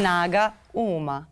Snaga 0.00 0.54
uma. 0.72 1.28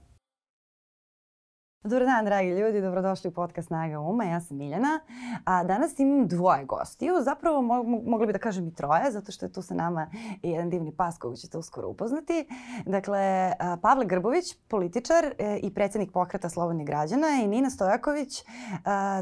Dobar 1.85 2.05
dan, 2.05 2.25
dragi 2.25 2.49
ljudi, 2.49 2.81
dobrodošli 2.81 3.29
u 3.29 3.33
podcast 3.33 3.67
Snaga 3.67 4.01
Uma. 4.01 4.25
Ja 4.25 4.41
sam 4.41 4.57
Miljana. 4.57 5.01
A 5.45 5.65
danas 5.65 5.99
imam 5.99 6.29
dvoje 6.29 6.65
gostiju, 6.65 7.15
zapravo 7.21 7.63
mo 7.63 7.83
mogli 7.83 8.27
bi 8.27 8.33
da 8.33 8.39
kažem 8.39 8.69
i 8.69 8.75
troje, 8.75 9.11
zato 9.11 9.33
što 9.33 9.47
je 9.47 9.53
tu 9.53 9.63
sa 9.63 9.75
nama 9.75 10.11
i 10.43 10.51
jedan 10.51 10.71
divni 10.71 10.93
pas 10.93 11.19
kog 11.19 11.37
ćete 11.37 11.59
uskoro 11.59 11.89
upoznati. 11.89 12.47
Dakle, 12.87 13.53
Pavle 13.83 14.05
Grbović, 14.07 14.55
političar 14.69 15.25
e, 15.39 15.59
i 15.63 15.75
predsednik 15.75 16.13
pokreta 16.13 16.49
Slobodnih 16.49 16.87
građana 16.87 17.27
i 17.43 17.47
Nina 17.47 17.71
Stojaković, 17.71 18.45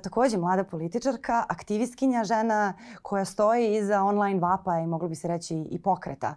takođe 0.03 0.39
mlada 0.39 0.65
političarka, 0.65 1.45
aktivistkinja, 1.49 2.25
žena 2.25 2.75
koja 3.03 3.25
stoji 3.25 3.77
iza 3.77 4.03
online 4.03 4.41
vapa 4.41 4.79
i 4.79 4.87
moglo 4.87 5.09
bi 5.09 5.15
se 5.15 5.29
reći 5.29 5.55
i 5.71 5.83
pokreta. 5.83 6.35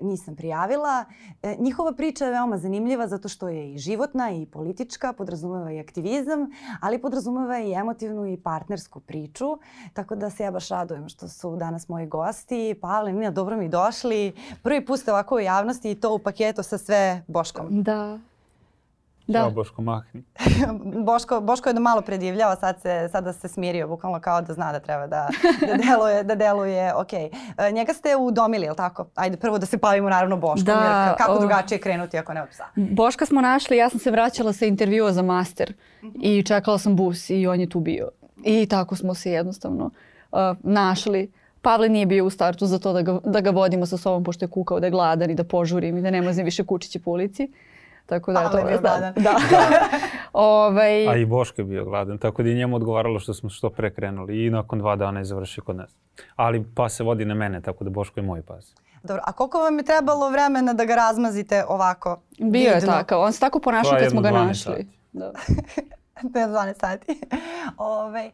Nisam 0.00 0.36
prijavila. 0.36 1.04
E, 1.42 1.56
njihova 1.58 1.92
priča 1.92 2.24
je 2.24 2.30
veoma 2.30 2.58
zanimljiva 2.58 3.08
zato 3.08 3.28
što 3.28 3.48
je 3.48 3.72
i 3.74 3.78
životna 3.78 4.30
i 4.30 4.46
politička, 4.46 5.12
podrazumeva 5.24 5.72
i 5.72 5.80
aktivizam, 5.80 6.50
ali 6.80 7.00
podrazumeva 7.00 7.58
i 7.58 7.72
emotivnu 7.72 8.26
i 8.26 8.36
partnersku 8.36 9.00
priču. 9.00 9.58
Tako 9.92 10.14
da 10.14 10.30
se 10.30 10.44
ja 10.44 10.50
baš 10.50 10.68
radujem 10.68 11.08
što 11.08 11.28
su 11.28 11.56
danas 11.56 11.88
moji 11.88 12.06
gosti. 12.06 12.74
Pavle, 12.80 13.12
Nina, 13.12 13.30
dobro 13.30 13.56
mi 13.56 13.68
došli. 13.68 14.32
Prvi 14.62 14.86
put 14.86 15.00
ste 15.00 15.12
ovako 15.12 15.34
u 15.34 15.40
javnosti 15.40 15.90
i 15.90 15.94
to 15.94 16.14
u 16.14 16.18
paketu 16.18 16.62
sa 16.62 16.78
sve 16.78 17.22
Boškom. 17.26 17.82
Da. 17.82 18.18
Da. 19.26 19.38
Ćao 19.38 19.50
Boško 19.50 19.82
mahni. 19.82 20.22
Boško, 21.06 21.40
Boško 21.40 21.68
je 21.68 21.72
do 21.72 21.80
malo 21.80 22.00
predivljao, 22.00 22.56
sad 22.56 22.80
se, 22.80 23.08
sada 23.12 23.32
se 23.32 23.48
smirio, 23.48 23.88
bukvalno 23.88 24.20
kao 24.20 24.42
da 24.42 24.52
zna 24.52 24.72
da 24.72 24.80
treba 24.80 25.06
da, 25.06 25.28
da 25.60 25.76
deluje, 25.84 26.22
da 26.22 26.34
deluje 26.34 26.94
ok. 26.94 27.12
E, 27.12 27.32
njega 27.72 27.92
ste 27.92 28.16
udomili, 28.16 28.64
je 28.64 28.70
li 28.70 28.76
tako? 28.76 29.06
Ajde 29.14 29.36
prvo 29.36 29.58
da 29.58 29.66
se 29.66 29.76
bavimo 29.76 30.08
naravno 30.10 30.36
Boškom, 30.36 30.64
da, 30.64 31.04
jer 31.06 31.16
kako 31.18 31.32
o... 31.32 31.38
drugačije 31.38 31.78
krenuti 31.78 32.18
ako 32.18 32.34
nema 32.34 32.46
psa? 32.46 32.64
Boška 32.76 33.26
smo 33.26 33.40
našli, 33.40 33.76
ja 33.76 33.90
sam 33.90 34.00
se 34.00 34.10
vraćala 34.10 34.52
sa 34.52 34.66
intervjua 34.66 35.12
za 35.12 35.22
master 35.22 35.72
uh 36.02 36.08
-huh. 36.08 36.18
i 36.22 36.42
čekala 36.42 36.78
sam 36.78 36.96
bus 36.96 37.30
i 37.30 37.46
on 37.46 37.60
je 37.60 37.68
tu 37.68 37.80
bio. 37.80 38.08
I 38.44 38.66
tako 38.66 38.96
smo 38.96 39.14
se 39.14 39.32
jednostavno 39.32 39.84
uh, 40.32 40.38
našli. 40.62 41.30
Pavle 41.62 41.88
nije 41.88 42.06
bio 42.06 42.24
u 42.24 42.30
startu 42.30 42.66
za 42.66 42.78
to 42.78 42.92
da 42.92 43.02
ga, 43.02 43.18
da 43.24 43.40
ga 43.40 43.50
vodimo 43.50 43.86
sa 43.86 43.96
sobom 43.96 44.24
pošto 44.24 44.44
je 44.44 44.48
kukao 44.48 44.80
da 44.80 44.86
je 44.86 44.90
gladan 44.90 45.30
i 45.30 45.34
da 45.34 45.44
požurim 45.44 45.98
i 45.98 46.02
da 46.02 46.10
ne 46.10 46.22
mazim 46.22 46.44
više 46.44 46.64
kučići 46.64 46.98
po 46.98 47.10
ulici. 47.10 47.48
Tako 48.06 48.32
da, 48.32 48.48
to 48.48 48.58
je 48.58 48.78
gladan. 48.78 49.14
Da. 49.14 49.22
da. 49.50 49.68
ovaj... 50.32 51.08
A 51.08 51.16
i 51.16 51.24
Boško 51.24 51.60
je 51.60 51.64
bio 51.64 51.84
gladan, 51.84 52.18
tako 52.18 52.42
da 52.42 52.48
i 52.48 52.54
njemu 52.54 52.76
odgovaralo 52.76 53.20
što 53.20 53.34
smo 53.34 53.50
što 53.50 53.70
pre 53.70 53.90
krenuli 53.90 54.46
i 54.46 54.50
nakon 54.50 54.78
dva 54.78 54.96
dana 54.96 55.20
je 55.20 55.24
završio 55.24 55.64
kod 55.64 55.76
nas. 55.76 55.96
Ali 56.36 56.64
pas 56.74 56.96
se 56.96 57.04
vodi 57.04 57.24
na 57.24 57.34
mene, 57.34 57.60
tako 57.60 57.84
da 57.84 57.90
Boško 57.90 58.20
je 58.20 58.24
moj 58.24 58.42
pas. 58.42 58.74
Dobro, 59.02 59.22
a 59.26 59.32
koliko 59.32 59.58
vam 59.58 59.78
je 59.78 59.84
trebalo 59.84 60.30
vremena 60.30 60.72
da 60.72 60.84
ga 60.84 60.94
razmazite 60.94 61.64
ovako? 61.68 62.20
Bio 62.38 62.70
je 62.70 62.80
takav, 62.80 63.20
on 63.20 63.32
se 63.32 63.40
tako 63.40 63.60
ponašao 63.60 63.98
kad 63.98 64.10
smo 64.10 64.20
ga 64.20 64.30
našli. 64.30 64.88
Da. 65.12 65.32
na 66.34 66.48
12 66.48 66.80
sati. 66.80 67.20
Ove, 67.78 68.30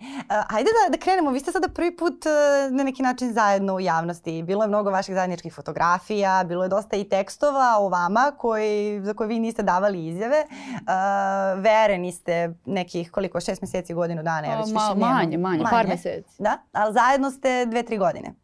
ajde 0.48 0.70
da, 0.70 0.90
da 0.90 0.98
krenemo. 0.98 1.30
Vi 1.30 1.40
ste 1.40 1.52
sada 1.52 1.68
prvi 1.68 1.96
put 1.96 2.26
e, 2.26 2.30
na 2.70 2.84
neki 2.84 3.02
način 3.02 3.32
zajedno 3.32 3.74
u 3.74 3.80
javnosti. 3.80 4.42
Bilo 4.42 4.64
je 4.64 4.68
mnogo 4.68 4.90
vaših 4.90 5.14
zajedničkih 5.14 5.54
fotografija, 5.54 6.44
bilo 6.44 6.62
je 6.64 6.68
dosta 6.68 6.96
i 6.96 7.08
tekstova 7.08 7.76
o 7.78 7.88
vama 7.88 8.32
koji, 8.38 9.00
za 9.04 9.14
koje 9.14 9.28
vi 9.28 9.38
niste 9.38 9.62
davali 9.62 10.06
izjave. 10.06 10.44
Uh, 10.50 11.62
vere 11.62 11.98
niste 11.98 12.54
nekih 12.64 13.10
koliko, 13.10 13.40
šest 13.40 13.62
meseci, 13.62 13.94
godinu 13.94 14.22
dana. 14.22 14.46
Ja 14.46 14.58
već 14.58 14.72
Ma, 14.72 14.94
manje, 14.94 15.14
manje, 15.14 15.38
manje, 15.38 15.64
par 15.70 15.86
meseci. 15.88 16.42
Da, 16.42 16.58
ali 16.72 16.92
zajedno 16.92 17.30
ste 17.30 17.66
dve, 17.66 17.82
tri 17.82 17.98
godine. 17.98 18.34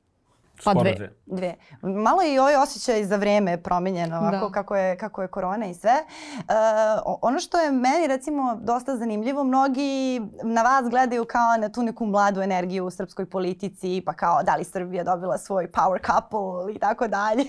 Pa 0.64 0.74
dve. 0.74 1.10
dve. 1.26 1.54
Malo 1.82 2.22
je 2.22 2.34
i 2.34 2.38
ovaj 2.38 2.56
osjećaj 2.56 3.04
za 3.04 3.16
vreme 3.16 3.62
promenjeno, 3.62 4.18
ovako, 4.18 4.48
da. 4.48 4.52
kako, 4.52 4.76
je, 4.76 4.96
kako 4.96 5.22
je 5.22 5.28
korona 5.28 5.66
i 5.66 5.74
sve. 5.74 5.94
Uh, 6.36 7.16
ono 7.22 7.38
što 7.38 7.58
je 7.58 7.72
meni 7.72 8.06
recimo 8.06 8.58
dosta 8.62 8.96
zanimljivo, 8.96 9.44
mnogi 9.44 10.20
na 10.42 10.62
vas 10.62 10.90
gledaju 10.90 11.24
kao 11.24 11.56
na 11.60 11.68
tu 11.68 11.82
neku 11.82 12.06
mladu 12.06 12.42
energiju 12.42 12.86
u 12.86 12.90
srpskoj 12.90 13.26
politici, 13.26 14.02
pa 14.06 14.12
kao 14.12 14.42
da 14.42 14.56
li 14.56 14.64
Srbija 14.64 15.04
dobila 15.04 15.38
svoj 15.38 15.70
power 15.72 16.06
couple 16.06 16.74
i 16.74 16.78
tako 16.78 17.08
dalje. 17.08 17.46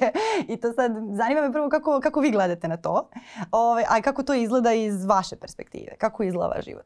I 0.47 0.57
to 0.57 0.73
sad 0.73 0.91
zanima 1.11 1.41
me 1.41 1.51
prvo 1.51 1.69
kako, 1.69 1.99
kako 1.99 2.19
vi 2.19 2.31
gledate 2.31 2.67
na 2.67 2.77
to, 2.77 3.09
Ove, 3.51 3.67
ovaj, 3.67 3.83
a 3.89 4.01
kako 4.01 4.23
to 4.23 4.33
izgleda 4.33 4.73
iz 4.73 5.05
vaše 5.05 5.35
perspektive, 5.35 5.95
kako 5.97 6.23
izgleda 6.23 6.47
vaš 6.55 6.65
život. 6.65 6.85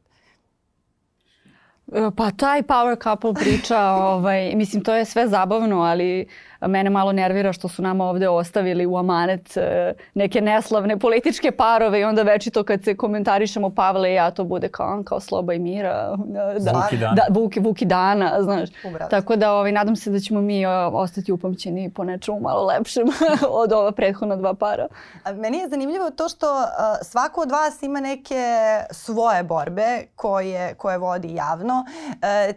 Pa 2.16 2.30
taj 2.30 2.62
power 2.62 3.02
couple 3.02 3.34
priča, 3.34 3.80
ovaj, 3.90 4.54
mislim 4.54 4.84
to 4.84 4.94
je 4.94 5.04
sve 5.04 5.28
zabavno, 5.28 5.80
ali 5.80 6.26
mene 6.68 6.90
malo 6.90 7.12
nervira 7.12 7.52
što 7.52 7.68
su 7.68 7.82
nama 7.82 8.04
ovde 8.04 8.28
ostavili 8.28 8.86
u 8.86 8.96
amanet 8.96 9.56
e, 9.56 9.94
neke 10.14 10.40
neslavne 10.40 10.98
političke 10.98 11.50
parove 11.50 12.00
i 12.00 12.04
onda 12.04 12.22
večito 12.22 12.64
kad 12.64 12.84
se 12.84 12.96
komentarišemo 12.96 13.70
Pavle 13.70 14.10
i 14.10 14.14
ja 14.14 14.30
to 14.30 14.44
bude 14.44 14.68
kao, 14.68 15.02
kao 15.04 15.20
Sloba 15.20 15.54
i 15.54 15.58
Mira. 15.58 16.16
Da, 16.58 16.72
Vuki 16.72 16.96
Dana. 16.96 17.14
Da, 17.14 17.26
Vuki, 17.30 17.60
Vuki 17.60 17.84
Dana, 17.84 18.42
znaš. 18.42 18.68
Ubrat. 18.84 19.10
Tako 19.10 19.36
da 19.36 19.52
ovaj, 19.52 19.72
nadam 19.72 19.96
se 19.96 20.10
da 20.10 20.20
ćemo 20.20 20.40
mi 20.40 20.66
ostati 20.92 21.32
upamćeni 21.32 21.90
po 21.90 22.04
nečemu 22.04 22.40
malo 22.40 22.66
lepšem 22.66 23.04
od 23.62 23.72
ova 23.72 23.92
prethodna 23.92 24.36
dva 24.36 24.54
para. 24.54 24.86
A 25.24 25.32
meni 25.32 25.58
je 25.58 25.68
zanimljivo 25.68 26.10
to 26.10 26.28
što 26.28 26.46
svako 27.02 27.40
od 27.40 27.50
vas 27.50 27.82
ima 27.82 28.00
neke 28.00 28.44
svoje 28.90 29.42
borbe 29.42 30.06
koje, 30.16 30.74
koje 30.74 30.98
vodi 30.98 31.34
javno. 31.34 31.84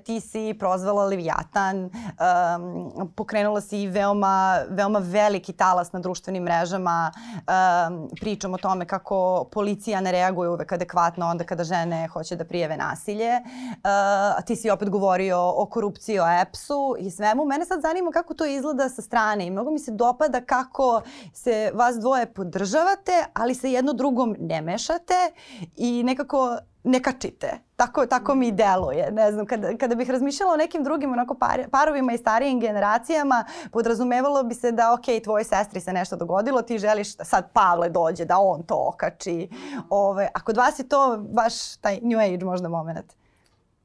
Ti 0.03 0.19
si 0.19 0.55
prozvala 0.59 1.05
Leviatan, 1.05 1.83
um, 1.83 3.11
pokrenula 3.15 3.61
si 3.61 3.94
veoma, 3.95 4.61
veoma 4.69 4.99
veliki 4.99 5.53
talas 5.53 5.91
na 5.91 5.99
društvenim 5.99 6.43
mrežama. 6.43 7.11
Um, 7.11 8.09
pričam 8.21 8.53
o 8.53 8.57
tome 8.57 8.85
kako 8.85 9.47
policija 9.51 10.01
ne 10.01 10.11
reaguje 10.11 10.49
uvek 10.49 10.71
adekvatno 10.71 11.27
onda 11.27 11.43
kada 11.43 11.63
žene 11.63 12.07
hoće 12.07 12.35
da 12.35 12.45
prijeve 12.45 12.77
nasilje. 12.77 13.31
Uh, 13.39 14.45
ti 14.45 14.55
si 14.55 14.69
opet 14.69 14.89
govorio 14.89 15.39
o 15.39 15.65
korupciji, 15.65 16.19
o 16.19 16.27
EPS-u 16.41 16.95
i 16.99 17.11
svemu. 17.11 17.45
Mene 17.45 17.65
sad 17.65 17.81
zanima 17.81 18.11
kako 18.11 18.33
to 18.33 18.45
izgleda 18.45 18.89
sa 18.89 19.01
strane 19.01 19.47
i 19.47 19.51
mnogo 19.51 19.71
mi 19.71 19.79
se 19.79 19.91
dopada 19.91 20.41
kako 20.41 21.01
se 21.33 21.71
vas 21.73 21.95
dvoje 21.95 22.25
podržavate, 22.25 23.25
ali 23.33 23.55
se 23.55 23.71
jedno 23.71 23.93
drugom 23.93 24.35
ne 24.39 24.61
mešate 24.61 25.31
i 25.75 26.03
nekako 26.03 26.57
ne 26.85 26.99
kačite. 26.99 27.51
Tako, 27.75 28.05
tako 28.05 28.35
mi 28.35 28.51
deluje. 28.51 29.11
Ne 29.11 29.31
znam, 29.31 29.45
kada, 29.45 29.77
kada 29.77 29.95
bih 29.95 30.09
razmišljala 30.09 30.53
o 30.53 30.57
nekim 30.57 30.83
drugim 30.83 31.11
onako 31.11 31.35
par, 31.35 31.61
parovima 31.71 32.13
i 32.13 32.17
starijim 32.17 32.59
generacijama, 32.59 33.45
podrazumevalo 33.71 34.43
bi 34.43 34.55
se 34.55 34.71
da, 34.71 34.93
ok, 34.93 35.23
tvojoj 35.23 35.43
sestri 35.43 35.79
se 35.79 35.93
nešto 35.93 36.15
dogodilo, 36.15 36.61
ti 36.61 36.77
želiš 36.77 37.15
da 37.17 37.23
sad 37.23 37.51
Pavle 37.53 37.89
dođe, 37.89 38.25
da 38.25 38.37
on 38.39 38.63
to 38.63 38.89
okači. 38.93 39.49
Ove, 39.89 40.29
a 40.33 40.39
kod 40.39 40.57
vas 40.57 40.79
je 40.79 40.87
to 40.87 41.25
baš 41.29 41.77
taj 41.77 41.99
new 42.01 42.19
age 42.19 42.45
možda 42.45 42.69
moment. 42.69 43.13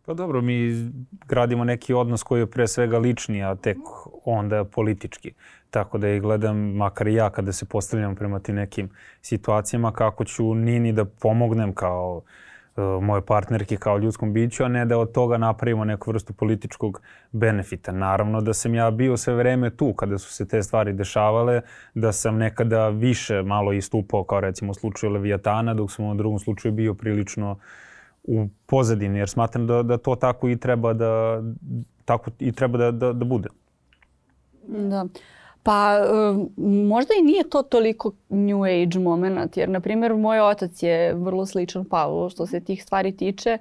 Pa 0.06 0.14
dobro, 0.14 0.40
mi 0.40 0.90
gradimo 1.26 1.64
neki 1.64 1.94
odnos 1.94 2.22
koji 2.22 2.40
je 2.40 2.50
pre 2.50 2.68
svega 2.68 2.98
lični, 2.98 3.44
a 3.44 3.54
tek 3.54 3.78
onda 4.24 4.64
politički. 4.64 5.32
Tako 5.70 5.98
da 5.98 6.08
i 6.08 6.20
gledam, 6.20 6.58
makar 6.58 7.08
i 7.08 7.14
ja 7.14 7.30
kada 7.30 7.52
se 7.52 7.64
postavljam 7.64 8.16
prema 8.16 8.38
tim 8.38 8.54
nekim 8.54 8.90
situacijama, 9.22 9.92
kako 9.92 10.24
ću 10.24 10.54
Nini 10.54 10.92
da 10.92 11.04
pomognem 11.04 11.74
kao 11.74 12.16
uh, 12.16 12.22
moje 12.76 13.22
partnerke 13.22 13.76
kao 13.76 13.98
ljudskom 13.98 14.32
biću, 14.32 14.64
a 14.64 14.68
ne 14.68 14.84
da 14.84 14.98
od 14.98 15.12
toga 15.12 15.38
napravimo 15.38 15.84
neku 15.84 16.10
vrstu 16.10 16.32
političkog 16.32 17.02
benefita. 17.32 17.92
Naravno 17.92 18.40
da 18.40 18.52
sam 18.52 18.74
ja 18.74 18.90
bio 18.90 19.16
sve 19.16 19.34
vreme 19.34 19.70
tu 19.70 19.92
kada 19.94 20.18
su 20.18 20.32
se 20.32 20.48
te 20.48 20.62
stvari 20.62 20.92
dešavale, 20.92 21.60
da 21.94 22.12
sam 22.12 22.36
nekada 22.36 22.88
više 22.88 23.42
malo 23.42 23.72
istupao 23.72 24.24
kao 24.24 24.40
recimo 24.40 24.70
u 24.70 24.74
slučaju 24.74 25.12
Leviatana, 25.12 25.74
dok 25.74 25.92
sam 25.92 26.04
u 26.04 26.14
drugom 26.14 26.38
slučaju 26.38 26.74
bio 26.74 26.94
prilično 26.94 27.58
u 28.22 28.48
pozadini, 28.66 29.18
jer 29.18 29.28
smatram 29.28 29.66
da, 29.66 29.82
da 29.82 29.98
to 29.98 30.14
tako 30.14 30.48
i 30.48 30.56
treba 30.56 30.92
da, 30.92 31.42
tako 32.04 32.30
i 32.38 32.52
treba 32.52 32.78
da, 32.78 32.90
da, 32.90 33.12
da 33.12 33.24
bude. 33.24 33.48
Da. 34.68 35.06
Pa 35.62 35.98
možda 36.88 37.14
i 37.20 37.24
nije 37.24 37.50
to 37.50 37.62
toliko 37.62 38.12
new 38.28 38.64
age 38.64 38.98
moment, 38.98 39.56
jer 39.56 39.68
na 39.68 39.80
primjer 39.80 40.14
moj 40.14 40.40
otac 40.40 40.82
je 40.82 41.14
vrlo 41.14 41.46
sličan 41.46 41.84
Pavlu 41.84 42.30
što 42.30 42.46
se 42.46 42.60
tih 42.60 42.82
stvari 42.82 43.16
tiče. 43.16 43.58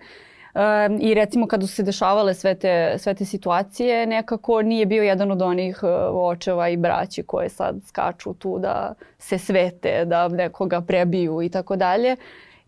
Um, 0.55 0.97
I 1.01 1.13
recimo 1.13 1.47
kada 1.47 1.67
su 1.67 1.75
se 1.75 1.83
dešavale 1.83 2.33
sve 2.33 2.55
te, 2.55 2.95
sve 2.97 3.13
te 3.13 3.25
situacije, 3.25 4.05
nekako 4.05 4.61
nije 4.61 4.85
bio 4.85 5.03
jedan 5.03 5.31
od 5.31 5.41
onih 5.41 5.79
uh, 5.83 5.89
očeva 6.13 6.69
i 6.69 6.77
braći 6.77 7.23
koje 7.23 7.49
sad 7.49 7.75
skaču 7.85 8.33
tu 8.33 8.59
da 8.59 8.93
se 9.17 9.37
svete, 9.37 10.05
da 10.05 10.27
nekoga 10.27 10.81
prebiju 10.81 11.41
i 11.41 11.49
tako 11.49 11.75
dalje. 11.75 12.15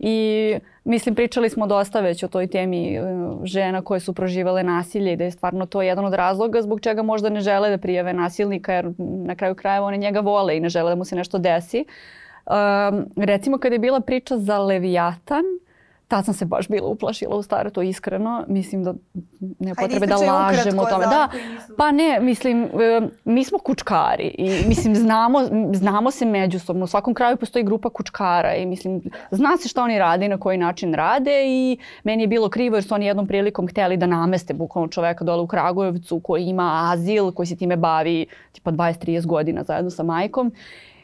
I 0.03 0.56
mislim 0.83 1.15
pričali 1.15 1.50
smo 1.50 1.68
dosta 1.68 2.00
već 2.00 2.24
o 2.24 2.27
toj 2.27 2.48
temi 2.48 2.95
e, 2.95 3.01
žena 3.44 3.81
koje 3.81 4.00
su 4.00 4.13
proživale 4.13 4.63
nasilje 4.63 5.13
i 5.13 5.15
da 5.15 5.24
je 5.24 5.31
stvarno 5.31 5.65
to 5.65 5.81
jedan 5.81 6.06
od 6.06 6.13
razloga 6.13 6.62
zbog 6.62 6.81
čega 6.81 7.01
možda 7.01 7.30
ne 7.30 7.42
žele 7.42 7.69
da 7.69 7.77
prijave 7.77 8.13
nasilnika 8.13 8.74
jer 8.74 8.94
na 8.98 9.36
kraju 9.36 9.56
krajeva 9.56 9.86
one 9.88 9.98
njega 9.98 10.19
vole 10.19 10.57
i 10.57 10.59
ne 10.59 10.69
žele 10.69 10.92
da 10.92 10.95
mu 10.95 11.06
se 11.06 11.15
nešto 11.15 11.38
desi. 11.38 11.86
Um, 12.45 13.06
recimo 13.15 13.57
kada 13.57 13.75
je 13.75 13.80
bila 13.80 14.00
priča 14.00 14.38
za 14.38 14.59
Leviatan, 14.59 15.44
tad 16.11 16.25
sam 16.25 16.33
se 16.33 16.45
baš 16.45 16.67
bila 16.67 16.87
uplašila 16.87 17.35
u 17.35 17.43
startu, 17.43 17.81
iskreno. 17.81 18.43
Mislim 18.47 18.83
da 18.83 18.93
ne 19.59 19.75
potrebe 19.75 20.07
da 20.07 20.15
lažemo 20.15 20.81
o 20.81 20.85
tome. 20.85 21.05
Da, 21.05 21.29
pa 21.77 21.91
ne, 21.91 22.19
mislim, 22.19 22.69
mi 23.25 23.43
smo 23.43 23.59
kučkari 23.59 24.35
i 24.37 24.67
mislim, 24.67 24.95
znamo, 24.95 25.39
znamo 25.73 26.11
se 26.11 26.25
međusobno. 26.25 26.83
U 26.83 26.87
svakom 26.87 27.13
kraju 27.13 27.37
postoji 27.37 27.63
grupa 27.65 27.89
kučkara 27.89 28.55
i 28.55 28.65
mislim, 28.65 29.01
zna 29.31 29.57
se 29.57 29.69
šta 29.69 29.83
oni 29.83 29.99
rade 29.99 30.25
i 30.25 30.29
na 30.29 30.37
koji 30.37 30.57
način 30.57 30.93
rade 30.93 31.43
i 31.45 31.77
meni 32.03 32.23
je 32.23 32.27
bilo 32.27 32.49
krivo 32.49 32.75
jer 32.75 32.83
su 32.83 32.93
oni 32.93 33.05
jednom 33.05 33.27
prilikom 33.27 33.67
hteli 33.67 33.97
da 33.97 34.05
nameste 34.05 34.53
bukvalno 34.53 34.87
čoveka 34.87 35.23
dole 35.23 35.41
u 35.41 35.47
Kragujevcu 35.47 36.19
koji 36.19 36.45
ima 36.45 36.91
azil, 36.91 37.31
koji 37.31 37.47
se 37.47 37.55
time 37.55 37.77
bavi 37.77 38.25
tipa 38.51 38.71
20-30 38.71 39.25
godina 39.25 39.63
zajedno 39.63 39.89
sa 39.89 40.03
majkom. 40.03 40.51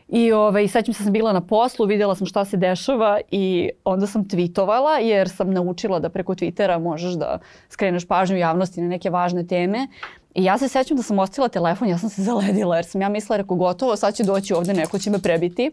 I 0.07 0.31
ovaj, 0.31 0.68
sećam 0.68 0.94
se 0.94 1.00
da 1.00 1.04
sam 1.04 1.13
bila 1.13 1.33
na 1.33 1.42
poslu, 1.42 1.86
vidjela 1.86 2.15
sam 2.15 2.27
šta 2.27 2.45
se 2.45 2.57
dešava 2.57 3.19
i 3.31 3.69
onda 3.83 4.07
sam 4.07 4.24
tweetovala 4.24 5.00
jer 5.00 5.30
sam 5.30 5.51
naučila 5.51 6.00
da 6.00 6.09
preko 6.09 6.36
Twittera 6.36 6.80
možeš 6.80 7.13
da 7.13 7.39
skreneš 7.69 8.07
pažnju 8.07 8.38
javnosti 8.38 8.81
na 8.81 8.88
neke 8.88 9.09
važne 9.09 9.48
teme. 9.48 9.88
I 10.36 10.44
ja 10.44 10.57
se 10.57 10.68
sećam 10.68 10.98
da 10.98 11.04
sam 11.04 11.19
ostavila 11.19 11.50
telefon, 11.50 11.88
ja 11.88 11.98
sam 11.98 12.09
se 12.09 12.24
zaledila 12.24 12.75
jer 12.75 12.86
sam 12.86 13.01
ja 13.01 13.09
mislila, 13.09 13.38
rekao 13.38 13.57
gotovo, 13.57 13.95
sad 13.95 14.15
će 14.15 14.24
doći 14.24 14.54
ovde, 14.54 14.74
neko 14.74 15.00
će 15.00 15.09
me 15.09 15.19
prebiti. 15.19 15.71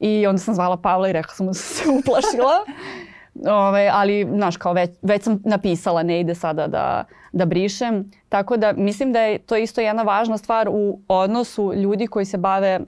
I 0.00 0.26
onda 0.26 0.38
sam 0.38 0.54
zvala 0.54 0.76
Pavla 0.76 1.08
i 1.08 1.12
rekla 1.12 1.34
sam 1.34 1.46
da 1.46 1.54
sam 1.54 1.76
se 1.76 1.90
uplašila. 1.98 2.64
Ove, 3.34 3.52
ovaj, 3.52 3.88
ali, 3.88 4.28
znaš, 4.34 4.56
kao 4.56 4.72
već, 4.72 4.90
već 5.02 5.22
sam 5.22 5.42
napisala, 5.44 6.02
ne 6.02 6.20
ide 6.20 6.34
sada 6.34 6.66
da, 6.66 7.04
da 7.32 7.44
brišem. 7.44 8.10
Tako 8.28 8.56
da 8.56 8.72
mislim 8.72 9.12
da 9.12 9.20
je 9.20 9.38
to 9.38 9.56
isto 9.56 9.80
jedna 9.80 10.02
važna 10.02 10.38
stvar 10.38 10.68
u 10.72 11.00
odnosu 11.08 11.72
ljudi 11.74 12.06
koji 12.06 12.24
se 12.24 12.38
bave 12.38 12.80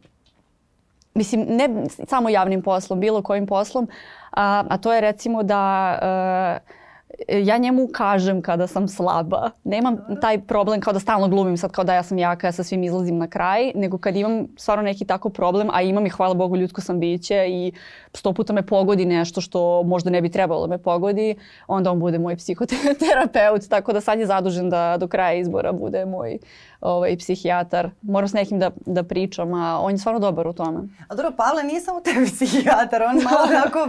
mislim 1.14 1.47
ne 1.49 1.69
samo 1.88 2.29
javnim 2.29 2.62
poslom, 2.62 3.00
bilo 3.00 3.23
kojim 3.23 3.47
poslom, 3.47 3.88
a, 4.31 4.64
a 4.69 4.79
to 4.79 4.93
je 4.93 5.00
recimo 5.00 5.43
da 5.43 5.99
uh, 6.03 6.82
ja 7.29 7.59
njemu 7.59 7.88
kažem 7.93 8.43
kada 8.43 8.67
sam 8.67 8.88
slaba. 8.88 9.50
Nemam 9.64 9.97
taj 10.20 10.41
problem 10.41 10.81
kao 10.81 10.93
da 10.93 11.00
stalno 11.00 11.29
glumim 11.29 11.56
sad 11.56 11.73
kao 11.73 11.85
da 11.85 11.94
ja 11.94 12.03
sam 12.03 12.19
jaka, 12.19 12.47
ja 12.47 12.53
sa 12.53 12.64
svim 12.64 12.82
izlazim 12.82 13.19
na 13.19 13.26
kraj, 13.26 13.73
nego 13.75 13.99
kad 13.99 14.17
imam 14.17 14.47
stvarno 14.56 14.82
neki 14.82 15.05
tako 15.05 15.29
problem, 15.29 15.69
a 15.73 15.82
imam 15.82 16.06
i 16.06 16.11
hvala 16.11 16.35
Bogu 16.35 16.56
ljudsko 16.56 16.81
sam 16.81 17.00
biće 17.00 17.47
i 17.49 17.73
sto 18.14 18.32
puta 18.32 18.53
me 18.53 18.67
pogodi 18.67 19.05
nešto 19.05 19.41
što 19.41 19.82
možda 19.82 20.11
ne 20.11 20.23
bi 20.23 20.29
trebalo 20.29 20.67
da 20.67 20.70
me 20.70 20.82
pogodi, 20.82 21.35
onda 21.67 21.91
on 21.91 22.00
bude 22.00 22.19
moj 22.19 22.37
psihoterapeut, 22.37 23.69
tako 23.69 23.93
da 23.93 24.00
sad 24.00 24.19
je 24.19 24.26
zadužen 24.26 24.70
da 24.70 24.97
do 25.00 25.09
kraja 25.09 25.35
izbora 25.35 25.73
bude 25.73 26.05
moj 26.05 26.38
ovaj, 26.82 27.17
psihijatar. 27.17 27.91
Moram 28.03 28.29
s 28.29 28.32
nekim 28.32 28.59
da, 28.59 28.70
da 28.87 29.03
pričam, 29.03 29.55
a 29.55 29.81
on 29.81 29.93
je 29.93 29.99
stvarno 29.99 30.20
dobar 30.20 30.47
u 30.47 30.53
tome. 30.53 30.81
A 31.09 31.14
dobro, 31.14 31.32
Pavle 31.37 31.62
nije 31.64 31.81
samo 31.81 32.00
tebi 32.00 32.26
psihijatar, 32.26 33.03
on 33.03 33.23
malo 33.23 33.47
onako 33.56 33.88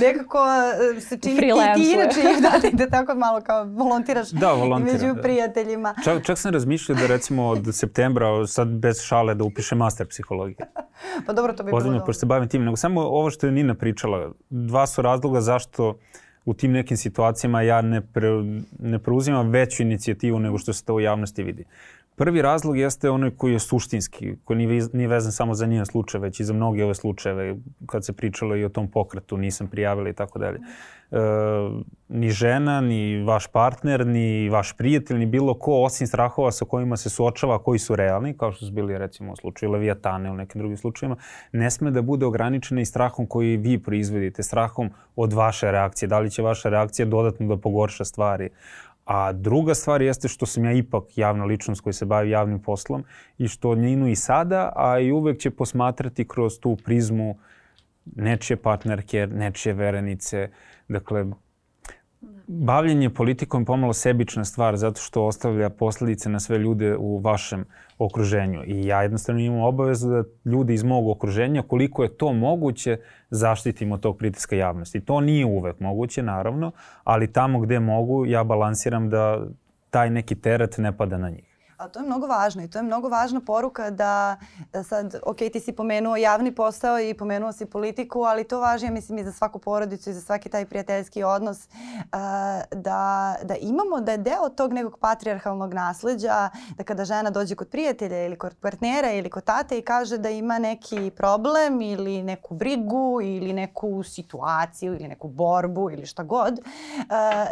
nekako 0.00 0.38
e, 0.96 1.00
se 1.00 1.18
čini 1.18 1.36
ti, 1.36 1.52
ti 1.74 1.92
inače 1.92 2.20
da, 2.44 2.84
da 2.84 2.90
tako 2.90 3.14
malo 3.14 3.40
kao 3.40 3.64
volontiraš 3.64 4.30
da, 4.30 4.54
među 4.78 5.14
da. 5.14 5.22
prijateljima. 5.22 5.94
Čak, 6.04 6.24
čak 6.24 6.38
sam 6.38 6.52
razmišljao 6.52 6.98
da 6.98 7.06
recimo 7.06 7.46
od 7.46 7.68
septembra, 7.72 8.46
sad 8.46 8.68
bez 8.68 9.00
šale, 9.00 9.34
da 9.34 9.44
upišem 9.44 9.78
master 9.78 10.06
psihologije. 10.08 10.68
pa 11.26 11.32
dobro, 11.32 11.52
to 11.52 11.62
bi 11.62 11.70
Ozbiljno, 11.72 11.96
bilo 11.96 12.06
pošto 12.06 12.20
se 12.20 12.26
bavim 12.26 12.48
tim. 12.48 12.64
Nego 12.64 12.76
samo 12.76 13.00
ovo 13.00 13.30
što 13.30 13.46
je 13.46 13.52
Nina 13.58 13.74
pričala, 13.74 14.32
dva 14.50 14.86
su 14.86 15.02
razloga 15.02 15.40
zašto 15.40 15.98
u 16.44 16.54
tim 16.54 16.72
nekim 16.72 16.96
situacijama 16.96 17.62
ja 17.62 17.80
ne, 17.82 18.00
pre, 18.00 18.28
ne 18.78 18.98
preuzimam 18.98 19.50
veću 19.50 19.82
inicijativu 19.82 20.38
nego 20.38 20.58
što 20.58 20.72
se 20.72 20.84
to 20.84 20.94
u 20.94 21.00
javnosti 21.00 21.42
vidi. 21.42 21.64
Prvi 22.18 22.42
razlog 22.42 22.78
jeste 22.78 23.10
onaj 23.10 23.30
koji 23.30 23.52
je 23.52 23.58
suštinski, 23.58 24.36
koji 24.44 24.66
nije, 24.92 25.08
vezan 25.08 25.32
samo 25.32 25.54
za 25.54 25.66
njen 25.66 25.86
slučaj, 25.86 26.20
već 26.20 26.40
i 26.40 26.44
za 26.44 26.52
mnoge 26.52 26.84
ove 26.84 26.94
slučajeve, 26.94 27.56
kad 27.86 28.04
se 28.04 28.12
pričalo 28.12 28.56
i 28.56 28.64
o 28.64 28.68
tom 28.68 28.90
pokretu, 28.90 29.36
nisam 29.36 29.68
prijavila 29.68 30.08
i 30.08 30.12
tako 30.12 30.38
dalje. 30.38 30.58
E, 31.10 31.18
ni 32.08 32.30
žena, 32.30 32.80
ni 32.80 33.24
vaš 33.24 33.46
partner, 33.46 34.06
ni 34.06 34.48
vaš 34.48 34.72
prijatelj, 34.76 35.18
ni 35.18 35.26
bilo 35.26 35.54
ko, 35.54 35.82
osim 35.82 36.06
strahova 36.06 36.52
sa 36.52 36.64
kojima 36.64 36.96
se 36.96 37.10
suočava, 37.10 37.58
koji 37.62 37.78
su 37.78 37.96
realni, 37.96 38.36
kao 38.36 38.52
što 38.52 38.66
su 38.66 38.72
bili 38.72 38.98
recimo 38.98 39.32
u 39.32 39.36
slučaju 39.36 39.72
Leviatane 39.72 40.28
ili 40.28 40.36
nekim 40.36 40.58
drugim 40.58 40.76
slučajima, 40.76 41.16
ne 41.52 41.70
sme 41.70 41.90
da 41.90 42.02
bude 42.02 42.26
ograničena 42.26 42.80
i 42.80 42.84
strahom 42.84 43.26
koji 43.26 43.56
vi 43.56 43.78
proizvodite, 43.78 44.42
strahom 44.42 44.90
od 45.16 45.32
vaše 45.32 45.70
reakcije. 45.70 46.08
Da 46.08 46.18
li 46.18 46.30
će 46.30 46.42
vaša 46.42 46.68
reakcija 46.68 47.06
dodatno 47.06 47.46
da 47.46 47.56
pogorša 47.56 48.04
stvari? 48.04 48.50
A 49.08 49.32
druga 49.32 49.74
stvar 49.74 50.02
jeste 50.02 50.28
što 50.28 50.46
sam 50.46 50.64
ja 50.64 50.72
ipak 50.72 51.04
javna 51.18 51.44
ličnost 51.44 51.80
koji 51.80 51.92
se 51.92 52.06
bavi 52.06 52.30
javnim 52.30 52.62
poslom 52.62 53.04
i 53.38 53.48
što 53.48 53.74
Ninu 53.74 54.08
i 54.08 54.16
sada, 54.16 54.72
a 54.76 54.98
i 54.98 55.12
uvek 55.12 55.38
će 55.38 55.50
posmatrati 55.50 56.28
kroz 56.28 56.60
tu 56.60 56.76
prizmu 56.84 57.38
nečije 58.16 58.56
partnerke, 58.56 59.26
nečije 59.26 59.72
verenice. 59.72 60.50
Dakle, 60.88 61.26
bavljenje 62.46 63.10
politikom 63.10 63.62
je 63.62 63.66
pomalo 63.66 63.92
sebična 63.92 64.44
stvar 64.44 64.76
zato 64.76 65.00
što 65.00 65.26
ostavlja 65.26 65.70
posledice 65.70 66.28
na 66.28 66.40
sve 66.40 66.58
ljude 66.58 66.96
u 66.96 67.18
vašem 67.18 67.64
okruženju. 67.98 68.62
I 68.66 68.86
ja 68.86 69.02
jednostavno 69.02 69.40
imam 69.40 69.60
obavezu 69.60 70.08
da 70.08 70.24
ljudi 70.44 70.74
iz 70.74 70.84
mog 70.84 71.08
okruženja, 71.08 71.62
koliko 71.62 72.02
je 72.02 72.16
to 72.16 72.32
moguće, 72.32 72.98
zaštitimo 73.30 73.94
od 73.94 74.00
tog 74.00 74.18
pritiska 74.18 74.56
javnosti. 74.56 75.00
To 75.00 75.20
nije 75.20 75.46
uvek 75.46 75.80
moguće, 75.80 76.22
naravno, 76.22 76.72
ali 77.04 77.32
tamo 77.32 77.60
gde 77.60 77.80
mogu, 77.80 78.26
ja 78.26 78.44
balansiram 78.44 79.10
da 79.10 79.46
taj 79.90 80.10
neki 80.10 80.34
teret 80.34 80.78
ne 80.78 80.96
pada 80.96 81.18
na 81.18 81.30
njih. 81.30 81.47
A 81.78 81.88
to 81.88 82.00
je 82.00 82.06
mnogo 82.06 82.26
važno 82.26 82.62
i 82.62 82.68
to 82.68 82.78
je 82.78 82.82
mnogo 82.82 83.08
važna 83.08 83.40
poruka 83.40 83.90
da, 83.90 84.36
da 84.72 84.82
sad, 84.82 85.14
ok, 85.26 85.36
ti 85.36 85.60
si 85.60 85.72
pomenuo 85.72 86.16
javni 86.16 86.54
posao 86.54 87.00
i 87.00 87.14
pomenuo 87.14 87.52
si 87.52 87.66
politiku, 87.66 88.22
ali 88.22 88.44
to 88.44 88.60
važi, 88.60 88.86
ja 88.86 88.90
mislim, 88.90 89.18
i 89.18 89.24
za 89.24 89.32
svaku 89.32 89.58
porodicu 89.58 90.10
i 90.10 90.12
za 90.12 90.20
svaki 90.20 90.48
taj 90.48 90.66
prijateljski 90.66 91.22
odnos, 91.22 91.58
uh, 91.66 92.10
da, 92.70 93.34
da 93.42 93.54
imamo, 93.60 94.00
da 94.00 94.12
je 94.12 94.18
deo 94.18 94.48
tog 94.56 94.72
nekog 94.72 94.98
patrijarhalnog 94.98 95.74
nasleđa, 95.74 96.48
da 96.76 96.84
kada 96.84 97.04
žena 97.04 97.30
dođe 97.30 97.54
kod 97.54 97.68
prijatelja 97.68 98.24
ili 98.26 98.38
kod 98.38 98.54
partnera 98.60 99.12
ili 99.12 99.30
kod 99.30 99.44
tate 99.44 99.78
i 99.78 99.82
kaže 99.82 100.18
da 100.18 100.30
ima 100.30 100.58
neki 100.58 101.10
problem 101.16 101.80
ili 101.80 102.22
neku 102.22 102.54
brigu 102.54 103.20
ili 103.22 103.52
neku 103.52 104.02
situaciju 104.02 104.94
ili 104.94 105.08
neku 105.08 105.28
borbu 105.28 105.90
ili 105.90 106.06
šta 106.06 106.22
god, 106.22 106.58
uh, 106.58 106.64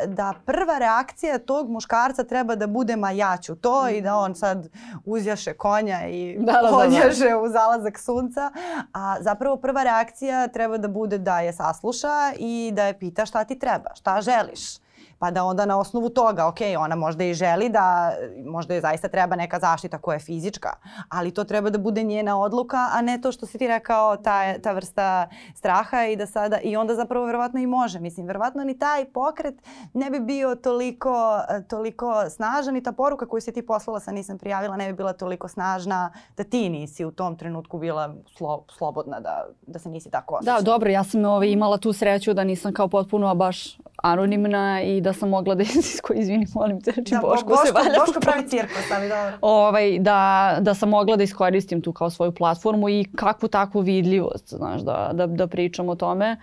da 0.06 0.34
prva 0.46 0.78
reakcija 0.78 1.38
tog 1.38 1.70
muškarca 1.70 2.24
treba 2.24 2.54
da 2.54 2.66
bude 2.66 2.96
ma 2.96 3.10
ja 3.10 3.36
ću 3.36 3.54
to 3.54 3.88
i 3.88 4.00
da 4.00 4.15
on 4.18 4.34
sad 4.34 4.68
uzjaše 5.04 5.54
konja 5.54 6.08
i 6.08 6.36
da, 6.38 6.52
da, 6.52 6.60
da, 6.62 7.28
da. 7.28 7.38
u 7.38 7.48
zalazak 7.48 7.98
sunca. 7.98 8.50
A 8.92 9.16
zapravo 9.20 9.56
prva 9.56 9.82
reakcija 9.82 10.48
treba 10.48 10.76
da 10.76 10.88
bude 10.88 11.18
da 11.18 11.40
je 11.40 11.52
sasluša 11.52 12.32
i 12.38 12.72
da 12.74 12.84
je 12.84 12.98
pita 12.98 13.26
šta 13.26 13.44
ti 13.44 13.58
treba, 13.58 13.94
šta 13.94 14.20
želiš 14.20 14.85
pa 15.18 15.30
da 15.30 15.44
onda 15.44 15.66
na 15.66 15.78
osnovu 15.78 16.08
toga, 16.08 16.46
ok, 16.46 16.58
ona 16.78 16.96
možda 16.96 17.24
i 17.24 17.34
želi 17.34 17.68
da, 17.68 18.12
možda 18.44 18.74
je 18.74 18.80
zaista 18.80 19.08
treba 19.08 19.36
neka 19.36 19.58
zaštita 19.58 19.98
koja 19.98 20.14
je 20.14 20.20
fizička, 20.20 20.72
ali 21.08 21.30
to 21.30 21.44
treba 21.44 21.70
da 21.70 21.78
bude 21.78 22.02
njena 22.02 22.40
odluka, 22.40 22.88
a 22.92 23.02
ne 23.02 23.20
to 23.20 23.32
što 23.32 23.46
si 23.46 23.58
ti 23.58 23.66
rekao, 23.66 24.16
ta, 24.16 24.58
ta 24.58 24.72
vrsta 24.72 25.28
straha 25.54 26.04
i 26.04 26.16
da 26.16 26.26
sada, 26.26 26.60
i 26.60 26.76
onda 26.76 26.94
zapravo 26.94 27.26
verovatno 27.26 27.60
i 27.60 27.66
može. 27.66 28.00
Mislim, 28.00 28.26
verovatno 28.26 28.64
ni 28.64 28.78
taj 28.78 29.04
pokret 29.04 29.54
ne 29.92 30.10
bi 30.10 30.20
bio 30.20 30.54
toliko, 30.54 31.40
toliko 31.68 32.30
snažan 32.30 32.76
i 32.76 32.82
ta 32.82 32.92
poruka 32.92 33.26
koju 33.26 33.40
si 33.40 33.52
ti 33.52 33.66
poslala 33.66 34.00
sa 34.00 34.12
nisam 34.12 34.38
prijavila 34.38 34.76
ne 34.76 34.86
bi 34.86 34.96
bila 34.96 35.12
toliko 35.12 35.48
snažna 35.48 36.12
da 36.36 36.44
ti 36.44 36.68
nisi 36.68 37.04
u 37.04 37.10
tom 37.10 37.36
trenutku 37.36 37.78
bila 37.78 38.14
slo, 38.36 38.64
slobodna 38.78 39.20
da, 39.20 39.46
da 39.66 39.78
se 39.78 39.88
nisi 39.88 40.10
tako 40.10 40.34
osjećala. 40.34 40.58
Da, 40.58 40.64
dobro, 40.64 40.90
ja 40.90 41.04
sam 41.04 41.24
ovaj, 41.24 41.48
imala 41.48 41.78
tu 41.78 41.92
sreću 41.92 42.34
da 42.34 42.44
nisam 42.44 42.72
kao 42.72 42.88
potpuno 42.88 43.34
baš 43.34 43.78
anonimna 43.96 44.82
i 44.82 45.00
da 45.06 45.12
sam 45.12 45.28
mogla 45.28 45.54
da 45.54 45.62
isko, 45.80 46.12
izvini, 46.12 46.46
molim 46.54 46.80
te, 46.80 46.92
znači 46.92 47.14
da, 47.14 47.20
Boško, 47.20 47.48
Boško 47.48 47.66
se 47.66 47.72
valja. 47.72 47.98
Boško 48.06 48.20
pravi 48.20 48.48
cirkus, 48.48 48.90
ali 48.96 49.08
dobro. 49.08 49.38
Ovaj, 49.40 49.98
da, 49.98 50.56
da 50.60 50.74
sam 50.74 50.88
mogla 50.88 51.16
da 51.16 51.22
iskoristim 51.22 51.82
tu 51.82 51.92
kao 51.92 52.10
svoju 52.10 52.32
platformu 52.32 52.88
i 52.88 53.04
kakvu 53.16 53.48
takvu 53.48 53.80
vidljivost, 53.80 54.54
znaš, 54.54 54.80
da, 54.80 55.10
da, 55.12 55.26
da 55.26 55.46
pričam 55.46 55.88
o 55.88 55.94
tome. 55.94 56.36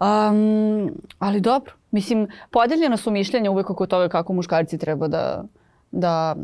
Um, 0.00 0.90
ali 1.18 1.40
dobro, 1.40 1.72
mislim, 1.90 2.28
podeljena 2.50 2.96
su 2.96 3.10
mišljenja 3.10 3.50
uvek 3.50 3.70
oko 3.70 3.86
toga 3.86 4.08
kako 4.08 4.32
muškarci 4.32 4.78
treba 4.78 5.08
da, 5.08 5.44
da 5.90 6.36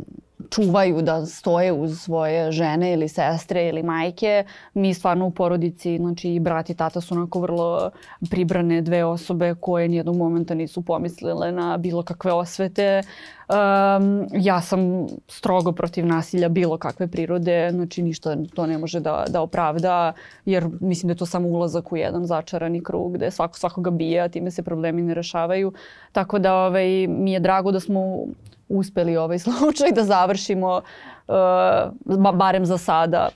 čuvaju 0.50 1.02
da 1.02 1.26
stoje 1.26 1.73
uz 1.73 2.00
svoje 2.00 2.52
žene 2.52 2.92
ili 2.92 3.09
sestre 3.09 3.68
ili 3.68 3.83
majke. 3.83 4.45
Mi 4.75 4.95
stvarno 4.95 5.26
u 5.26 5.30
porodici, 5.30 5.97
znači 5.97 6.35
i 6.35 6.40
brat 6.40 6.71
i 6.71 6.75
tata 6.75 7.00
su 7.00 7.14
onako 7.14 7.40
vrlo 7.40 7.90
pribrane 8.30 8.83
dve 8.83 9.04
osobe 9.04 9.54
koje 9.61 9.88
nijednog 9.88 10.16
momenta 10.16 10.54
nisu 10.54 10.83
pomislile 10.83 11.52
na 11.52 11.76
bilo 11.76 12.02
kakve 12.02 12.33
osvete. 12.33 13.02
Um, 13.49 14.26
ja 14.33 14.61
sam 14.61 15.07
strogo 15.28 15.73
protiv 15.73 16.07
nasilja 16.07 16.49
bilo 16.49 16.78
kakve 16.78 17.07
prirode, 17.07 17.71
znači 17.73 18.02
ništa 18.02 18.37
to 18.54 18.66
ne 18.66 18.78
može 18.78 19.00
da, 19.00 19.25
da 19.28 19.40
opravda, 19.40 20.12
jer 20.45 20.68
mislim 20.80 21.09
da 21.09 21.12
je 21.12 21.16
to 21.16 21.26
samo 21.26 21.49
ulazak 21.49 21.92
u 21.92 21.97
jedan 21.97 22.26
začarani 22.26 22.83
krug 22.85 23.12
gde 23.12 23.30
svako 23.30 23.59
svakoga 23.59 23.90
bija, 23.90 24.28
time 24.28 24.50
se 24.50 24.62
problemi 24.62 25.02
ne 25.02 25.14
rešavaju. 25.14 25.73
Tako 26.12 26.38
da 26.38 26.54
ovaj, 26.54 27.07
mi 27.07 27.33
je 27.33 27.40
drago 27.40 27.73
da 27.73 27.80
smo 27.80 28.26
uspeli 28.68 29.16
ovaj 29.16 29.38
slučaj 29.46 29.92
da 29.92 30.04
završimo 30.04 30.82
uh, 31.28 32.34
barem 32.34 32.66
za 32.66 32.78
sada 32.78 33.28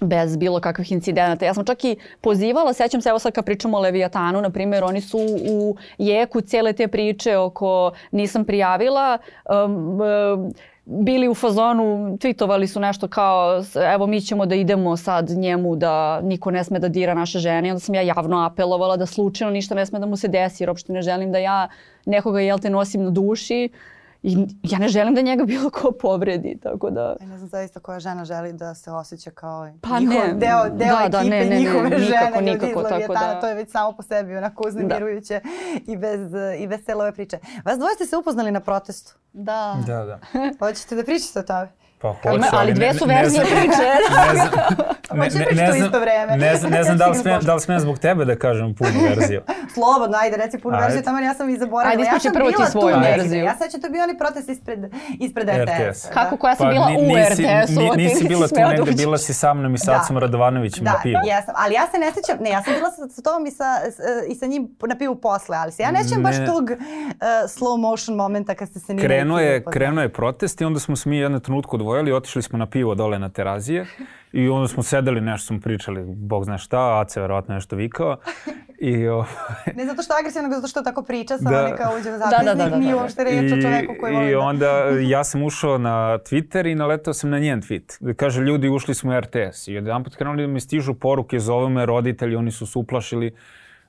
bez 0.00 0.36
bilo 0.36 0.60
kakvih 0.60 0.92
incidenata. 0.92 1.44
Ja 1.44 1.54
sam 1.54 1.64
čak 1.64 1.84
i 1.84 1.96
pozivala, 2.20 2.72
sećam 2.72 3.00
se, 3.00 3.08
evo 3.08 3.18
sad 3.18 3.32
kad 3.32 3.44
pričamo 3.44 3.76
o 3.76 3.80
Leviatanu, 3.80 4.40
na 4.40 4.50
primjer, 4.50 4.84
oni 4.84 5.00
su 5.00 5.18
u 5.50 5.76
jeku 5.98 6.40
cijele 6.40 6.72
te 6.72 6.88
priče 6.88 7.36
oko 7.36 7.92
nisam 8.10 8.44
prijavila, 8.44 9.18
um, 9.64 10.00
um, 10.00 10.52
bili 10.84 11.28
u 11.28 11.34
fazonu, 11.34 12.16
tweetovali 12.20 12.66
su 12.66 12.80
nešto 12.80 13.08
kao 13.08 13.62
evo 13.94 14.06
mi 14.06 14.20
ćemo 14.20 14.46
da 14.46 14.54
idemo 14.54 14.96
sad 14.96 15.30
njemu 15.30 15.76
da 15.76 16.20
niko 16.20 16.50
ne 16.50 16.64
sme 16.64 16.78
da 16.78 16.88
dira 16.88 17.14
naše 17.14 17.38
žene. 17.38 17.68
I 17.68 17.70
onda 17.70 17.80
sam 17.80 17.94
ja 17.94 18.02
javno 18.02 18.44
apelovala 18.44 18.96
da 18.96 19.06
slučajno 19.06 19.52
ništa 19.52 19.74
ne 19.74 19.86
sme 19.86 19.98
da 19.98 20.06
mu 20.06 20.16
se 20.16 20.28
desi 20.28 20.62
jer 20.62 20.70
uopšte 20.70 20.92
ne 20.92 21.02
želim 21.02 21.32
da 21.32 21.38
ja 21.38 21.68
nekoga 22.04 22.40
jel 22.40 22.58
te 22.58 22.70
nosim 22.70 23.04
na 23.04 23.10
duši. 23.10 23.68
I 24.26 24.46
ja 24.62 24.78
ne 24.78 24.88
želim 24.88 25.14
da 25.14 25.20
njega 25.20 25.44
bilo 25.54 25.70
ko 25.70 25.92
povredi, 25.92 26.58
tako 26.62 26.90
da... 26.90 27.16
Ja 27.20 27.26
ne 27.26 27.36
znam 27.38 27.48
zaista 27.48 27.80
koja 27.80 28.00
žena 28.00 28.24
želi 28.24 28.52
da 28.52 28.74
se 28.74 28.90
osjeća 28.90 29.30
kao 29.30 29.68
pa 29.80 29.98
njihov 29.98 30.14
ne. 30.14 30.34
deo, 30.34 30.68
deo 30.70 30.96
da, 31.02 31.08
da, 31.08 31.18
ekipe 31.18 31.30
ne, 31.30 31.44
ne, 31.44 31.58
njihove 31.58 31.90
ne, 31.90 31.98
žene, 31.98 32.20
nikako, 32.20 32.40
ljudi 32.40 32.52
nikako, 32.52 32.82
tako 32.82 33.12
da- 33.12 33.40
to 33.40 33.48
je 33.48 33.54
već 33.54 33.70
samo 33.70 33.92
po 33.92 34.02
sebi 34.02 34.36
onako 34.36 34.68
uznemirujuće 34.68 35.40
i 35.86 35.96
bez, 35.96 36.20
i 36.58 36.66
bez 36.66 36.84
cele 36.84 37.02
ove 37.02 37.12
priče. 37.12 37.38
Vas 37.64 37.78
dvoje 37.78 37.94
ste 37.94 38.06
se 38.06 38.16
upoznali 38.16 38.50
na 38.50 38.60
protestu. 38.60 39.14
Da. 39.32 39.76
Da, 39.86 40.04
da. 40.04 40.18
Hoćete 40.58 40.96
da 40.96 41.04
pričate 41.04 41.38
o 41.38 41.42
tome? 41.42 41.68
Pa 42.14 42.30
hoću, 42.30 42.42
ali 42.52 42.68
ne- 42.68 42.74
dve 42.74 42.94
su 42.94 43.06
ne 43.06 43.14
verzije 43.14 43.42
priče. 43.42 43.86
Ne 45.12 45.30
znam, 45.30 45.42
ne, 45.42 45.68
ne, 45.72 45.78
isto 45.78 46.00
vreme? 46.00 46.36
ne 46.36 46.56
znam, 46.56 46.70
ne 46.70 46.84
znam 46.84 46.98
da 46.98 47.06
li 47.06 47.14
smijem, 47.22 47.40
da 47.40 47.54
li 47.54 47.60
smijem 47.60 47.80
zbog 47.80 47.98
tebe 47.98 48.24
da 48.24 48.36
kažem 48.36 48.74
punu 48.74 48.90
verziju. 49.10 49.40
Slobodno, 49.74 50.16
ajde, 50.18 50.36
reci 50.36 50.58
punu 50.58 50.78
verziju, 50.78 51.02
tamo 51.02 51.18
ja 51.20 51.34
sam 51.34 51.48
i 51.50 51.58
zaboravila. 51.58 51.90
Ajde, 51.92 52.02
ja 52.02 52.06
ispričaj 52.06 52.20
sam 52.22 52.32
prvo 52.34 52.50
ti 52.50 52.70
svoju 52.70 52.96
verziju. 53.00 53.44
Ja 53.44 53.54
sećam, 53.54 53.80
to 53.80 53.86
je 53.86 53.90
bio 53.90 54.02
onaj 54.02 54.18
protest 54.18 54.48
ispred, 54.48 54.80
ispred 55.20 55.48
RTS. 55.48 55.70
RTS. 55.80 56.08
Kako 56.10 56.36
koja 56.36 56.54
sam 56.56 56.66
Pa 56.66 56.72
bila 56.72 56.86
u 56.98 57.02
RTS-u, 57.24 57.96
nisi 57.96 58.28
bila 58.28 58.48
tu 58.48 58.54
da 58.54 58.68
negde, 58.68 58.92
bila 58.92 59.18
si 59.18 59.34
sa 59.34 59.54
mnom 59.54 59.74
i 59.74 59.78
sa 59.78 59.90
Da. 59.90 59.98
Acom 59.98 60.18
Radovanovićem 60.18 60.84
Da, 60.84 60.92
na 60.92 60.98
pivu. 61.02 61.20
jesam, 61.26 61.54
ali 61.56 61.74
ja 61.74 61.82
se 61.86 61.98
ne 61.98 62.12
sjećam, 62.14 62.36
ne, 62.40 62.50
ja 62.50 62.62
sam 62.62 62.72
bila 62.74 62.90
sa, 63.08 63.22
tobom 63.22 63.46
i 63.46 63.50
sa, 63.50 63.64
i 64.28 64.34
sa 64.34 64.46
njim 64.46 64.76
na 64.82 64.96
pivu 64.96 65.14
posle, 65.16 65.56
ali 65.56 65.72
se 65.72 65.82
ja 65.82 65.90
ne 65.90 66.04
sjećam 66.04 66.22
baš 66.22 66.36
tog 66.46 66.64
uh, 66.64 66.76
slow 67.48 67.76
motion 67.78 68.16
momenta 68.16 68.54
kad 68.54 68.68
ste 68.68 68.78
se 68.80 68.94
ni 68.94 69.02
Krenuo 69.02 69.36
neki 69.36 69.46
je, 69.46 69.56
upoznali. 69.56 69.72
krenuo 69.72 70.02
je 70.02 70.08
protest 70.10 70.60
i 70.60 70.64
onda 70.64 70.80
smo 70.80 70.96
se 70.96 71.08
mi 71.08 71.18
jednu 71.18 71.40
trenutku 71.40 71.76
odvojili, 71.76 71.95
otišli 72.12 72.42
smo 72.42 72.58
na 72.58 72.66
pivo 72.66 72.94
dole 72.94 73.18
na 73.18 73.28
terazije 73.28 73.86
i 74.32 74.48
onda 74.48 74.68
smo 74.68 74.82
sedeli, 74.82 75.20
nešto 75.20 75.46
smo 75.46 75.60
pričali, 75.60 76.04
bog 76.06 76.44
zna 76.44 76.58
šta, 76.58 77.00
Ace 77.00 77.20
verovatno 77.20 77.54
nešto 77.54 77.76
vikao. 77.76 78.16
I, 78.78 79.08
o, 79.08 79.24
Ne 79.74 79.86
zato 79.86 80.02
što 80.02 80.14
je 80.14 80.18
agresivno, 80.18 80.48
nego 80.48 80.54
zato 80.54 80.68
što 80.68 80.82
tako 80.82 81.02
priča, 81.02 81.38
samo 81.38 81.50
Da. 81.50 81.62
da. 81.62 81.68
neka 81.68 81.90
uđe 81.98 82.08
u 82.08 82.12
da, 82.12 82.18
zapisnik, 82.18 82.56
da, 82.56 82.68
da, 82.68 82.76
nije 82.76 82.92
da. 82.94 83.00
uopšte 83.00 83.24
reč 83.24 83.52
o 83.52 83.62
čoveku 83.62 83.94
koji 84.00 84.14
voli 84.14 84.28
I 84.28 84.32
da... 84.32 84.40
onda 84.40 84.66
ja 85.14 85.24
sam 85.24 85.42
ušao 85.42 85.78
na 85.78 86.18
Twitter 86.18 86.72
i 86.72 86.74
naletao 86.74 87.14
sam 87.14 87.30
na 87.30 87.38
njen 87.38 87.62
tweet. 87.62 87.96
Da 88.00 88.14
kaže, 88.14 88.40
ljudi, 88.40 88.68
ušli 88.68 88.94
smo 88.94 89.10
u 89.12 89.20
RTS. 89.20 89.68
I 89.68 89.72
jedan 89.72 90.04
put 90.04 90.16
krenuli 90.16 90.42
da 90.42 90.52
mi 90.52 90.60
stižu 90.60 90.94
poruke, 90.94 91.40
zovu 91.40 91.68
me 91.68 91.86
roditelji, 91.86 92.36
oni 92.36 92.50
su 92.50 92.66
se 92.66 92.78
uplašili 92.78 93.34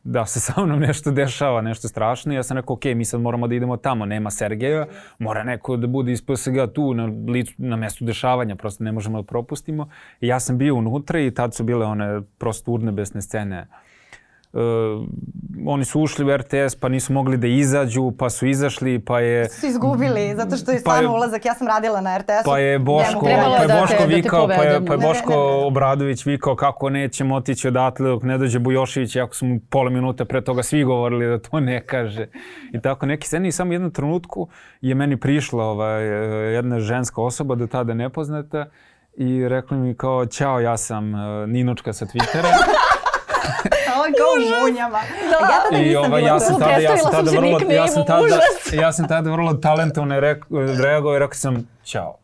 da 0.07 0.25
se 0.25 0.39
sa 0.39 0.53
mnom 0.63 0.79
nešto 0.79 1.11
dešava, 1.11 1.61
nešto 1.61 1.87
strašno. 1.87 2.33
Ja 2.33 2.43
sam 2.43 2.57
rekao, 2.57 2.73
ok, 2.73 2.85
mi 2.85 3.05
sad 3.05 3.21
moramo 3.21 3.47
da 3.47 3.55
idemo 3.55 3.77
tamo, 3.77 4.05
nema 4.05 4.31
Sergeja, 4.31 4.85
mora 5.19 5.43
neko 5.43 5.77
da 5.77 5.87
bude 5.87 6.11
iz 6.11 6.21
PSG 6.21 6.73
tu 6.73 6.93
na, 6.93 7.05
licu, 7.27 7.53
na 7.57 7.75
mestu 7.75 8.05
dešavanja, 8.05 8.55
prosto 8.55 8.83
ne 8.83 8.91
možemo 8.91 9.21
da 9.21 9.27
propustimo. 9.27 9.89
I 10.21 10.27
ja 10.27 10.39
sam 10.39 10.57
bio 10.57 10.75
unutra 10.75 11.19
i 11.19 11.31
tad 11.31 11.55
su 11.55 11.63
bile 11.63 11.85
one 11.85 12.21
prosto 12.37 12.71
urnebesne 12.71 13.21
scene 13.21 13.67
Uh, 13.67 13.86
oni 15.65 15.85
su 15.85 16.01
ušli 16.01 16.25
u 16.25 16.37
RTS 16.37 16.75
pa 16.79 16.89
nisu 16.89 17.13
mogli 17.13 17.37
da 17.37 17.47
izađu, 17.47 18.11
pa 18.19 18.29
su 18.29 18.47
izašli, 18.47 18.99
pa 18.99 19.19
je 19.19 19.49
Su 19.49 19.67
izgubili, 19.67 20.35
zato 20.35 20.57
što 20.57 20.71
je 20.71 20.75
Pa 20.75 20.79
stvarno 20.79 21.13
ulazak, 21.13 21.45
ja 21.45 21.53
sam 21.53 21.67
radila 21.67 22.01
na 22.01 22.17
RTS-u. 22.17 22.45
Pa 22.45 22.59
je 22.59 22.79
Boško, 22.79 23.19
pa 23.21 23.29
je 23.29 23.67
da 23.67 23.79
Boško 23.81 23.97
da 23.99 24.07
te 24.07 24.15
vikao, 24.15 24.47
pa 24.47 24.53
je, 24.53 24.59
pa 24.59 24.93
je 24.93 24.97
Ne, 24.97 24.97
ne, 24.97 25.07
Boško 25.07 25.29
ne, 25.29 25.37
ne. 25.37 25.65
Obradović 25.65 26.25
vikao 26.25 26.55
kako 26.55 26.89
nećemo 26.89 27.35
otići 27.35 27.67
odatle 27.67 28.09
dok 28.09 28.23
ne 28.23 28.37
dođe 28.37 28.59
Bujošević, 28.59 29.15
iako 29.15 29.35
su 29.35 29.45
mu 29.45 29.59
pola 29.69 29.89
minuta 29.89 30.25
pre 30.25 30.41
toga 30.41 30.63
svi 30.63 30.83
govorili 30.83 31.27
da 31.27 31.39
to 31.39 31.59
ne 31.59 31.85
kaže. 31.85 32.27
I 32.73 32.81
tako 32.81 33.05
neki 33.05 33.27
sceni 33.27 33.47
i 33.47 33.51
samo 33.51 33.69
u 33.69 33.73
jednom 33.73 33.91
trenutku 33.91 34.47
je 34.81 34.95
meni 34.95 35.17
prišla 35.17 35.63
ovaj, 35.63 36.03
jedna 36.53 36.79
ženska 36.79 37.21
osoba 37.21 37.55
do 37.55 37.67
tada 37.67 37.93
nepoznata 37.93 38.65
i 39.17 39.47
rekla 39.47 39.77
mi 39.77 39.95
kao, 39.95 40.25
ćao, 40.25 40.59
ja 40.59 40.77
sam 40.77 41.15
eh, 41.15 41.47
Ninočka 41.47 41.93
sa 41.93 42.05
Twittera. 42.05 42.47
Kao 44.17 44.31
u 44.37 44.61
munjama. 44.61 44.99
Da. 45.31 45.37
Ja 45.37 45.61
tada 45.69 45.77
I 45.77 45.85
nisam 45.85 46.03
bila 46.03 46.19
ja 46.19 46.39
sam 46.39 46.59
tada, 46.59 46.77
ja 46.77 46.97
sam 46.97 47.11
tada 47.11 47.31
vrlo, 47.31 47.59
ja 47.69 47.87
sam 47.87 48.05
tada, 48.05 48.39
ja 48.73 48.93
sam 48.93 49.07
tada 49.07 49.31
vrlo 49.31 49.53
talentovno 49.53 50.19
reagovao 50.83 51.15
i 51.15 51.19
rekao 51.19 51.33
sam, 51.33 51.69
ćao. 51.83 52.17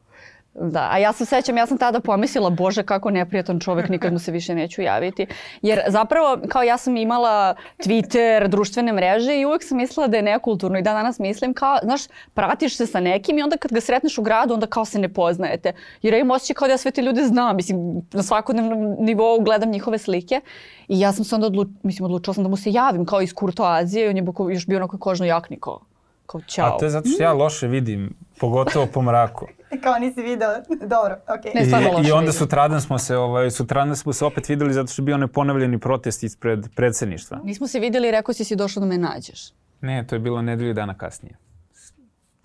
Da, 0.56 0.90
a 0.92 0.98
ja 0.98 1.14
se 1.14 1.26
sećam, 1.26 1.58
ja 1.58 1.66
sam 1.68 1.78
tada 1.78 2.00
pomislila, 2.00 2.50
bože 2.50 2.84
kako 2.84 3.12
neprijatan 3.12 3.60
čovek, 3.60 3.90
nikad 3.90 4.14
mu 4.14 4.20
se 4.20 4.32
više 4.32 4.56
neću 4.56 4.82
javiti. 4.82 5.28
Jer 5.62 5.82
zapravo, 5.88 6.38
kao 6.50 6.64
ja 6.64 6.78
sam 6.78 6.98
imala 6.98 7.56
Twitter, 7.78 8.48
društvene 8.48 8.94
mreže 8.94 9.40
i 9.40 9.46
uvek 9.46 9.64
sam 9.64 9.78
mislila 9.78 10.08
da 10.08 10.18
je 10.18 10.24
nekulturno 10.24 10.80
i 10.80 10.82
dan 10.82 10.96
danas 10.96 11.20
mislim 11.20 11.54
kao, 11.54 11.78
znaš, 11.84 12.02
pratiš 12.34 12.78
se 12.78 12.86
sa 12.86 13.00
nekim 13.00 13.38
i 13.38 13.44
onda 13.44 13.58
kad 13.58 13.72
ga 13.72 13.82
sretneš 13.82 14.18
u 14.18 14.22
gradu, 14.22 14.54
onda 14.54 14.68
kao 14.68 14.86
se 14.86 15.00
ne 15.00 15.14
poznajete. 15.14 15.74
Jer 16.02 16.14
ja 16.14 16.20
imam 16.20 16.36
osjećaj 16.36 16.54
kao 16.54 16.68
da 16.68 16.74
ja 16.74 16.78
sve 16.78 16.92
te 16.92 17.02
ljude 17.02 17.24
znam, 17.24 17.56
mislim, 17.56 18.02
na 18.12 18.24
svakodnevnom 18.24 18.96
nivou 19.00 19.42
gledam 19.42 19.70
njihove 19.70 19.98
slike 19.98 20.42
i 20.88 21.00
ja 21.00 21.12
sam 21.12 21.26
se 21.26 21.36
onda 21.36 21.48
odlu, 21.48 21.66
mislim, 21.84 22.06
odlučila 22.06 22.34
sam 22.34 22.44
da 22.44 22.50
mu 22.50 22.58
se 22.58 22.72
javim 22.72 23.06
kao 23.06 23.22
iz 23.22 23.34
kurtoazije 23.34 24.06
i 24.06 24.10
on 24.10 24.18
je 24.18 24.54
još 24.54 24.68
bio 24.68 24.78
onako 24.78 24.98
kožno 24.98 25.26
jakni 25.26 25.60
kao, 25.60 25.80
kao 26.26 26.42
ćao. 26.42 26.76
A 26.76 26.78
to 26.78 26.86
je 26.86 26.90
zato 26.92 27.10
što 27.10 27.24
ja 27.24 27.34
loše 27.34 27.68
vidim, 27.68 28.14
pogotovo 28.40 28.88
po 28.94 29.02
mraku. 29.02 29.48
Kao 29.84 30.00
nisi 30.00 30.22
video. 30.22 30.50
Dobro, 30.88 31.18
okej. 31.40 31.52
Ne, 31.56 31.66
stvarno 31.66 31.90
I, 31.90 31.92
loše 31.94 32.10
I 32.10 32.12
onda 32.12 32.20
vidim. 32.20 32.34
sutradan 32.34 32.82
smo 32.82 32.98
se, 32.98 33.18
ovaj, 33.18 33.52
sutradan 33.52 33.96
smo 33.96 34.14
se 34.14 34.26
opet 34.26 34.50
videli 34.50 34.74
zato 34.74 34.88
što 34.88 35.02
je 35.02 35.04
bio 35.04 35.16
onaj 35.16 35.28
ponovljeni 35.28 35.80
protest 35.80 36.24
ispred 36.24 36.68
predsedništva. 36.76 37.40
Nismo 37.44 37.68
se 37.68 37.80
vidjeli 37.80 38.08
i 38.08 38.12
rekao 38.12 38.34
si 38.34 38.44
si 38.44 38.56
došao 38.56 38.82
da 38.82 38.88
me 38.88 38.98
nađeš. 38.98 39.54
Ne, 39.82 40.08
to 40.08 40.16
je 40.16 40.20
bilo 40.20 40.42
nedelju 40.42 40.74
dana 40.74 40.98
kasnije. 40.98 41.36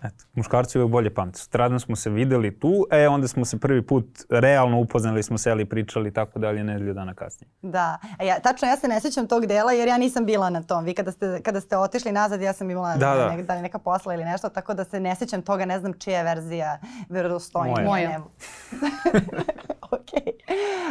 Eto, 0.02 0.24
muškarci 0.34 0.78
uvek 0.78 0.90
bolje 0.90 1.14
pamte. 1.14 1.38
Sutradan 1.38 1.80
smo 1.80 1.96
se 1.96 2.10
videli 2.10 2.60
tu, 2.60 2.86
e 2.90 3.08
onda 3.08 3.28
smo 3.28 3.44
se 3.44 3.58
prvi 3.58 3.86
put 3.86 4.04
realno 4.30 4.80
upoznali, 4.80 5.22
smo 5.22 5.38
seli, 5.38 5.64
pričali 5.64 6.08
i 6.08 6.12
tako 6.12 6.38
dalje 6.38 6.64
nedelju 6.64 6.94
dana 6.94 7.14
kasnije. 7.14 7.50
Da. 7.62 7.98
A 8.18 8.24
ja, 8.24 8.40
tačno, 8.40 8.68
ja 8.68 8.76
se 8.76 8.88
ne 8.88 9.00
sjećam 9.00 9.26
tog 9.26 9.46
dela 9.46 9.72
jer 9.72 9.88
ja 9.88 9.98
nisam 9.98 10.26
bila 10.26 10.50
na 10.50 10.62
tom. 10.62 10.84
Vi 10.84 10.94
kada 10.94 11.12
ste, 11.12 11.40
kada 11.42 11.60
ste 11.60 11.76
otišli 11.76 12.12
nazad, 12.12 12.40
ja 12.40 12.52
sam 12.52 12.70
imala 12.70 12.96
Da, 12.96 13.14
da. 13.14 13.36
Nek, 13.36 13.46
da 13.46 13.54
li 13.54 13.62
neka 13.62 13.78
posla 13.78 14.14
ili 14.14 14.24
nešto, 14.24 14.48
tako 14.48 14.74
da 14.74 14.84
se 14.84 15.00
ne 15.00 15.16
sjećam 15.16 15.42
toga, 15.42 15.64
ne 15.64 15.78
znam 15.80 15.92
čija 15.92 16.18
je 16.18 16.24
verzija 16.24 16.78
verodostojnija. 17.08 17.84
Moja. 17.84 18.08
Moja. 18.08 18.20
Ok. 19.98 20.10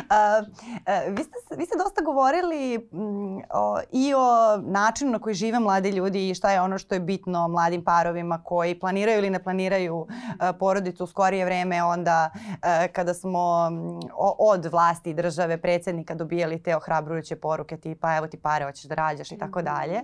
A, 0.09 0.41
a, 0.85 0.99
vi, 1.09 1.23
ste, 1.23 1.55
vi 1.57 1.65
ste 1.65 1.77
dosta 1.77 2.01
govorili 2.01 2.77
mm, 2.77 3.37
o, 3.53 3.79
i 3.91 4.13
o 4.13 4.27
načinu 4.57 5.11
na 5.11 5.19
koji 5.19 5.35
žive 5.35 5.59
mladi 5.59 5.89
ljudi 5.89 6.29
i 6.29 6.35
šta 6.35 6.51
je 6.51 6.61
ono 6.61 6.77
što 6.77 6.95
je 6.95 6.99
bitno 6.99 7.47
mladim 7.47 7.83
parovima 7.83 8.43
koji 8.43 8.79
planiraju 8.79 9.17
ili 9.17 9.29
ne 9.29 9.43
planiraju 9.43 10.07
a, 10.39 10.53
porodicu 10.53 11.03
u 11.03 11.07
skorije 11.07 11.45
vreme 11.45 11.83
onda 11.83 12.29
a, 12.61 12.87
kada 12.87 13.13
smo 13.13 13.69
mm, 13.69 13.99
o- 14.15 14.35
od 14.39 14.65
vlasti 14.65 15.09
i 15.09 15.13
države 15.13 15.57
predsjednika 15.57 16.15
dobijali 16.15 16.63
te 16.63 16.75
ohrabrujuće 16.75 17.35
poruke 17.35 17.77
tipa 17.77 18.17
evo 18.17 18.27
ti 18.27 18.37
pare, 18.37 18.65
hoćeš 18.65 18.83
da 18.83 18.95
rađaš 18.95 19.31
i 19.31 19.37
tako 19.37 19.61
dalje. 19.61 20.01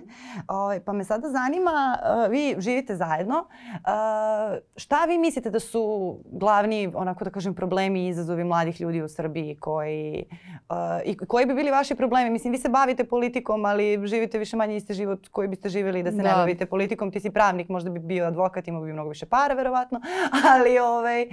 Ovaj, 0.48 0.80
Pa 0.80 0.92
me 0.92 1.04
sada 1.04 1.28
zanima, 1.28 1.98
a, 2.02 2.26
vi 2.26 2.56
živite 2.58 2.96
zajedno, 2.96 3.46
a, 3.84 4.56
šta 4.76 5.04
vi 5.04 5.18
mislite 5.18 5.50
da 5.50 5.60
su 5.60 5.84
glavni, 6.24 6.92
onako 6.94 7.24
da 7.24 7.30
kažem, 7.30 7.54
problemi 7.54 8.00
i 8.00 8.08
izazovi 8.08 8.44
mladih 8.44 8.80
ljudi 8.80 8.83
u 9.02 9.08
Srbiji 9.08 9.56
koji, 9.56 10.24
a, 10.68 11.00
i 11.04 11.16
koji 11.16 11.46
bi 11.46 11.54
bili 11.54 11.70
vaši 11.70 11.94
problemi? 11.94 12.30
Mislim, 12.30 12.52
vi 12.52 12.58
se 12.58 12.68
bavite 12.68 13.04
politikom, 13.04 13.64
ali 13.64 14.06
živite 14.06 14.38
više 14.38 14.56
manje 14.56 14.76
isti 14.76 14.94
život 14.94 15.28
koji 15.28 15.48
biste 15.48 15.68
živjeli 15.68 16.02
da 16.02 16.10
se 16.10 16.16
ne 16.16 16.22
Da. 16.22 16.34
bavite 16.34 16.66
politikom. 16.66 17.10
Ti 17.10 17.20
si 17.20 17.30
pravnik, 17.30 17.68
možda 17.68 17.90
bi 17.90 18.00
bio 18.00 18.24
advokat, 18.26 18.68
imao 18.68 18.82
bi 18.82 18.92
mnogo 18.92 19.08
više 19.08 19.26
para, 19.26 19.54
verovatno, 19.54 20.00
ali 20.54 20.78
ovaj, 20.78 21.22
e, 21.22 21.28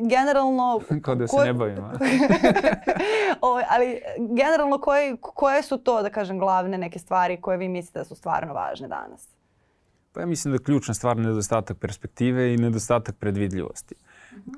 generalno... 0.00 0.80
Kao 1.02 1.14
da 1.14 1.26
se 1.26 1.36
ko- 1.36 1.44
ne 1.44 1.52
bavim. 1.52 1.78
a? 1.78 1.92
Ovaj, 3.40 3.64
ali 3.68 4.00
generalno 4.30 4.78
koje, 4.78 5.16
koje 5.16 5.62
su 5.62 5.78
to, 5.78 6.02
da 6.02 6.10
kažem, 6.10 6.38
glavne 6.38 6.78
neke 6.78 6.98
stvari 6.98 7.36
koje 7.36 7.58
vi 7.58 7.68
mislite 7.68 7.98
da 7.98 8.04
su 8.04 8.14
stvarno 8.14 8.54
važne 8.54 8.88
danas? 8.88 9.28
Pa 10.12 10.20
ja 10.20 10.26
mislim 10.26 10.52
da 10.52 10.56
je 10.56 10.64
ključna 10.64 10.94
stvar 10.94 11.16
nedostatak 11.16 11.76
perspektive 11.78 12.54
i 12.54 12.56
nedostatak 12.56 13.16
predvidljivosti. 13.16 13.94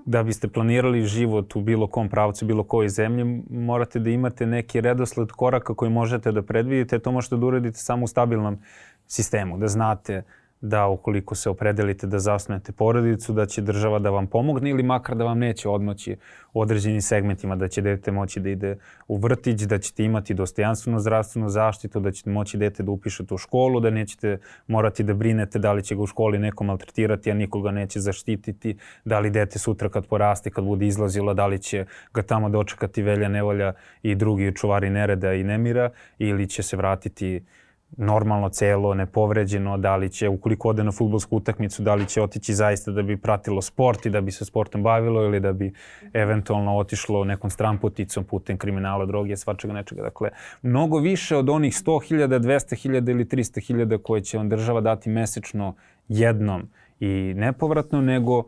Da 0.07 0.23
biste 0.23 0.49
planirali 0.49 1.05
život 1.05 1.57
u 1.57 1.61
bilo 1.61 1.87
kom 1.87 2.09
pravcu, 2.09 2.47
bilo 2.47 2.65
kojoj 2.65 2.89
zemlji, 2.89 3.43
morate 3.51 3.99
da 3.99 4.11
imate 4.11 4.47
neki 4.47 4.81
redosled 4.81 5.31
koraka 5.33 5.75
koji 5.75 5.91
možete 5.91 6.33
da 6.33 6.43
predvidite. 6.43 6.99
To 6.99 7.13
možete 7.13 7.37
da 7.37 7.47
uradite 7.47 7.79
samo 7.79 8.05
u 8.05 8.09
stabilnom 8.09 8.59
sistemu, 9.07 9.59
da 9.59 9.69
znate 9.69 10.23
da 10.63 10.87
ukoliko 10.87 11.35
se 11.35 11.51
opredelite 11.51 12.07
da 12.07 12.19
zasnujete 12.19 12.73
porodicu, 12.73 13.33
da 13.33 13.47
će 13.47 13.63
država 13.63 13.99
da 13.99 14.11
vam 14.11 14.27
pomogne 14.27 14.71
ili 14.71 14.83
makar 14.83 15.17
da 15.17 15.25
vam 15.25 15.39
neće 15.39 15.69
odmoći 15.69 16.17
u 16.53 16.61
određenim 16.61 17.01
segmentima, 17.03 17.57
da 17.57 17.69
će 17.69 17.83
dete 17.83 18.13
moći 18.13 18.41
da 18.41 18.51
ide 18.51 18.77
u 19.09 19.17
vrtić, 19.17 19.61
da 19.61 19.79
ćete 19.79 20.05
imati 20.05 20.35
dostojanstvenu 20.35 21.01
zdravstvenu 21.01 21.49
zaštitu, 21.49 22.01
da 22.01 22.13
ćete 22.13 22.31
moći 22.31 22.59
dete 22.59 22.83
da 22.83 22.91
upišete 22.91 23.35
u 23.35 23.39
školu, 23.39 23.81
da 23.81 23.91
nećete 23.91 24.39
morati 24.67 25.03
da 25.03 25.15
brinete 25.15 25.59
da 25.59 25.73
li 25.73 25.83
će 25.83 25.95
ga 25.95 26.03
u 26.03 26.07
školi 26.07 26.39
neko 26.39 26.65
maltretirati, 26.65 27.31
a 27.31 27.35
nikoga 27.35 27.71
neće 27.71 28.01
zaštititi, 28.01 28.77
da 29.05 29.21
li 29.21 29.31
dete 29.31 29.59
sutra 29.59 29.89
kad 29.89 30.07
poraste, 30.07 30.51
kad 30.51 30.65
bude 30.65 30.87
izlazilo, 30.87 31.35
da 31.35 31.47
li 31.47 31.59
će 31.59 31.85
ga 32.15 32.23
tamo 32.23 32.49
dočekati 32.49 33.03
velja, 33.03 33.29
nevolja 33.29 33.73
i 34.03 34.15
drugi 34.15 34.55
čuvari 34.57 34.91
nereda 34.91 35.33
i 35.33 35.45
nemira 35.45 35.91
ili 36.19 36.49
će 36.49 36.63
se 36.63 36.77
vratiti 36.77 37.37
uh, 37.37 37.62
normalno 37.97 38.49
celo, 38.49 38.95
nepovređeno, 38.95 39.79
da 39.79 39.97
li 39.97 40.09
će, 40.09 40.29
ukoliko 40.29 40.69
ode 40.69 40.85
na 40.85 40.93
futbolsku 40.93 41.37
utakmicu, 41.37 41.83
da 41.83 41.95
li 41.95 42.07
će 42.07 42.23
otići 42.23 42.55
zaista 42.55 42.91
da 42.91 43.03
bi 43.03 43.17
pratilo 43.17 43.63
sport 43.63 44.07
i 44.07 44.11
da 44.11 44.21
bi 44.21 44.31
se 44.33 44.45
sportom 44.45 44.83
bavilo 44.83 45.25
ili 45.25 45.41
da 45.41 45.53
bi 45.53 45.73
eventualno 46.13 46.77
otišlo 46.77 47.25
nekom 47.25 47.51
stramputicom 47.51 48.25
putem 48.25 48.59
kriminala, 48.59 49.07
droge, 49.07 49.37
svačega 49.37 49.75
nečega. 49.75 50.03
Dakle, 50.03 50.31
mnogo 50.63 50.99
više 50.99 51.37
od 51.37 51.49
onih 51.49 51.73
100.000, 51.73 52.39
200.000 52.39 53.11
ili 53.11 53.25
300.000 53.25 54.03
koje 54.03 54.21
će 54.21 54.39
on 54.39 54.49
država 54.49 54.81
dati 54.81 55.11
mesečno 55.11 55.75
jednom 56.09 56.69
i 57.01 57.35
nepovratno, 57.37 58.01
nego 58.01 58.45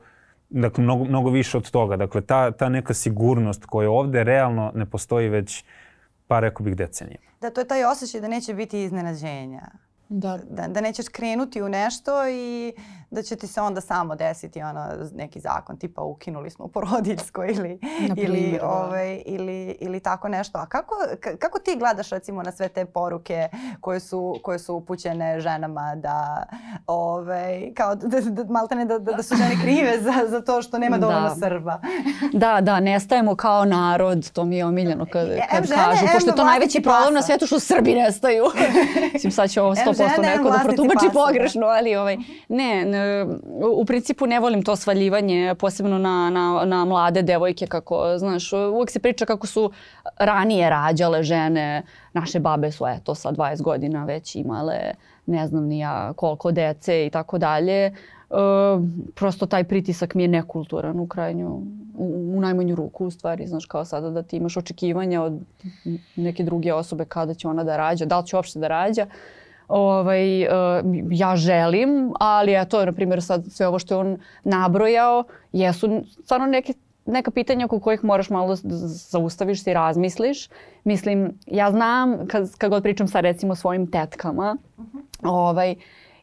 dakle, 0.50 0.84
mnogo, 0.84 1.04
mnogo 1.04 1.30
više 1.30 1.56
od 1.56 1.70
toga. 1.70 1.96
Dakle, 1.96 2.20
ta, 2.20 2.50
ta 2.50 2.68
neka 2.68 2.94
sigurnost 2.94 3.66
koja 3.66 3.90
ovde 3.90 4.24
realno 4.24 4.72
ne 4.74 4.86
postoji 4.86 5.28
već, 5.28 5.64
pa 6.28 6.40
rekao 6.40 6.64
bih, 6.64 6.76
decenijama. 6.76 7.26
Da, 7.40 7.50
to 7.50 7.60
je 7.60 7.68
taj 7.68 7.84
osjećaj 7.84 8.20
da 8.20 8.28
neće 8.28 8.54
biti 8.54 8.82
iznenađenja. 8.82 9.62
Da. 10.08 10.38
da. 10.50 10.68
Da 10.68 10.80
nećeš 10.80 11.08
krenuti 11.08 11.62
u 11.62 11.68
nešto 11.68 12.28
i 12.28 12.72
da 13.14 13.22
će 13.22 13.36
ti 13.36 13.46
se 13.46 13.60
onda 13.60 13.80
samo 13.80 14.14
desiti 14.14 14.62
ono, 14.62 14.88
neki 15.14 15.40
zakon, 15.40 15.76
tipa 15.76 16.02
ukinuli 16.02 16.50
smo 16.50 16.68
porodiljsko 16.68 17.44
ili, 17.44 17.78
ili, 18.16 18.58
da. 18.60 18.68
ovaj, 18.68 19.22
ili, 19.26 19.76
ili 19.80 20.00
tako 20.00 20.28
nešto. 20.28 20.58
A 20.58 20.66
kako, 20.66 20.94
kako 21.38 21.58
ti 21.58 21.76
gledaš 21.78 22.10
recimo 22.10 22.42
na 22.42 22.52
sve 22.52 22.68
te 22.68 22.84
poruke 22.84 23.48
koje 23.80 24.00
su, 24.00 24.40
koje 24.42 24.58
su 24.58 24.74
upućene 24.74 25.40
ženama 25.40 25.94
da, 25.94 26.42
ovaj, 26.86 27.72
kao 27.74 27.94
da, 27.94 28.20
da, 28.20 28.44
maltene 28.44 28.84
da, 28.84 28.98
da, 28.98 29.12
da 29.12 29.22
su 29.22 29.34
žene 29.36 29.56
krive 29.62 30.00
za, 30.00 30.12
za 30.28 30.40
to 30.40 30.62
što 30.62 30.78
nema 30.78 30.98
dovoljno 30.98 31.28
da. 31.28 31.34
Srba? 31.34 31.80
da, 32.32 32.60
da, 32.60 32.80
nestajemo 32.80 33.36
kao 33.36 33.64
narod, 33.64 34.30
to 34.30 34.44
mi 34.44 34.56
je 34.56 34.64
omiljeno 34.64 35.06
kad, 35.12 35.28
kad 35.50 35.66
žene, 35.66 35.82
kažu, 35.84 36.06
pošto 36.12 36.30
je 36.30 36.36
to 36.36 36.44
najveći 36.44 36.80
problem 36.80 37.14
na 37.14 37.22
svetu 37.22 37.46
što 37.46 37.60
Srbi 37.60 37.94
nestaju. 37.94 38.44
Mislim, 39.12 39.32
sad 39.32 39.50
će 39.50 39.62
ovo 39.62 39.74
100% 39.74 40.22
neko 40.22 40.50
da 40.50 40.60
protumači 40.64 41.06
pogrešno, 41.12 41.66
ali 41.66 41.96
ovaj, 41.96 42.16
ne, 42.48 42.84
ne 42.84 43.03
u 43.72 43.84
principu 43.84 44.26
ne 44.26 44.40
volim 44.40 44.62
to 44.62 44.76
svaljivanje, 44.76 45.54
posebno 45.58 45.98
na, 45.98 46.30
na, 46.30 46.64
na 46.64 46.84
mlade 46.84 47.22
devojke, 47.22 47.66
kako, 47.66 48.18
znaš, 48.18 48.52
uvek 48.52 48.90
se 48.90 48.98
priča 48.98 49.26
kako 49.26 49.46
su 49.46 49.70
ranije 50.18 50.70
rađale 50.70 51.22
žene, 51.22 51.82
naše 52.12 52.40
babe 52.40 52.70
su, 52.70 52.86
eto, 52.86 53.14
sa 53.14 53.32
20 53.32 53.62
godina 53.62 54.04
već 54.04 54.36
imale, 54.36 54.78
ne 55.26 55.46
znam 55.46 55.64
ni 55.64 55.78
ja 55.78 56.12
koliko 56.16 56.52
dece 56.52 57.06
i 57.06 57.10
tako 57.10 57.38
dalje. 57.38 57.92
Uh, 58.30 58.38
prosto 59.14 59.46
taj 59.46 59.64
pritisak 59.64 60.14
mi 60.14 60.22
je 60.22 60.28
nekulturan 60.28 61.00
u 61.00 61.06
krajnju, 61.06 61.48
u, 61.96 62.34
u 62.36 62.40
najmanju 62.40 62.74
ruku 62.74 63.06
u 63.06 63.10
stvari, 63.10 63.46
znaš, 63.46 63.66
kao 63.66 63.84
sada 63.84 64.10
da 64.10 64.22
ti 64.22 64.36
imaš 64.36 64.56
očekivanja 64.56 65.22
od 65.22 65.40
neke 66.16 66.42
druge 66.42 66.72
osobe 66.72 67.04
kada 67.04 67.34
će 67.34 67.48
ona 67.48 67.64
da 67.64 67.76
rađa, 67.76 68.04
da 68.04 68.18
li 68.18 68.26
će 68.26 68.36
uopšte 68.36 68.58
da 68.58 68.68
rađa. 68.68 69.06
Uh, 69.06 69.43
ovaj, 69.68 70.42
uh, 70.42 70.50
ja 71.10 71.36
želim, 71.36 72.12
ali 72.20 72.54
eto, 72.54 72.84
na 72.84 72.92
primjer, 72.92 73.22
sad 73.22 73.44
sve 73.50 73.68
ovo 73.68 73.78
što 73.78 73.94
je 73.94 73.98
on 73.98 74.18
nabrojao, 74.44 75.24
jesu 75.52 76.02
stvarno 76.24 76.46
neke 76.46 76.72
neka 77.06 77.30
pitanja 77.30 77.64
oko 77.64 77.80
kojih 77.80 78.04
moraš 78.04 78.30
malo 78.30 78.56
da 78.62 78.76
zaustaviš 78.86 79.62
se 79.62 79.70
i 79.70 79.74
razmisliš. 79.74 80.48
Mislim, 80.84 81.38
ja 81.46 81.70
znam, 81.70 82.26
kad, 82.26 82.56
kad 82.58 82.70
god 82.70 82.82
pričam 82.82 83.08
sa 83.08 83.20
recimo 83.20 83.54
svojim 83.54 83.90
tetkama, 83.90 84.56
uh 84.76 84.84
-huh. 84.84 85.00
ovaj, 85.22 85.74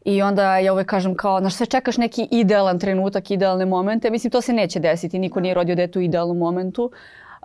I 0.06 0.22
onda 0.22 0.58
ja 0.58 0.74
uvek 0.74 0.88
kažem 0.88 1.16
kao, 1.16 1.40
znaš, 1.40 1.54
sve 1.54 1.66
čekaš 1.66 1.98
neki 1.98 2.28
idealan 2.32 2.80
trenutak, 2.80 3.32
idealne 3.32 3.66
momente. 3.66 4.10
Mislim, 4.10 4.32
to 4.32 4.42
se 4.42 4.54
neće 4.54 4.80
desiti. 4.80 5.20
Niko 5.20 5.40
nije 5.40 5.54
rodio 5.54 5.76
dete 5.76 6.00
u 6.00 6.02
idealnom 6.02 6.38
momentu. 6.38 6.92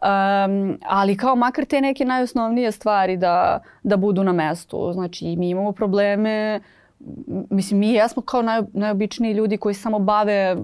Um, 0.03 0.79
ali 0.83 1.17
kao 1.17 1.37
makar 1.37 1.65
te 1.65 1.81
neke 1.81 2.05
najosnovnije 2.05 2.73
stvari 2.73 3.17
da, 3.17 3.61
da 3.83 3.97
budu 3.97 4.25
na 4.25 4.33
mestu. 4.33 4.93
Znači 4.93 5.37
mi 5.37 5.51
imamo 5.51 5.73
probleme, 5.73 6.61
mislim 7.51 7.81
mi 7.81 7.93
jesmo 7.93 8.23
kao 8.23 8.43
naj, 8.43 8.63
najobičniji 8.73 9.33
ljudi 9.33 9.57
koji 9.57 9.75
samo 9.75 9.99
bave 9.99 10.57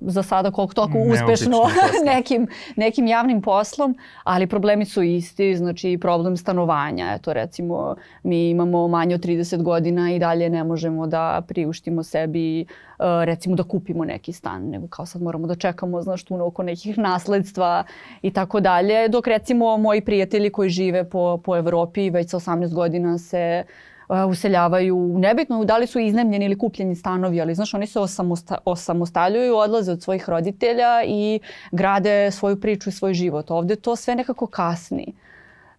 za 0.00 0.22
sada 0.22 0.50
koliko 0.50 0.74
toliko 0.74 0.98
uspešno 0.98 1.58
nekim, 2.14 2.46
nekim 2.76 3.06
javnim 3.06 3.42
poslom, 3.42 3.96
ali 4.24 4.46
problemi 4.46 4.84
su 4.84 5.02
isti, 5.02 5.56
znači 5.56 5.98
problem 6.00 6.36
stanovanja. 6.36 7.14
Eto 7.14 7.32
recimo 7.32 7.96
mi 8.22 8.50
imamo 8.50 8.88
manje 8.88 9.14
od 9.14 9.20
30 9.20 9.62
godina 9.62 10.12
i 10.12 10.18
dalje 10.18 10.50
ne 10.50 10.64
možemo 10.64 11.06
da 11.06 11.42
priuštimo 11.48 12.02
sebi 12.02 12.60
uh, 12.60 13.04
recimo 13.24 13.56
da 13.56 13.62
kupimo 13.62 14.04
neki 14.04 14.32
stan, 14.32 14.62
nego 14.62 14.86
kao 14.86 15.06
sad 15.06 15.22
moramo 15.22 15.46
da 15.46 15.54
čekamo 15.54 16.02
znaš 16.02 16.24
tu 16.24 16.46
oko 16.46 16.62
nekih 16.62 16.98
nasledstva 16.98 17.84
i 18.22 18.30
tako 18.30 18.60
dalje. 18.60 19.08
Dok 19.08 19.26
recimo 19.26 19.76
moji 19.76 20.00
prijatelji 20.00 20.50
koji 20.50 20.70
žive 20.70 21.10
po, 21.10 21.40
po 21.44 21.56
Evropi 21.56 22.10
već 22.10 22.30
sa 22.30 22.36
18 22.36 22.74
godina 22.74 23.18
se 23.18 23.64
uh, 23.64 23.93
useljavaju, 24.28 25.18
nebitno 25.18 25.64
da 25.64 25.76
li 25.76 25.86
su 25.86 25.98
iznemljeni 25.98 26.44
ili 26.44 26.58
kupljeni 26.58 26.96
stanovi, 26.96 27.40
ali 27.40 27.54
znaš, 27.54 27.74
oni 27.74 27.86
se 27.86 28.00
osamosta, 28.00 28.58
osamostaljuju, 28.64 29.56
odlaze 29.56 29.92
od 29.92 30.02
svojih 30.02 30.28
roditelja 30.28 31.04
i 31.06 31.40
grade 31.72 32.30
svoju 32.30 32.60
priču 32.60 32.88
i 32.88 32.92
svoj 32.92 33.14
život. 33.14 33.50
Ovde 33.50 33.76
to 33.76 33.96
sve 33.96 34.14
nekako 34.14 34.46
kasni. 34.46 35.14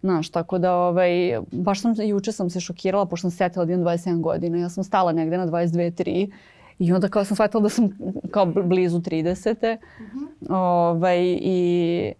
Znaš, 0.00 0.28
tako 0.30 0.58
da, 0.58 0.74
ovaj, 0.74 1.40
baš 1.52 1.80
sam, 1.80 1.94
juče 1.98 2.32
sam 2.32 2.50
se 2.50 2.60
šokirala, 2.60 3.06
pošto 3.06 3.30
sam 3.30 3.36
setila 3.36 3.64
da 3.64 3.72
imam 3.72 3.86
27 3.86 4.20
godina. 4.20 4.58
Ja 4.58 4.68
sam 4.68 4.84
stala 4.84 5.12
negde 5.12 5.38
na 5.38 5.46
22, 5.46 5.90
3 6.04 6.30
i 6.78 6.92
onda 6.92 7.08
kao 7.08 7.24
sam 7.24 7.36
shvatila 7.36 7.62
da 7.62 7.68
sam 7.68 7.98
kao 8.30 8.46
blizu 8.46 9.00
30. 9.00 9.76
Mm 10.00 10.04
-hmm. 10.04 10.54
ovaj, 10.54 11.18
I 11.40 12.12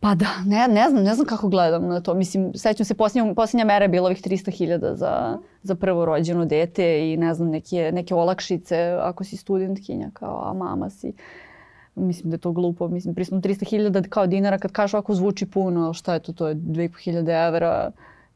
Pa 0.00 0.14
da, 0.14 0.26
ne, 0.46 0.68
ne 0.68 0.88
znam, 0.90 1.04
ne 1.04 1.14
znam 1.14 1.26
kako 1.26 1.48
gledam 1.48 1.88
na 1.88 2.00
to. 2.00 2.14
Mislim, 2.14 2.52
sećam 2.54 2.84
se, 2.84 2.94
posljednja, 2.94 3.34
posljednja 3.34 3.64
mera 3.64 3.84
je 3.84 3.88
bila 3.88 4.06
ovih 4.06 4.22
300.000 4.22 4.94
za, 4.94 5.38
za 5.62 5.74
prvo 5.74 6.04
rođeno 6.04 6.44
dete 6.44 7.12
i 7.12 7.16
ne 7.16 7.34
znam, 7.34 7.48
neke, 7.48 7.90
neke 7.94 8.14
olakšice 8.14 8.98
ako 9.00 9.24
si 9.24 9.36
studentkinja, 9.36 10.10
kao, 10.12 10.50
a 10.50 10.52
mama 10.52 10.90
si. 10.90 11.12
Mislim 11.94 12.30
da 12.30 12.34
je 12.34 12.38
to 12.38 12.52
glupo. 12.52 12.88
Mislim, 12.88 13.14
prisno 13.14 13.40
300.000 13.40 14.08
kao 14.08 14.26
dinara 14.26 14.58
kad 14.58 14.72
kažu 14.72 14.96
ako 14.96 15.14
zvuči 15.14 15.46
puno, 15.46 15.84
ali 15.84 15.94
šta 15.94 16.14
je 16.14 16.20
to, 16.20 16.32
to 16.32 16.48
je 16.48 16.54
2.500 16.54 17.48
evra 17.48 17.90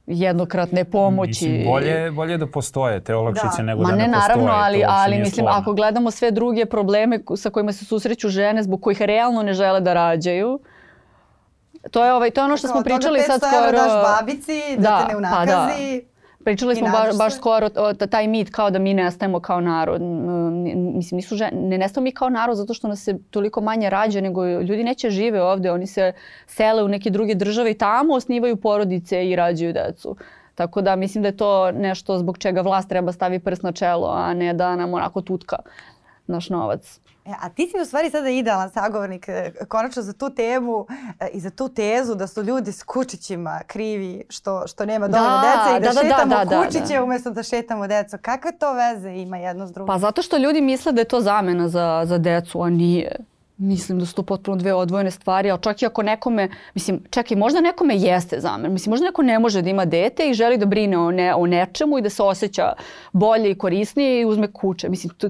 jednokratne 0.06 0.84
pomoći. 0.84 1.48
Mislim, 1.48 1.64
bolje, 1.64 2.10
bolje 2.10 2.38
da 2.38 2.46
postoje 2.46 3.00
te 3.00 3.14
olakšice 3.14 3.56
da. 3.56 3.62
nego 3.62 3.82
Ma 3.82 3.88
da 3.88 3.96
ne, 3.96 4.08
ne 4.08 4.12
postoje. 4.12 4.36
Naravno, 4.36 4.52
ali, 4.64 4.84
ali 4.86 5.18
mislim, 5.18 5.44
stvarno. 5.44 5.60
ako 5.60 5.72
gledamo 5.72 6.10
sve 6.10 6.30
druge 6.30 6.66
probleme 6.66 7.20
sa 7.36 7.50
kojima 7.50 7.72
se 7.72 7.84
susreću 7.84 8.28
žene 8.28 8.62
zbog 8.62 8.80
kojih 8.82 9.02
realno 9.02 9.42
ne 9.42 9.52
žele 9.52 9.80
da 9.80 9.94
rađaju, 9.94 10.60
To 11.90 12.04
je, 12.04 12.12
ovaj, 12.12 12.30
to 12.30 12.40
je 12.40 12.44
ono 12.44 12.56
što 12.56 12.68
smo 12.68 12.82
pričali 12.82 13.20
sad 13.20 13.40
skoro. 13.40 13.72
Daš 13.72 13.92
babici, 14.18 14.62
da, 14.76 14.82
da 14.82 15.06
te 15.06 15.12
ne 15.12 15.16
unakazi. 15.16 15.46
Pa 15.46 15.46
da. 15.46 16.10
Pričali 16.44 16.76
smo 16.76 16.88
baš, 16.88 17.18
baš 17.18 17.36
skoro 17.36 17.68
taj 18.10 18.28
mit 18.28 18.50
kao 18.50 18.70
da 18.70 18.78
mi 18.78 18.94
nestajemo 18.94 19.40
kao 19.40 19.60
narod. 19.60 20.02
Mislim, 20.94 21.16
nisu 21.16 21.36
žene, 21.36 21.52
ne 21.52 21.78
nestajemo 21.78 22.04
mi 22.04 22.12
kao 22.12 22.28
narod 22.30 22.56
zato 22.56 22.74
što 22.74 22.88
nas 22.88 23.04
se 23.04 23.18
toliko 23.30 23.60
manje 23.60 23.90
rađa, 23.90 24.20
nego 24.20 24.46
ljudi 24.46 24.84
neće 24.84 25.10
žive 25.10 25.42
ovde. 25.42 25.72
Oni 25.72 25.86
se 25.86 26.12
sele 26.46 26.82
u 26.84 26.88
neke 26.88 27.10
druge 27.10 27.34
države 27.34 27.70
i 27.70 27.78
tamo 27.78 28.14
osnivaju 28.14 28.56
porodice 28.56 29.28
i 29.28 29.36
rađaju 29.36 29.72
decu. 29.72 30.16
Tako 30.54 30.80
da 30.80 30.96
mislim 30.96 31.22
da 31.22 31.28
je 31.28 31.36
to 31.36 31.72
nešto 31.72 32.18
zbog 32.18 32.38
čega 32.38 32.60
vlast 32.60 32.88
treba 32.88 33.12
stavi 33.12 33.38
prst 33.38 33.62
na 33.62 33.72
čelo, 33.72 34.08
a 34.16 34.34
ne 34.34 34.54
da 34.54 34.76
nam 34.76 34.94
onako 34.94 35.20
tutka 35.20 35.56
naš 36.26 36.48
novac. 36.50 37.00
E, 37.30 37.34
a 37.40 37.48
ti 37.48 37.68
si 37.68 37.80
u 37.82 37.84
stvari 37.84 38.10
sada 38.10 38.28
idealan 38.28 38.70
sagovornik 38.70 39.28
e, 39.28 39.52
konačno 39.68 40.02
za 40.02 40.12
tu 40.12 40.30
temu 40.30 40.86
e, 41.20 41.28
i 41.32 41.40
za 41.40 41.50
tu 41.50 41.68
tezu 41.68 42.14
da 42.14 42.26
su 42.26 42.42
ljudi 42.42 42.72
s 42.72 42.82
kučićima 42.82 43.60
krivi 43.66 44.24
što, 44.28 44.66
što 44.66 44.84
nema 44.84 45.08
da, 45.08 45.18
dovoljno 45.18 45.40
da, 45.40 45.48
dece 45.48 45.76
i 45.76 45.80
da, 45.80 45.88
da, 45.88 46.08
da 46.08 46.14
šetamo 46.14 46.34
da, 46.34 46.44
da, 46.44 46.62
kučiće 46.62 46.94
da, 46.94 46.98
da. 46.98 47.04
umesto 47.04 47.30
da 47.30 47.42
šetamo 47.42 47.86
decu. 47.86 48.16
Kakve 48.22 48.52
to 48.52 48.72
veze 48.72 49.10
ima 49.10 49.36
jedno 49.36 49.66
s 49.66 49.72
drugim? 49.72 49.86
Pa 49.86 49.98
zato 49.98 50.22
što 50.22 50.36
ljudi 50.36 50.60
misle 50.60 50.92
da 50.92 51.00
je 51.00 51.04
to 51.04 51.20
zamena 51.20 51.68
za, 51.68 52.02
za 52.06 52.18
decu, 52.18 52.62
a 52.62 52.70
nije. 52.70 53.16
Mislim 53.56 53.98
da 53.98 54.06
su 54.06 54.14
to 54.14 54.22
potpuno 54.22 54.56
dve 54.56 54.74
odvojene 54.74 55.10
stvari, 55.10 55.50
ali 55.50 55.62
čak 55.62 55.82
i 55.82 55.86
ako 55.86 56.02
nekome, 56.02 56.48
mislim, 56.74 57.00
čekaj, 57.10 57.36
možda 57.36 57.60
nekome 57.60 57.96
jeste 57.96 58.40
zamer. 58.40 58.70
Mislim, 58.70 58.90
možda 58.90 59.06
neko 59.06 59.22
ne 59.22 59.38
može 59.38 59.62
da 59.62 59.70
ima 59.70 59.84
dete 59.84 60.30
i 60.30 60.34
želi 60.34 60.56
da 60.56 60.66
brine 60.66 60.98
o, 60.98 61.10
ne, 61.10 61.34
o 61.34 61.46
nečemu 61.46 61.98
i 61.98 62.02
da 62.02 62.10
se 62.10 62.22
osjeća 62.22 62.72
bolje 63.12 63.50
i 63.50 63.58
korisnije 63.58 64.20
i 64.20 64.24
uzme 64.24 64.52
kuće. 64.52 64.88
Mislim, 64.88 65.14
to, 65.14 65.28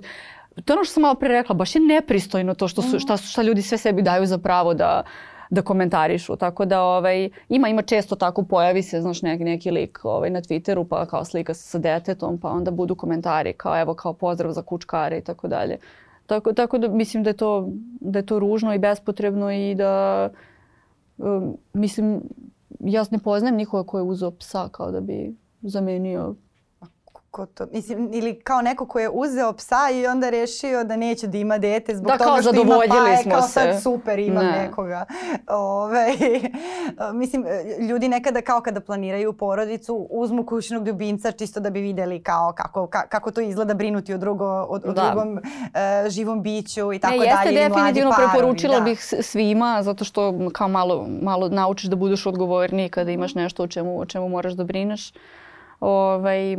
to 0.64 0.72
je 0.72 0.76
ono 0.76 0.84
što 0.84 0.92
sam 0.94 1.00
malo 1.00 1.14
pre 1.14 1.28
rekla, 1.28 1.54
baš 1.54 1.74
je 1.74 1.80
nepristojno 1.80 2.54
to 2.54 2.68
što 2.68 2.82
su, 2.82 2.98
šta, 2.98 3.16
šta 3.16 3.42
ljudi 3.42 3.62
sve 3.62 3.78
sebi 3.78 4.02
daju 4.02 4.26
za 4.26 4.38
pravo 4.38 4.74
da, 4.74 5.02
da 5.50 5.62
komentarišu. 5.62 6.36
Tako 6.36 6.64
da 6.64 6.82
ovaj, 6.82 7.30
ima, 7.48 7.68
ima 7.68 7.82
često 7.82 8.16
tako 8.16 8.42
pojavi 8.42 8.82
se, 8.82 9.00
znaš, 9.00 9.22
neki, 9.22 9.44
neki 9.44 9.70
lik 9.70 10.00
ovaj, 10.02 10.30
na 10.30 10.40
Twitteru 10.40 10.86
pa 10.88 11.06
kao 11.06 11.24
slika 11.24 11.54
sa 11.54 11.78
detetom 11.78 12.38
pa 12.38 12.48
onda 12.48 12.70
budu 12.70 12.94
komentari 12.94 13.52
kao 13.52 13.80
evo 13.80 13.94
kao 13.94 14.12
pozdrav 14.12 14.52
za 14.52 14.62
kučkare 14.62 15.18
i 15.18 15.24
tako 15.24 15.48
dalje. 15.48 15.78
Tako, 16.26 16.52
tako 16.52 16.78
da 16.78 16.88
mislim 16.88 17.22
da 17.22 17.30
je, 17.30 17.36
to, 17.36 17.68
da 18.00 18.18
je 18.18 18.26
to 18.26 18.38
ružno 18.38 18.74
i 18.74 18.78
bespotrebno 18.78 19.52
i 19.52 19.74
da 19.74 20.28
um, 21.18 21.56
mislim 21.72 22.22
ja 22.80 23.04
ne 23.10 23.18
poznajem 23.18 23.56
nikoga 23.56 23.86
ko 23.86 23.98
je 23.98 24.02
uzeo 24.02 24.30
psa 24.30 24.68
kao 24.72 24.90
da 24.90 25.00
bi 25.00 25.34
zamenio 25.62 26.34
ko 27.30 27.46
to, 27.46 27.66
mislim, 27.72 28.10
ili 28.12 28.40
kao 28.40 28.62
neko 28.62 28.86
ko 28.86 29.00
je 29.00 29.10
uzeo 29.12 29.52
psa 29.52 29.90
i 29.94 30.06
onda 30.06 30.30
rešio 30.30 30.84
da 30.84 30.96
neće 30.96 31.26
da 31.26 31.38
ima 31.38 31.58
dete 31.58 31.96
zbog 31.96 32.12
da, 32.12 32.18
toga 32.18 32.42
što 32.42 32.62
ima 32.62 32.80
pa, 32.88 33.16
smo 33.22 33.32
kao 33.32 33.42
se. 33.42 33.48
sad 33.48 33.82
super 33.82 34.18
imam 34.18 34.46
ne. 34.46 34.52
nekoga. 34.52 35.04
Ove, 35.48 36.14
mislim, 37.14 37.44
ljudi 37.88 38.08
nekada 38.08 38.40
kao 38.40 38.60
kada 38.60 38.80
planiraju 38.80 39.32
porodicu 39.32 40.06
uzmu 40.10 40.46
kućnog 40.46 40.86
ljubimca 40.86 41.32
čisto 41.32 41.60
da 41.60 41.70
bi 41.70 41.80
videli 41.80 42.22
kao 42.22 42.52
kako, 42.56 42.86
ka, 42.86 43.06
kako 43.08 43.30
to 43.30 43.40
izgleda 43.40 43.74
brinuti 43.74 44.14
o, 44.14 44.18
drugo, 44.18 44.46
o, 44.46 44.74
o 44.74 44.78
da. 44.78 44.92
drugom 44.92 45.32
uh, 45.34 45.40
živom 46.08 46.42
biću 46.42 46.92
i 46.92 46.98
tako 46.98 47.14
ne, 47.14 47.18
dalje. 47.18 47.30
Jeste 47.30 47.68
definitivno 47.68 48.12
preporučila 48.16 48.78
da. 48.78 48.84
bih 48.84 49.00
svima 49.20 49.82
zato 49.82 50.04
što 50.04 50.34
kao 50.52 50.68
malo, 50.68 51.06
malo 51.22 51.48
naučiš 51.48 51.90
da 51.90 51.96
budeš 51.96 52.26
odgovorniji 52.26 52.88
kada 52.88 53.10
imaš 53.10 53.34
nešto 53.34 53.62
o 53.62 53.66
čemu, 53.66 54.00
o 54.00 54.06
čemu 54.06 54.28
moraš 54.28 54.52
da 54.52 54.64
brineš. 54.64 55.12
Ovaj, 55.80 56.56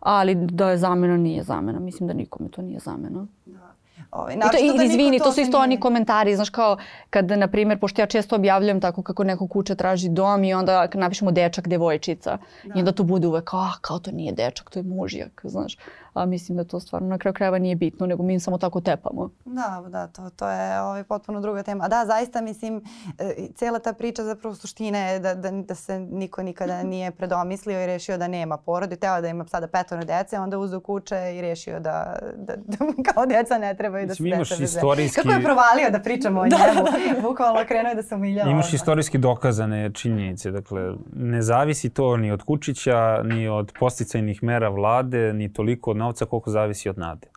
ali 0.00 0.34
da 0.34 0.70
je 0.70 0.78
zamena 0.78 1.16
nije 1.16 1.42
zamena. 1.42 1.78
Mislim 1.78 2.06
da 2.06 2.14
nikome 2.14 2.48
to 2.48 2.62
nije 2.62 2.78
zamena. 2.78 3.26
Da. 3.46 3.68
Ovaj, 4.10 4.34
I 4.34 4.40
to, 4.40 4.76
da 4.76 4.84
izvini, 4.84 5.18
to, 5.18 5.24
to 5.24 5.32
su 5.32 5.40
isto 5.40 5.58
oni 5.58 5.80
komentari, 5.80 6.36
znaš 6.36 6.50
kao 6.50 6.76
kad, 7.10 7.30
na 7.30 7.48
primjer, 7.48 7.78
pošto 7.78 8.02
ja 8.02 8.06
često 8.06 8.36
objavljam 8.36 8.80
tako 8.80 9.02
kako 9.02 9.24
neko 9.24 9.46
kuća 9.46 9.74
traži 9.74 10.08
dom 10.08 10.44
i 10.44 10.54
onda 10.54 10.88
napišemo 10.94 11.30
dečak, 11.30 11.68
devojčica 11.68 12.38
da. 12.64 12.74
i 12.74 12.78
onda 12.78 12.92
to 12.92 13.02
bude 13.02 13.26
uvek, 13.26 13.54
ah, 13.54 13.72
kao 13.80 13.98
to 13.98 14.10
nije 14.10 14.32
dečak, 14.32 14.70
to 14.70 14.78
je 14.78 14.82
mužjak, 14.82 15.40
znaš 15.44 15.76
a 16.18 16.26
mislim 16.26 16.56
da 16.56 16.64
to 16.64 16.80
stvarno 16.80 17.08
na 17.08 17.18
kraju 17.18 17.34
krajeva 17.34 17.58
nije 17.58 17.76
bitno, 17.76 18.06
nego 18.06 18.22
mi 18.22 18.40
samo 18.40 18.58
tako 18.58 18.80
tepamo. 18.80 19.30
Da, 19.44 19.84
da, 19.88 20.06
to, 20.06 20.30
to 20.30 20.50
je 20.50 20.80
ovaj, 20.80 21.04
potpuno 21.04 21.40
druga 21.40 21.62
tema. 21.62 21.88
Da, 21.88 22.04
zaista 22.06 22.40
mislim, 22.40 22.82
e, 23.18 23.48
cijela 23.54 23.78
ta 23.78 23.92
priča 23.92 24.24
zapravo 24.24 24.54
suština 24.54 24.98
je 24.98 25.20
da, 25.20 25.34
da, 25.34 25.50
da 25.50 25.74
se 25.74 25.98
niko 26.00 26.42
nikada 26.42 26.82
nije 26.92 27.10
predomislio 27.10 27.82
i 27.82 27.86
rešio 27.86 28.18
da 28.18 28.28
nema 28.28 28.56
porodi. 28.56 28.96
Teo 28.96 29.20
da 29.20 29.28
ima 29.28 29.46
sada 29.48 29.66
petoro 29.66 30.04
dece, 30.04 30.38
onda 30.38 30.58
uzeo 30.58 30.80
kuće 30.80 31.36
i 31.36 31.40
rešio 31.40 31.80
da, 31.80 32.18
da, 32.36 32.54
da 32.56 32.76
kao 33.12 33.26
deca 33.26 33.58
ne 33.58 33.76
trebaju 33.76 34.06
da 34.06 34.14
se 34.14 34.22
deca 34.22 34.62
istorijski... 34.64 35.22
Kako 35.22 35.34
je 35.34 35.42
provalio 35.42 35.90
da 35.90 36.00
pričamo 36.00 36.40
o 36.40 36.46
da. 36.48 36.56
njemu? 36.56 37.22
Bukvalno 37.28 37.64
krenuo 37.68 37.88
je 37.88 37.94
da 37.94 38.02
se 38.02 38.14
umiljao. 38.14 38.50
Imaš 38.50 38.72
istorijski 38.72 39.18
dokazane 39.18 39.90
činjenice. 39.92 40.50
Dakle, 40.50 40.92
ne 41.12 41.42
zavisi 41.42 41.90
to 41.90 42.16
ni 42.16 42.30
od 42.30 42.42
Kučića, 42.42 43.22
ni 43.22 43.48
od 43.48 43.72
posticajnih 43.78 44.42
mera 44.42 44.68
vlade, 44.68 45.32
ni 45.32 45.52
toliko 45.52 45.90
od 45.90 45.96
novca 46.08 46.26
koliko 46.26 46.50
zavisi 46.50 46.88
od 46.88 46.98
nade. 46.98 47.28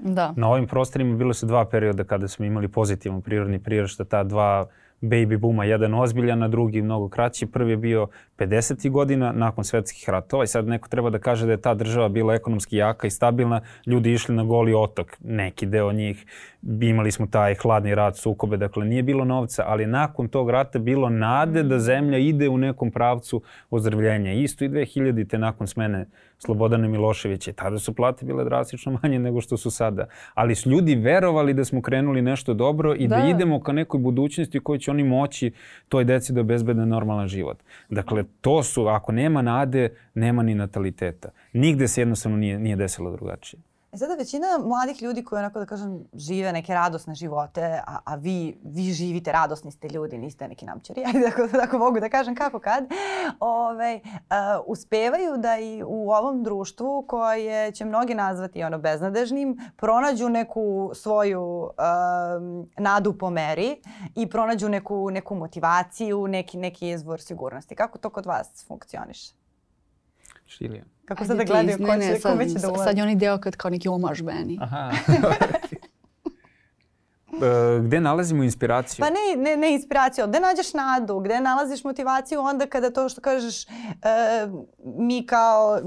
Da. 0.00 0.32
Na 0.36 0.48
ovim 0.48 0.66
prostorima 0.66 1.16
bilo 1.16 1.34
su 1.34 1.46
dva 1.46 1.64
perioda 1.64 2.04
kada 2.04 2.28
smo 2.28 2.44
imali 2.44 2.68
pozitivan 2.68 3.22
prirodni 3.22 3.58
prirašta, 3.58 4.04
ta 4.04 4.24
dva 4.24 4.66
baby 5.00 5.38
booma, 5.38 5.64
jedan 5.64 5.94
ozbiljan, 5.94 6.42
a 6.42 6.48
drugi 6.48 6.82
mnogo 6.82 7.08
kraći. 7.08 7.46
Prvi 7.46 7.70
je 7.70 7.76
bio 7.76 8.06
50. 8.38 8.90
godina 8.90 9.32
nakon 9.32 9.64
svetskih 9.64 10.08
ratova 10.10 10.44
i 10.44 10.46
sad 10.46 10.66
neko 10.68 10.88
treba 10.88 11.10
da 11.10 11.18
kaže 11.18 11.46
da 11.46 11.52
je 11.52 11.60
ta 11.60 11.74
država 11.74 12.08
bila 12.08 12.34
ekonomski 12.34 12.76
jaka 12.76 13.06
i 13.06 13.10
stabilna. 13.10 13.60
Ljudi 13.86 14.12
išli 14.12 14.34
na 14.34 14.44
goli 14.44 14.74
otok, 14.74 15.16
neki 15.24 15.66
deo 15.66 15.92
njih. 15.92 16.26
Imali 16.80 17.10
smo 17.10 17.26
taj 17.26 17.54
hladni 17.54 17.94
rat, 17.94 18.16
sukobe, 18.16 18.56
dakle 18.56 18.84
nije 18.84 19.02
bilo 19.02 19.24
novca, 19.24 19.64
ali 19.66 19.86
nakon 19.86 20.28
tog 20.28 20.50
rata 20.50 20.78
bilo 20.78 21.08
nade 21.08 21.62
da 21.62 21.78
zemlja 21.78 22.18
ide 22.18 22.48
u 22.48 22.58
nekom 22.58 22.90
pravcu 22.90 23.42
ozdravljenja. 23.70 24.32
Isto 24.32 24.64
i 24.64 24.68
2000. 24.68 25.28
te 25.28 25.38
nakon 25.38 25.66
smene 25.66 26.06
Slobodana 26.38 26.88
Miloševića. 26.88 27.52
Tada 27.52 27.78
su 27.78 27.94
plate 27.94 28.26
bile 28.26 28.44
drastično 28.44 28.98
manje 29.02 29.18
nego 29.18 29.40
što 29.40 29.56
su 29.56 29.70
sada. 29.70 30.06
Ali 30.34 30.54
su 30.54 30.70
ljudi 30.70 30.94
verovali 30.94 31.54
da 31.54 31.64
smo 31.64 31.82
krenuli 31.82 32.22
nešto 32.22 32.54
dobro 32.54 32.94
i 32.94 33.08
da, 33.08 33.16
da 33.16 33.28
idemo 33.28 33.60
ka 33.60 33.72
nekoj 33.72 34.00
budućnosti 34.00 34.60
kojoj 34.60 34.78
će 34.78 34.90
oni 34.90 35.04
moći 35.04 35.52
toj 35.88 36.04
deci 36.04 36.32
da 36.32 36.40
obezbede 36.40 36.86
normalan 36.86 37.28
život. 37.28 37.58
Dakle, 37.90 38.24
to 38.40 38.62
su, 38.62 38.86
ako 38.86 39.12
nema 39.12 39.42
nade, 39.42 39.96
nema 40.14 40.42
ni 40.42 40.54
nataliteta. 40.54 41.28
Nigde 41.52 41.88
se 41.88 42.00
jednostavno 42.00 42.36
nije, 42.36 42.58
nije 42.58 42.76
desilo 42.76 43.10
drugačije. 43.10 43.60
E 43.92 43.98
sada 43.98 44.14
većina 44.14 44.46
mladih 44.64 45.02
ljudi 45.02 45.24
koji 45.24 45.38
onako 45.38 45.58
da 45.58 45.66
kažem 45.66 46.04
žive 46.14 46.52
neke 46.52 46.74
radosne 46.74 47.14
živote, 47.14 47.80
a, 47.86 47.98
a 48.04 48.14
vi, 48.14 48.58
vi 48.64 48.92
živite, 48.92 49.32
radosni 49.32 49.70
ste 49.72 49.88
ljudi, 49.88 50.18
niste 50.18 50.48
neki 50.48 50.66
namćari, 50.66 51.04
ajde 51.06 51.26
ako, 51.26 51.58
ako 51.62 51.78
mogu 51.78 52.00
da 52.00 52.08
kažem 52.08 52.34
kako 52.34 52.58
kad, 52.58 52.84
ove, 53.40 54.00
uh, 54.04 54.16
uspevaju 54.66 55.36
da 55.36 55.58
i 55.58 55.82
u 55.82 56.10
ovom 56.10 56.42
društvu 56.42 57.04
koje 57.08 57.72
će 57.72 57.84
mnogi 57.84 58.14
nazvati 58.14 58.62
ono 58.62 58.78
beznadežnim, 58.78 59.58
pronađu 59.76 60.28
neku 60.28 60.90
svoju 60.94 61.42
uh, 61.42 61.72
nadu 62.78 63.18
po 63.18 63.30
meri 63.30 63.76
i 64.14 64.30
pronađu 64.30 64.68
neku, 64.68 65.10
neku 65.10 65.34
motivaciju, 65.34 66.26
neki, 66.28 66.58
neki 66.58 66.88
izvor 66.88 67.20
sigurnosti. 67.20 67.74
Kako 67.74 67.98
to 67.98 68.10
kod 68.10 68.26
vas 68.26 68.64
funkcioniše? 68.68 69.34
Šilija. 70.46 70.95
Kako 71.06 71.24
sad 71.24 71.36
da 71.36 71.44
gledaju 71.44 71.78
ko, 71.78 71.84
će, 71.84 72.20
ko 72.22 72.44
će 72.44 72.58
da 72.58 72.68
ulazi? 72.68 72.84
Sad 72.84 72.96
je 72.96 73.02
onaj 73.02 73.14
deo 73.14 73.38
kad 73.38 73.56
kao 73.56 73.70
neki 73.70 73.88
omaž 73.88 74.20
meni. 74.20 74.58
Aha. 74.62 74.90
E, 77.42 77.80
gde 77.82 78.00
nalazimo 78.00 78.42
inspiraciju? 78.42 79.04
Pa 79.04 79.10
ne, 79.10 79.42
ne, 79.42 79.56
ne 79.56 79.72
inspiraciju, 79.72 80.26
gde 80.26 80.40
nađeš 80.40 80.74
nadu, 80.74 81.20
gde 81.20 81.40
nalaziš 81.40 81.84
motivaciju 81.84 82.40
onda 82.40 82.66
kada 82.66 82.90
to 82.90 83.08
što 83.08 83.20
kažeš 83.20 83.64
e, 83.64 83.68
mi 84.84 85.26
kao 85.26 85.80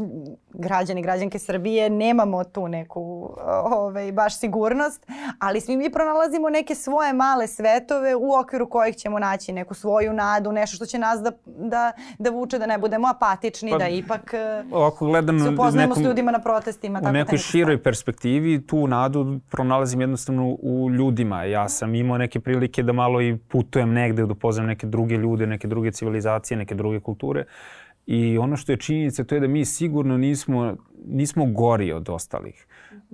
građani, 0.59 1.01
građanke 1.01 1.39
Srbije 1.39 1.89
nemamo 1.89 2.43
tu 2.43 2.67
neku 2.67 3.35
ovaj, 3.63 4.11
baš 4.11 4.39
sigurnost, 4.39 5.07
ali 5.39 5.61
svi 5.61 5.77
mi 5.77 5.91
pronalazimo 5.91 6.49
neke 6.49 6.75
svoje 6.75 7.13
male 7.13 7.47
svetove 7.47 8.15
u 8.15 8.33
okviru 8.41 8.69
kojih 8.69 8.95
ćemo 8.95 9.19
naći 9.19 9.53
neku 9.53 9.73
svoju 9.73 10.13
nadu, 10.13 10.51
nešto 10.51 10.75
što 10.75 10.85
će 10.85 10.99
nas 10.99 11.21
da, 11.21 11.31
da, 11.45 11.91
da 12.19 12.29
vuče 12.29 12.59
da 12.59 12.65
ne 12.65 12.77
budemo 12.77 13.07
apatični, 13.07 13.71
pa, 13.71 13.77
da 13.77 13.87
ipak 13.87 14.33
e, 14.33 14.63
ovako 14.71 15.05
gledam 15.05 15.39
se 15.39 15.49
upoznajemo 15.49 15.95
nekom, 15.95 16.03
s 16.03 16.07
ljudima 16.07 16.31
na 16.31 16.39
protestima. 16.39 17.01
U 17.09 17.11
nekoj 17.11 17.37
široj 17.37 17.83
perspektivi 17.83 18.67
tu 18.67 18.87
nadu 18.87 19.39
pronalazim 19.49 20.01
jednostavno 20.01 20.57
u 20.61 20.89
ljudima. 20.89 21.43
Ja 21.43 21.69
sam 21.69 21.95
imao 21.95 22.17
neke 22.17 22.39
prilike 22.39 22.83
da 22.83 22.93
malo 22.93 23.21
i 23.21 23.37
putujem 23.37 23.93
negde, 23.93 24.25
da 24.25 24.31
upoznam 24.31 24.65
neke 24.65 24.87
druge 24.87 25.15
ljude, 25.15 25.47
neke 25.47 25.67
druge 25.67 25.91
civilizacije, 25.91 26.57
neke 26.57 26.75
druge 26.75 26.99
kulture. 26.99 27.45
I 28.11 28.37
ono 28.37 28.57
što 28.57 28.71
je 28.71 28.77
činjenica 28.77 29.23
to 29.23 29.35
je 29.35 29.41
da 29.41 29.47
mi 29.47 29.65
sigurno 29.65 30.17
nismo, 30.17 30.75
nismo 31.07 31.45
gori 31.45 31.91
od 31.93 32.09
ostalih. 32.09 32.65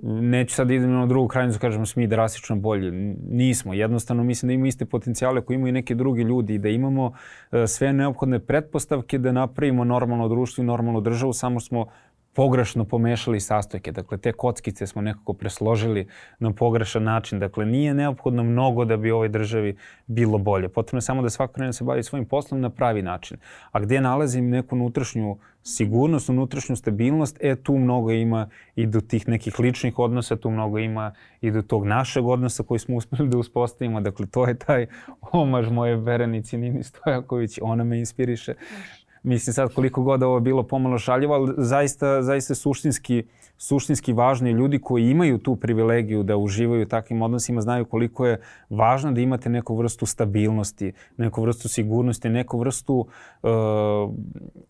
Neću 0.02 0.54
sad 0.54 0.68
da 0.68 0.74
idem 0.74 0.92
na 0.92 1.06
drugu 1.06 1.28
krajnicu, 1.28 1.58
kažemo 1.58 1.82
da 1.82 1.86
smo 1.86 2.00
mi 2.00 2.06
drastično 2.06 2.56
bolji. 2.56 2.90
Nismo. 3.30 3.74
Jednostavno 3.74 4.24
mislim 4.24 4.48
da 4.48 4.52
imamo 4.52 4.66
iste 4.66 4.84
potencijale 4.84 5.40
koje 5.40 5.54
imaju 5.54 5.68
i 5.68 5.72
neke 5.72 5.94
drugi 5.94 6.22
ljudi 6.22 6.54
i 6.54 6.58
da 6.58 6.68
imamo 6.68 7.12
e, 7.52 7.66
sve 7.66 7.92
neophodne 7.92 8.38
pretpostavke 8.38 9.18
da 9.18 9.32
napravimo 9.32 9.84
normalno 9.84 10.28
društvo 10.28 10.62
i 10.62 10.66
normalnu 10.66 11.00
državu, 11.00 11.32
samo 11.32 11.60
smo 11.60 11.86
pogrešno 12.36 12.84
pomešali 12.84 13.40
sastojke. 13.40 13.92
Dakle, 13.92 14.18
te 14.18 14.32
kockice 14.32 14.86
smo 14.86 15.02
nekako 15.02 15.32
presložili 15.32 16.08
na 16.38 16.52
pogrešan 16.52 17.02
način. 17.02 17.38
Dakle, 17.38 17.66
nije 17.66 17.94
neophodno 17.94 18.42
mnogo 18.42 18.84
da 18.84 18.96
bi 18.96 19.10
ovoj 19.10 19.28
državi 19.28 19.76
bilo 20.06 20.38
bolje. 20.38 20.68
Potrebno 20.68 20.98
je 20.98 21.02
samo 21.02 21.22
da 21.22 21.30
svako 21.30 21.52
krene 21.52 21.68
da 21.68 21.72
se 21.72 21.84
bavi 21.84 22.02
svojim 22.02 22.26
poslom 22.26 22.60
na 22.60 22.70
pravi 22.70 23.02
način. 23.02 23.38
A 23.72 23.80
gdje 23.80 24.00
nalazim 24.00 24.50
neku 24.50 24.74
unutrašnju 24.74 25.36
sigurnost, 25.62 26.28
unutrašnju 26.28 26.76
stabilnost, 26.76 27.38
e 27.40 27.56
tu 27.56 27.78
mnogo 27.78 28.10
ima 28.10 28.48
i 28.74 28.86
do 28.86 29.00
tih 29.00 29.28
nekih 29.28 29.60
ličnih 29.60 29.98
odnosa, 29.98 30.36
tu 30.36 30.50
mnogo 30.50 30.78
ima 30.78 31.12
i 31.40 31.50
do 31.50 31.62
tog 31.62 31.86
našeg 31.86 32.26
odnosa 32.26 32.62
koji 32.62 32.78
smo 32.78 32.96
uspeli 32.96 33.28
da 33.28 33.38
uspostavimo. 33.38 34.00
Dakle, 34.00 34.26
to 34.26 34.46
je 34.46 34.58
taj 34.58 34.86
omaž 35.32 35.70
moje 35.70 35.96
verenici 35.96 36.58
Nini 36.58 36.82
Stojaković, 36.82 37.58
ona 37.62 37.84
me 37.84 37.98
inspiriše 37.98 38.54
mislim 39.22 39.54
sad 39.54 39.74
koliko 39.74 40.02
god 40.02 40.22
ovo 40.22 40.40
bilo 40.40 40.62
pomalo 40.62 40.98
šaljivo, 40.98 41.34
ali 41.34 41.54
zaista, 41.56 42.22
zaista 42.22 42.54
suštinski, 42.54 43.24
suštinski 43.56 44.12
važni 44.12 44.50
ljudi 44.50 44.78
koji 44.78 45.10
imaju 45.10 45.38
tu 45.38 45.56
privilegiju 45.56 46.22
da 46.22 46.36
uživaju 46.36 46.82
u 46.82 46.88
takvim 46.88 47.22
odnosima 47.22 47.60
znaju 47.60 47.84
koliko 47.84 48.26
je 48.26 48.40
važno 48.70 49.12
da 49.12 49.20
imate 49.20 49.48
neku 49.48 49.76
vrstu 49.76 50.06
stabilnosti, 50.06 50.92
neku 51.16 51.42
vrstu 51.42 51.68
sigurnosti, 51.68 52.28
neku 52.28 52.58
vrstu 52.58 53.06
uh, 53.42 53.50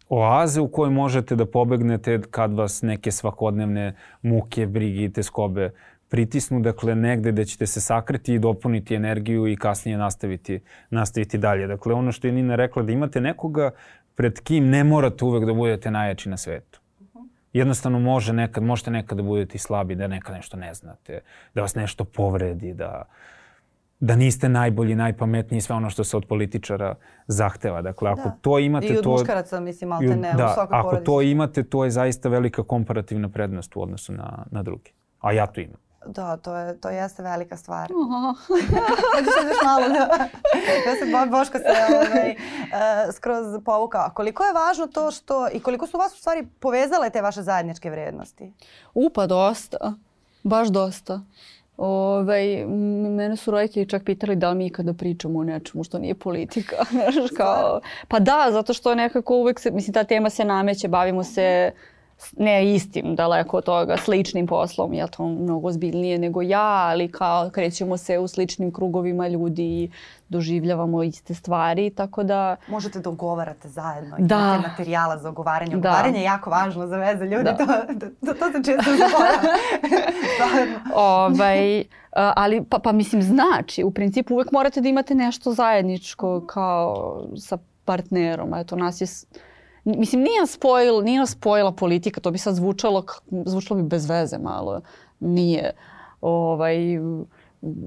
oaze 0.09 0.61
u 0.61 0.69
kojoj 0.69 0.91
možete 0.91 1.37
da 1.37 1.47
pobegnete 1.47 2.21
kad 2.31 2.53
vas 2.53 2.83
neke 2.83 3.13
svakodnevne 3.13 3.95
muke, 4.23 4.67
brige 4.67 5.05
i 5.05 5.13
teskobe 5.13 5.71
pritisnu, 6.09 6.61
dakle 6.61 6.95
negde 6.95 7.33
da 7.33 7.45
ćete 7.45 7.67
se 7.67 7.81
sakriti 7.81 8.35
i 8.35 8.39
dopuniti 8.39 8.95
energiju 8.95 9.47
i 9.47 9.57
kasnije 9.57 9.99
nastaviti, 9.99 10.61
nastaviti 10.91 11.39
dalje. 11.39 11.67
Dakle, 11.67 11.95
ono 11.95 12.13
što 12.13 12.27
je 12.27 12.33
Nina 12.33 12.57
rekla, 12.57 12.83
da 12.83 12.93
imate 12.93 13.21
nekoga 13.21 13.71
pred 14.17 14.41
kim 14.41 14.69
ne 14.69 14.85
morate 14.85 15.25
uvek 15.25 15.45
da 15.45 15.55
budete 15.55 15.91
najjači 15.91 16.29
na 16.29 16.37
svetu. 16.37 16.81
Jednostavno 17.53 17.99
može 17.99 18.33
nekad, 18.33 18.63
možete 18.63 18.91
nekad 18.91 19.17
da 19.19 19.23
budete 19.23 19.55
i 19.55 19.59
slabi, 19.59 19.95
da 19.95 20.07
nekad 20.09 20.35
nešto 20.35 20.57
ne 20.57 20.75
znate, 20.75 21.21
da 21.55 21.61
vas 21.63 21.75
nešto 21.75 22.05
povredi, 22.05 22.75
da 22.75 23.03
da 24.01 24.17
niste 24.17 24.49
najbolji, 24.49 24.95
najpametniji, 24.95 25.61
sve 25.61 25.77
ono 25.77 25.91
što 25.91 26.05
se 26.05 26.17
od 26.17 26.25
političara 26.25 26.95
zahteva. 27.27 27.83
Dakle, 27.83 28.11
ako 28.11 28.23
Da. 28.23 28.37
to 28.41 28.59
imate... 28.59 28.87
I 28.87 28.97
od 28.97 29.05
to, 29.05 29.11
muškaraca, 29.11 29.61
mislim, 29.61 29.89
malte 29.89 30.07
i 30.07 30.11
od- 30.11 30.19
ne, 30.19 30.33
u 30.35 30.37
da, 30.37 30.49
svakoj 30.49 30.79
ako 30.79 30.89
porodici. 30.89 31.07
to 31.07 31.23
imate, 31.23 31.63
to 31.63 31.85
je 31.85 31.91
zaista 31.91 32.29
velika 32.29 32.63
komparativna 32.63 33.29
prednost 33.29 33.77
u 33.77 33.83
odnosu 33.83 34.13
na, 34.13 34.45
na 34.51 34.63
druge. 34.63 34.91
A 35.21 35.33
ja 35.33 35.47
to 35.47 35.61
imam. 35.61 35.81
Da, 36.07 36.37
to, 36.37 36.57
je, 36.57 36.77
to 36.77 36.89
jeste 36.91 37.23
velika 37.23 37.57
stvar. 37.57 37.93
Aha. 38.03 38.35
Hoćeš 39.11 39.49
još 39.49 39.63
malo 39.65 39.89
da... 39.89 40.09
Ja 40.87 40.97
se 40.97 41.07
Bo- 41.07 41.31
Boško 41.31 41.59
se 41.59 41.65
ovaj, 41.91 42.31
uh, 42.31 43.15
skroz 43.15 43.47
povukao. 43.65 44.11
Koliko 44.11 44.45
je 44.45 44.53
važno 44.55 44.87
to 44.87 45.11
što... 45.11 45.49
I 45.49 45.61
koliko 45.61 45.87
su 45.87 45.99
vas 45.99 46.15
u 46.15 46.19
stvari 46.19 46.47
povezale 46.61 47.11
te 47.11 47.23
vaše 47.23 47.43
zajedničke 47.43 47.91
vrednosti? 47.91 48.53
U, 48.95 49.11
pa 49.11 49.27
dosta. 49.27 49.93
Baš 50.43 50.69
dosta. 50.69 51.21
Ovaj, 51.77 52.63
m- 52.63 52.71
mene 53.11 53.37
su 53.37 53.51
roditelji 53.51 53.87
čak 53.87 54.05
pitali 54.05 54.37
da 54.37 54.51
li 54.51 54.57
mi 54.57 54.67
ikada 54.67 54.93
pričamo 54.93 55.39
o 55.39 55.45
nečemu 55.45 55.85
što 55.85 55.99
nije 55.99 56.15
politika. 56.15 56.77
Znaš, 56.91 57.31
kao, 57.37 57.81
pa 58.09 58.19
da, 58.19 58.49
zato 58.51 58.73
što 58.73 58.95
nekako 58.95 59.35
uvek 59.35 59.61
se, 59.61 59.71
mislim, 59.71 59.95
ta 59.95 60.05
tema 60.05 60.31
se 60.31 60.45
nameće, 60.45 60.89
bavimo 60.89 61.25
se 61.25 61.73
s- 61.73 61.96
ne 62.39 62.75
istim, 62.75 63.15
daleko 63.17 63.57
od 63.57 63.65
toga, 63.65 63.97
sličnim 63.97 64.47
poslom, 64.47 64.93
je 64.93 65.07
to 65.17 65.29
mnogo 65.29 65.69
ozbiljnije 65.69 66.19
nego 66.19 66.43
ja, 66.43 66.87
ali 66.89 67.13
kao 67.13 67.51
krećemo 67.51 67.97
se 67.97 68.19
u 68.19 68.29
sličnim 68.29 68.73
krugovima 68.73 69.29
ljudi 69.29 69.63
i 69.63 69.91
doživljavamo 70.29 71.03
iste 71.03 71.35
stvari, 71.35 71.91
tako 71.91 72.23
da 72.23 72.57
Možete 72.69 73.01
da 73.01 73.11
ugovarate 73.11 73.69
zajedno. 73.69 74.17
Da. 74.19 74.37
Imate 74.37 74.69
materijala 74.69 75.19
za 75.19 75.31
ugovaranje. 75.31 75.71
Da. 75.71 75.79
Ugovaranje 75.79 76.19
je 76.19 76.25
jako 76.25 76.51
važno 76.51 76.87
za 76.87 76.97
veze 76.97 77.25
ljudi. 77.25 77.45
Da. 77.45 77.57
To, 77.57 77.67
to, 78.27 78.35
to 78.35 78.53
se 78.53 78.65
često 78.65 78.91
zaboravlja. 78.91 79.53
Ovaj, 80.95 81.85
ali 82.13 82.65
pa, 82.65 82.79
pa 82.79 82.93
mislim 82.93 83.23
znači, 83.23 83.85
u 83.85 83.91
principu 83.91 84.35
uvek 84.35 84.53
morate 84.53 84.81
da 84.81 84.89
imate 84.89 85.15
nešto 85.15 85.53
zajedničko 85.53 86.47
kao 86.47 87.23
sa 87.37 87.59
partnerom. 87.85 88.55
Eto, 88.55 88.77
nas 88.77 89.01
je, 89.01 89.07
mislim, 89.87 90.23
nije 90.23 90.41
nas 90.41 90.51
spojila, 90.51 91.03
nije 91.03 91.21
nas 91.21 91.31
spojila 91.31 91.73
politika, 91.73 92.21
to 92.21 92.31
bi 92.31 92.39
sad 92.39 92.55
zvučalo, 92.55 93.05
zvučalo 93.47 93.83
bi 93.83 93.89
bez 93.89 94.11
veze 94.11 94.39
malo. 94.39 94.81
Nije. 95.21 95.73
Ovaj, 96.21 96.77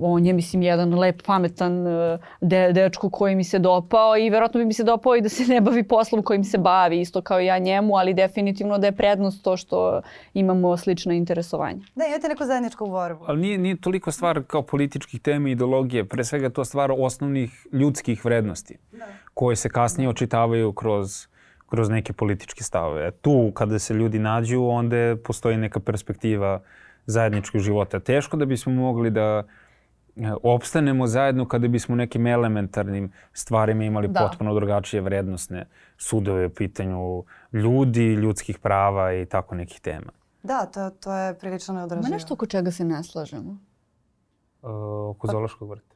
on 0.02 0.26
je, 0.26 0.34
mislim, 0.34 0.62
jedan 0.62 1.00
lep, 1.00 1.22
pametan 1.26 1.88
e, 1.88 2.18
de, 2.42 2.74
dečko 2.74 3.10
koji 3.10 3.36
mi 3.36 3.44
se 3.44 3.60
dopao 3.60 4.18
i 4.18 4.30
verovatno 4.30 4.58
bi 4.58 4.66
mi 4.66 4.74
se 4.74 4.84
dopao 4.84 5.16
i 5.16 5.22
da 5.22 5.30
se 5.30 5.44
ne 5.44 5.62
bavi 5.62 5.84
poslom 5.84 6.24
kojim 6.24 6.44
se 6.44 6.58
bavi, 6.58 7.02
isto 7.02 7.22
kao 7.22 7.42
i 7.42 7.46
ja 7.46 7.58
njemu, 7.58 7.96
ali 7.96 8.14
definitivno 8.14 8.78
da 8.78 8.88
je 8.88 8.96
prednost 8.96 9.44
to 9.44 9.58
što 9.58 10.02
imamo 10.34 10.78
slična 10.78 11.14
interesovanja. 11.14 11.80
Da, 11.96 12.06
imate 12.06 12.28
neku 12.28 12.46
zajedničku 12.46 12.88
borbu. 12.88 13.26
Ali 13.28 13.42
nije, 13.42 13.58
nije 13.58 13.82
toliko 13.82 14.12
stvar 14.12 14.44
kao 14.48 14.62
političkih 14.62 15.22
tema 15.22 15.50
i 15.50 15.52
ideologije, 15.52 16.06
pre 16.06 16.24
svega 16.24 16.50
to 16.50 16.66
stvar 16.66 16.92
osnovnih 16.98 17.68
ljudskih 17.72 18.26
vrednosti 18.26 18.78
koje 19.34 19.56
se 19.56 19.70
kasnije 19.70 20.10
očitavaju 20.10 20.74
kroz, 20.74 21.28
kroz 21.70 21.90
neke 21.90 22.14
političke 22.14 22.64
stavove. 22.64 23.12
Tu 23.12 23.52
kada 23.54 23.80
se 23.80 23.94
ljudi 23.94 24.20
nađu, 24.20 24.64
onda 24.64 25.16
postoji 25.24 25.58
neka 25.58 25.80
perspektiva 25.80 26.62
zajedničkog 27.06 27.62
života. 27.62 28.00
Teško 28.00 28.38
da 28.38 28.46
bismo 28.46 28.74
mogli 28.74 29.10
da 29.12 29.44
e, 30.16 30.32
opstanemo 30.44 31.08
zajedno 31.08 31.48
kada 31.48 31.68
bismo 31.68 31.96
nekim 31.96 32.28
elementarnim 32.28 33.12
stvarima 33.34 33.84
imali 33.84 34.08
Da. 34.08 34.20
potpuno 34.20 34.54
drugačije 34.54 35.02
vrednostne 35.02 35.66
sudove 35.98 36.46
u 36.46 36.50
pitanju 36.50 37.24
ljudi, 37.54 38.14
ljudskih 38.14 38.60
prava 38.60 39.14
i 39.14 39.26
tako 39.26 39.56
nekih 39.56 39.80
tema. 39.82 40.12
Da, 40.44 40.66
to, 40.66 40.90
to 40.90 41.14
je 41.14 41.34
prilično 41.40 41.74
Ma 41.74 41.80
neodraživo. 41.80 42.14
nešto 42.14 42.34
oko 42.34 42.46
čega 42.46 42.72
se 42.72 42.86
ne 42.86 43.04
slažemo. 43.04 43.58
Uh, 44.62 44.70
oko 45.10 45.28
Zološkog 45.28 45.70
vrta. 45.70 45.88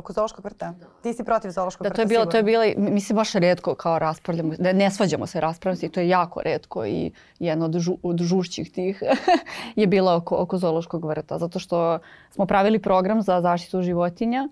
Oko 0.00 0.12
zoološkog 0.12 0.44
vrta? 0.44 0.74
Ti 1.02 1.12
si 1.12 1.24
protiv 1.24 1.50
zoološkog 1.50 1.84
Da, 1.84 1.88
vrta 1.88 1.96
to 1.96 2.02
je 2.02 2.06
bilo, 2.06 2.24
to 2.26 2.36
je 2.36 2.42
sigurno. 2.44 2.74
bilo, 2.74 2.90
mi 2.90 3.00
se 3.00 3.14
baš 3.14 3.32
redko 3.32 3.74
kao 3.74 3.98
raspravljamo, 3.98 4.54
ne, 4.58 4.72
ne 4.72 4.90
svađamo 4.90 5.26
se 5.26 5.40
raspravljati, 5.40 5.88
to 5.88 6.00
je 6.00 6.08
jako 6.08 6.42
redko 6.42 6.86
i 6.86 7.12
jedna 7.38 7.64
od, 7.64 7.78
žu, 7.78 7.96
od 8.02 8.22
žušćih 8.22 8.72
tih 8.72 9.02
je 9.80 9.86
bila 9.86 10.16
oko, 10.16 10.36
oko 10.36 10.58
zoološkog 10.58 11.04
vrta, 11.04 11.38
zato 11.38 11.58
što 11.58 11.98
smo 12.30 12.46
pravili 12.46 12.78
program 12.78 13.22
za 13.22 13.40
zaštitu 13.40 13.82
životinja 13.82 14.48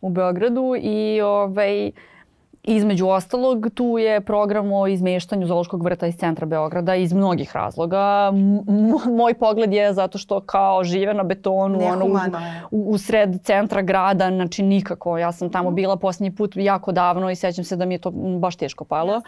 u 0.00 0.10
Beogradu 0.10 0.74
i 0.80 1.20
ovaj, 1.20 1.90
Između 2.66 3.08
ostalog, 3.08 3.66
tu 3.74 3.98
je 3.98 4.20
program 4.20 4.72
o 4.72 4.86
izmeštanju 4.86 5.46
zoološkog 5.46 5.84
vrta 5.84 6.06
iz 6.06 6.16
centra 6.16 6.46
Beograda 6.46 6.94
iz 6.94 7.12
mnogih 7.12 7.56
razloga. 7.56 8.30
M- 8.32 9.16
moj 9.16 9.34
pogled 9.34 9.72
je 9.72 9.92
zato 9.92 10.18
što 10.18 10.40
kao 10.40 10.84
žive 10.84 11.14
na 11.14 11.22
betonu, 11.22 11.78
ono, 11.86 12.04
u, 12.06 12.16
u, 12.70 12.90
u 12.90 12.98
sred 12.98 13.42
centra 13.42 13.82
grada, 13.82 14.30
znači 14.30 14.62
nikako. 14.62 15.18
Ja 15.18 15.32
sam 15.32 15.50
tamo 15.50 15.70
bila 15.70 15.96
posljednji 15.96 16.36
put 16.36 16.56
jako 16.56 16.92
davno 16.92 17.30
i 17.30 17.36
sećam 17.36 17.64
se 17.64 17.76
da 17.76 17.84
mi 17.84 17.94
je 17.94 17.98
to 17.98 18.10
baš 18.38 18.56
teško 18.56 18.84
palo. 18.84 19.22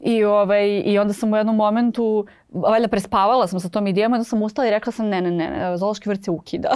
I, 0.00 0.24
ovaj, 0.24 0.82
I 0.84 0.98
onda 0.98 1.12
sam 1.12 1.32
u 1.32 1.36
jednom 1.36 1.56
momentu, 1.56 2.26
valjda 2.52 2.88
prespavala 2.88 3.46
sam 3.46 3.60
sa 3.60 3.68
tom 3.68 3.86
idejom, 3.86 4.12
onda 4.12 4.24
sam 4.24 4.42
ustala 4.42 4.68
i 4.68 4.70
rekla 4.70 4.92
sam 4.92 5.08
ne, 5.08 5.20
ne, 5.20 5.30
ne, 5.30 5.50
ne 5.50 5.76
zoološki 5.76 6.08
vrt 6.08 6.24
se 6.24 6.30
ukida. 6.30 6.68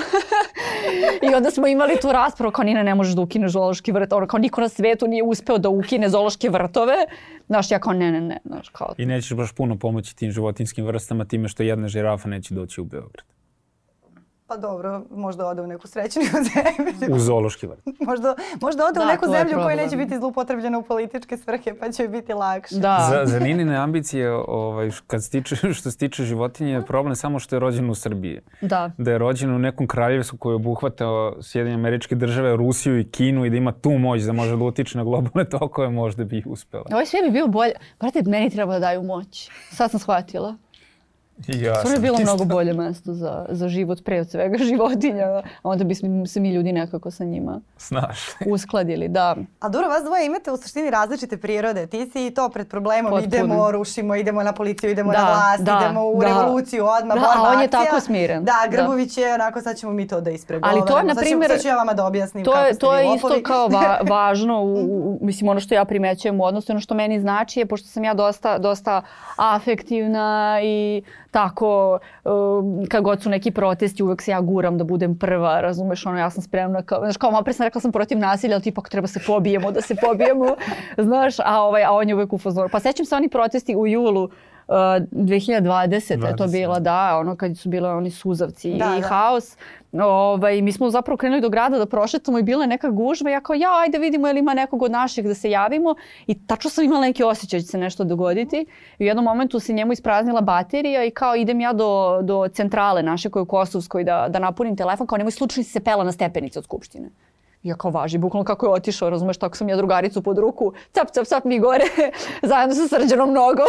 I 1.31 1.35
onda 1.35 1.51
smo 1.51 1.67
imali 1.67 1.97
tu 2.01 2.13
raspravu 2.13 2.53
kao 2.53 2.65
Nina 2.65 2.83
ne 2.83 2.95
možeš 2.95 3.15
da 3.15 3.23
ukineš 3.23 3.53
zoološki 3.53 3.93
vrt, 3.93 4.13
ono 4.13 4.27
kao 4.27 4.39
niko 4.39 4.61
na 4.61 4.69
svetu 4.69 5.07
nije 5.07 5.23
uspeo 5.23 5.59
da 5.59 5.69
ukine 5.69 6.09
zoološke 6.09 6.49
vrtove. 6.49 6.95
Znaš, 7.47 7.71
ja 7.71 7.79
kao 7.79 7.93
ne, 7.93 8.13
ne, 8.13 8.21
ne, 8.21 8.39
znaš, 8.45 8.69
kao 8.69 8.95
I 8.99 9.07
nećeš 9.07 9.37
baš 9.37 9.53
puno 9.53 9.79
pomoći 9.79 10.17
tim 10.17 10.31
životinskim 10.31 10.87
vrstama 10.87 11.25
time 11.25 11.49
što 11.49 11.63
jedna 11.63 11.89
žirafa 11.89 12.29
neće 12.29 12.55
doći 12.55 12.81
u 12.81 12.85
Beograd. 12.85 13.25
Pa 14.53 14.57
dobro, 14.57 15.03
možda 15.11 15.47
ode 15.47 15.63
u 15.63 15.67
neku 15.67 15.87
srećniju 15.89 16.29
zemlju. 16.53 17.17
U 17.17 17.19
zoološki 17.19 17.67
vrt. 17.67 17.81
Možda, 18.09 18.35
možda 18.61 18.85
ode 18.87 19.01
u 19.01 19.03
Da, 19.03 19.09
neku 19.09 19.27
to 19.27 19.35
je 19.35 19.39
zemlju 19.39 19.55
koja 19.65 19.77
neće 19.77 19.97
biti 19.97 20.19
zlupotrebljena 20.19 20.79
u 20.79 20.83
političke 20.83 21.37
svrhe, 21.37 21.75
pa 21.81 21.93
će 21.93 22.09
biti 22.09 22.33
lakše. 22.33 22.75
Da. 22.75 23.09
Za, 23.11 23.27
za 23.33 23.39
Ninine 23.39 23.77
ambicije, 23.77 24.33
ovaj, 24.33 24.91
kad 25.07 25.25
se 25.25 25.31
tiče, 25.31 25.57
što 25.57 25.91
se 25.91 25.99
tiče 25.99 26.25
životinje, 26.25 26.73
je 26.73 26.83
problem 26.83 27.17
samo 27.17 27.39
što 27.39 27.57
je 27.57 27.61
rođen 27.61 27.91
u 27.91 27.95
Srbiji. 27.95 28.41
Da. 28.61 28.91
Da 28.99 29.11
je 29.11 29.19
rođen 29.19 29.55
u 29.55 29.59
nekom 29.59 29.87
kraljevstvu 29.87 30.39
koje 30.39 30.55
obuhvata 30.57 31.33
Sjedinje 31.43 31.75
američke 31.75 32.15
države, 32.15 32.57
Rusiju 32.57 32.99
i 32.99 33.05
Kinu 33.05 33.45
i 33.45 33.51
da 33.51 33.57
ima 33.57 33.73
tu 33.73 33.91
moć 33.91 34.23
da 34.23 34.33
može 34.33 34.57
da 34.57 34.65
utiče 34.65 34.99
na 34.99 35.05
globalne 35.05 35.49
tokove, 35.51 35.91
možda 35.91 36.25
bi 36.25 36.43
uspela. 36.47 36.85
Ovaj 36.93 37.07
sve 37.07 37.23
bi 37.23 37.31
bio 37.31 37.47
bolje. 37.47 37.73
Brate, 38.01 38.23
meni 38.27 38.51
treba 38.51 38.73
da 38.73 38.79
daju 38.79 39.03
moć. 39.03 39.51
Sad 39.71 39.91
sam 39.91 40.01
shvatila. 40.01 40.57
Ja 41.49 41.75
Stvarno 41.75 41.93
je 41.93 42.01
bilo 42.01 42.15
isto. 42.15 42.23
mnogo 42.25 42.45
bolje 42.47 42.73
mesto 42.75 43.13
za, 43.13 43.47
za 43.49 43.69
život 43.69 44.05
pre 44.05 44.21
od 44.21 44.31
svega 44.31 44.59
životinja. 44.65 45.27
A 45.27 45.43
onda 45.63 45.85
bismo 45.85 46.27
se 46.27 46.41
mi 46.41 46.51
ljudi 46.51 46.73
nekako 46.73 47.11
sa 47.11 47.25
njima 47.25 47.61
Znaš. 47.79 48.19
uskladili. 48.47 49.09
Da. 49.09 49.37
A 49.61 49.69
dobro, 49.69 49.89
vas 49.89 50.05
dvoje 50.05 50.27
imate 50.27 50.51
u 50.51 50.57
suštini 50.57 50.91
različite 50.91 51.37
prirode. 51.37 51.87
Ti 51.87 52.07
si 52.07 52.27
i 52.27 52.31
to 52.31 52.49
pred 52.49 52.69
problemom, 52.69 53.11
Potpuno. 53.11 53.27
idemo, 53.29 53.71
rušimo, 53.71 54.15
idemo 54.15 54.43
na 54.43 54.53
policiju, 54.53 54.91
idemo 54.91 55.13
Da, 55.13 55.19
na 55.19 55.25
vlast, 55.25 55.63
da, 55.63 55.81
idemo 55.81 56.07
u 56.07 56.21
da. 56.21 56.27
revoluciju, 56.29 56.85
odmah, 56.87 57.15
Da, 57.15 57.21
borba, 57.23 57.33
a 57.39 57.53
on 57.53 57.61
je 57.61 57.65
akcija. 57.65 57.85
tako 57.85 58.01
smiren. 58.01 58.45
Da, 58.45 58.53
Da. 58.63 58.71
Grbović 58.73 59.17
je 59.19 59.35
onako, 59.35 59.61
sad 59.61 59.77
ćemo 59.77 59.93
mi 59.93 60.09
to 60.09 60.21
da 60.21 60.31
ispregovaramo. 60.31 60.81
Ali 60.81 60.89
to 60.89 60.99
je, 60.99 61.05
na 61.05 61.15
primer- 61.17 61.49
Sad 61.49 61.63
ću 61.63 61.69
ja 61.69 61.77
vama 61.77 61.93
da 61.95 62.07
objasnim 62.07 62.45
To 62.45 62.53
kako 62.53 62.67
je, 62.67 62.75
ste 62.75 62.81
to 62.81 62.95
je 62.95 63.15
isto 63.17 63.41
kao 63.43 63.69
va, 63.69 63.99
važno, 64.11 64.61
u, 64.61 64.75
u, 64.75 65.19
mislim 65.21 65.49
ono 65.49 65.61
što 65.61 65.75
ja 65.75 65.85
primećujem 65.85 66.41
u 66.41 66.45
odnosu, 66.45 66.73
ono 66.73 66.81
što 66.81 66.95
meni 66.95 67.21
znači 67.21 67.61
je, 67.61 67.67
pošto 67.67 67.89
sam 67.89 68.05
ja 68.05 68.15
dosta, 68.15 68.59
dosta 68.59 69.03
afektivna 69.37 70.33
i 70.65 71.03
tako, 71.33 71.99
um, 72.25 72.87
kad 72.89 73.03
god 73.03 73.23
su 73.23 73.31
neki 73.31 73.51
protesti, 73.51 74.03
uvek 74.03 74.23
se 74.23 74.31
ja 74.31 74.41
guram 74.41 74.79
da 74.79 74.85
budem 74.85 75.19
prva, 75.19 75.61
razumeš, 75.61 76.07
ono, 76.07 76.19
ja 76.19 76.31
sam 76.31 76.43
spremna, 76.43 76.83
kao, 76.83 76.99
znaš, 76.99 77.17
kao 77.17 77.31
malo 77.31 77.45
pre 77.45 77.53
sam 77.53 77.65
rekla 77.65 77.81
sam 77.81 77.93
protiv 77.93 78.19
nasilja, 78.19 78.55
ali 78.55 78.63
tipak 78.63 78.89
treba 78.89 79.07
se 79.07 79.21
pobijemo, 79.27 79.73
da 79.73 79.81
se 79.81 79.95
pobijemo, 79.95 80.57
znaš, 81.09 81.41
a, 81.41 81.63
ovaj, 81.63 81.85
a 81.85 81.93
on 81.93 82.09
je 82.09 82.15
uvek 82.15 82.33
u 82.33 82.39
fazoru. 82.39 82.69
Pa 82.73 82.81
sećam 82.81 83.07
se 83.07 83.15
oni 83.15 83.29
protesti 83.29 83.77
u 83.77 83.87
julu, 83.87 84.29
Uh, 84.69 84.75
2020. 84.75 86.27
je 86.27 86.37
to 86.37 86.45
20. 86.45 86.53
bila, 86.53 86.79
da, 86.79 87.19
ono 87.19 87.37
kad 87.37 87.59
su 87.59 87.69
bile 87.69 87.91
oni 87.91 88.11
suzavci 88.11 88.75
Da, 88.75 88.97
i 88.99 89.01
da. 89.01 89.07
haos. 89.09 89.57
Ovaj, 89.93 90.63
mi 90.63 90.73
smo 90.73 90.91
zapravo 90.91 91.17
krenuli 91.17 91.41
do 91.41 91.49
grada 91.49 91.79
da 91.79 91.87
prošetamo 91.87 92.39
i 92.39 92.43
bila 92.43 92.65
je 92.65 92.69
neka 92.69 92.91
gužva. 92.91 93.31
Ja 93.31 93.41
kao, 93.41 93.55
ja, 93.55 93.69
ajde 93.85 93.99
vidimo 93.99 94.27
je 94.27 94.33
li 94.33 94.41
ima 94.41 94.55
nekog 94.55 94.83
od 94.83 94.91
naših 94.91 95.25
da 95.25 95.35
se 95.35 95.51
javimo. 95.51 95.95
I 96.27 96.47
tačno 96.47 96.71
sam 96.71 96.85
imala 96.85 97.01
neki 97.01 97.23
osjećaj 97.23 97.61
da 97.61 97.63
će 97.63 97.69
se 97.69 97.79
nešto 97.79 98.05
dogoditi. 98.05 98.67
I 98.99 99.05
u 99.05 99.07
jednom 99.07 99.25
momentu 99.25 99.61
se 99.61 99.73
njemu 99.73 99.93
ispraznila 99.93 100.41
baterija 100.41 101.05
i 101.05 101.11
kao 101.11 101.37
idem 101.37 101.61
ja 101.61 101.73
do, 101.73 102.21
do 102.23 102.49
centrale 102.49 103.03
naše 103.03 103.31
koje 103.31 103.41
je 103.41 103.43
u 103.43 103.47
Kosovskoj 103.47 104.05
da, 104.05 104.27
da 104.29 104.39
napunim 104.39 104.77
telefon. 104.77 105.07
Kao 105.07 105.19
nemoj 105.19 105.31
slučajno 105.31 105.65
si 105.65 105.71
se 105.71 105.81
pela 105.81 106.05
na 106.05 106.13
stepenice 106.13 106.59
od 106.59 106.65
Skupštine. 106.65 107.11
Ja 107.63 107.75
kao 107.75 107.91
važi, 107.91 108.19
bukvalno 108.19 108.45
kako 108.45 108.67
je 108.67 108.73
otišao, 108.73 109.11
razumeš, 109.11 109.37
tako 109.37 109.57
sam 109.57 109.69
ja 109.69 109.77
drugaricu 109.77 110.23
pod 110.23 110.39
ruku, 110.39 110.73
cap, 110.93 111.11
cap, 111.11 111.25
cap 111.27 111.45
mi 111.45 111.59
gore, 111.59 111.85
zajedno 112.43 112.75
sa 112.75 112.89
srđanom 112.89 113.33
nogom 113.33 113.67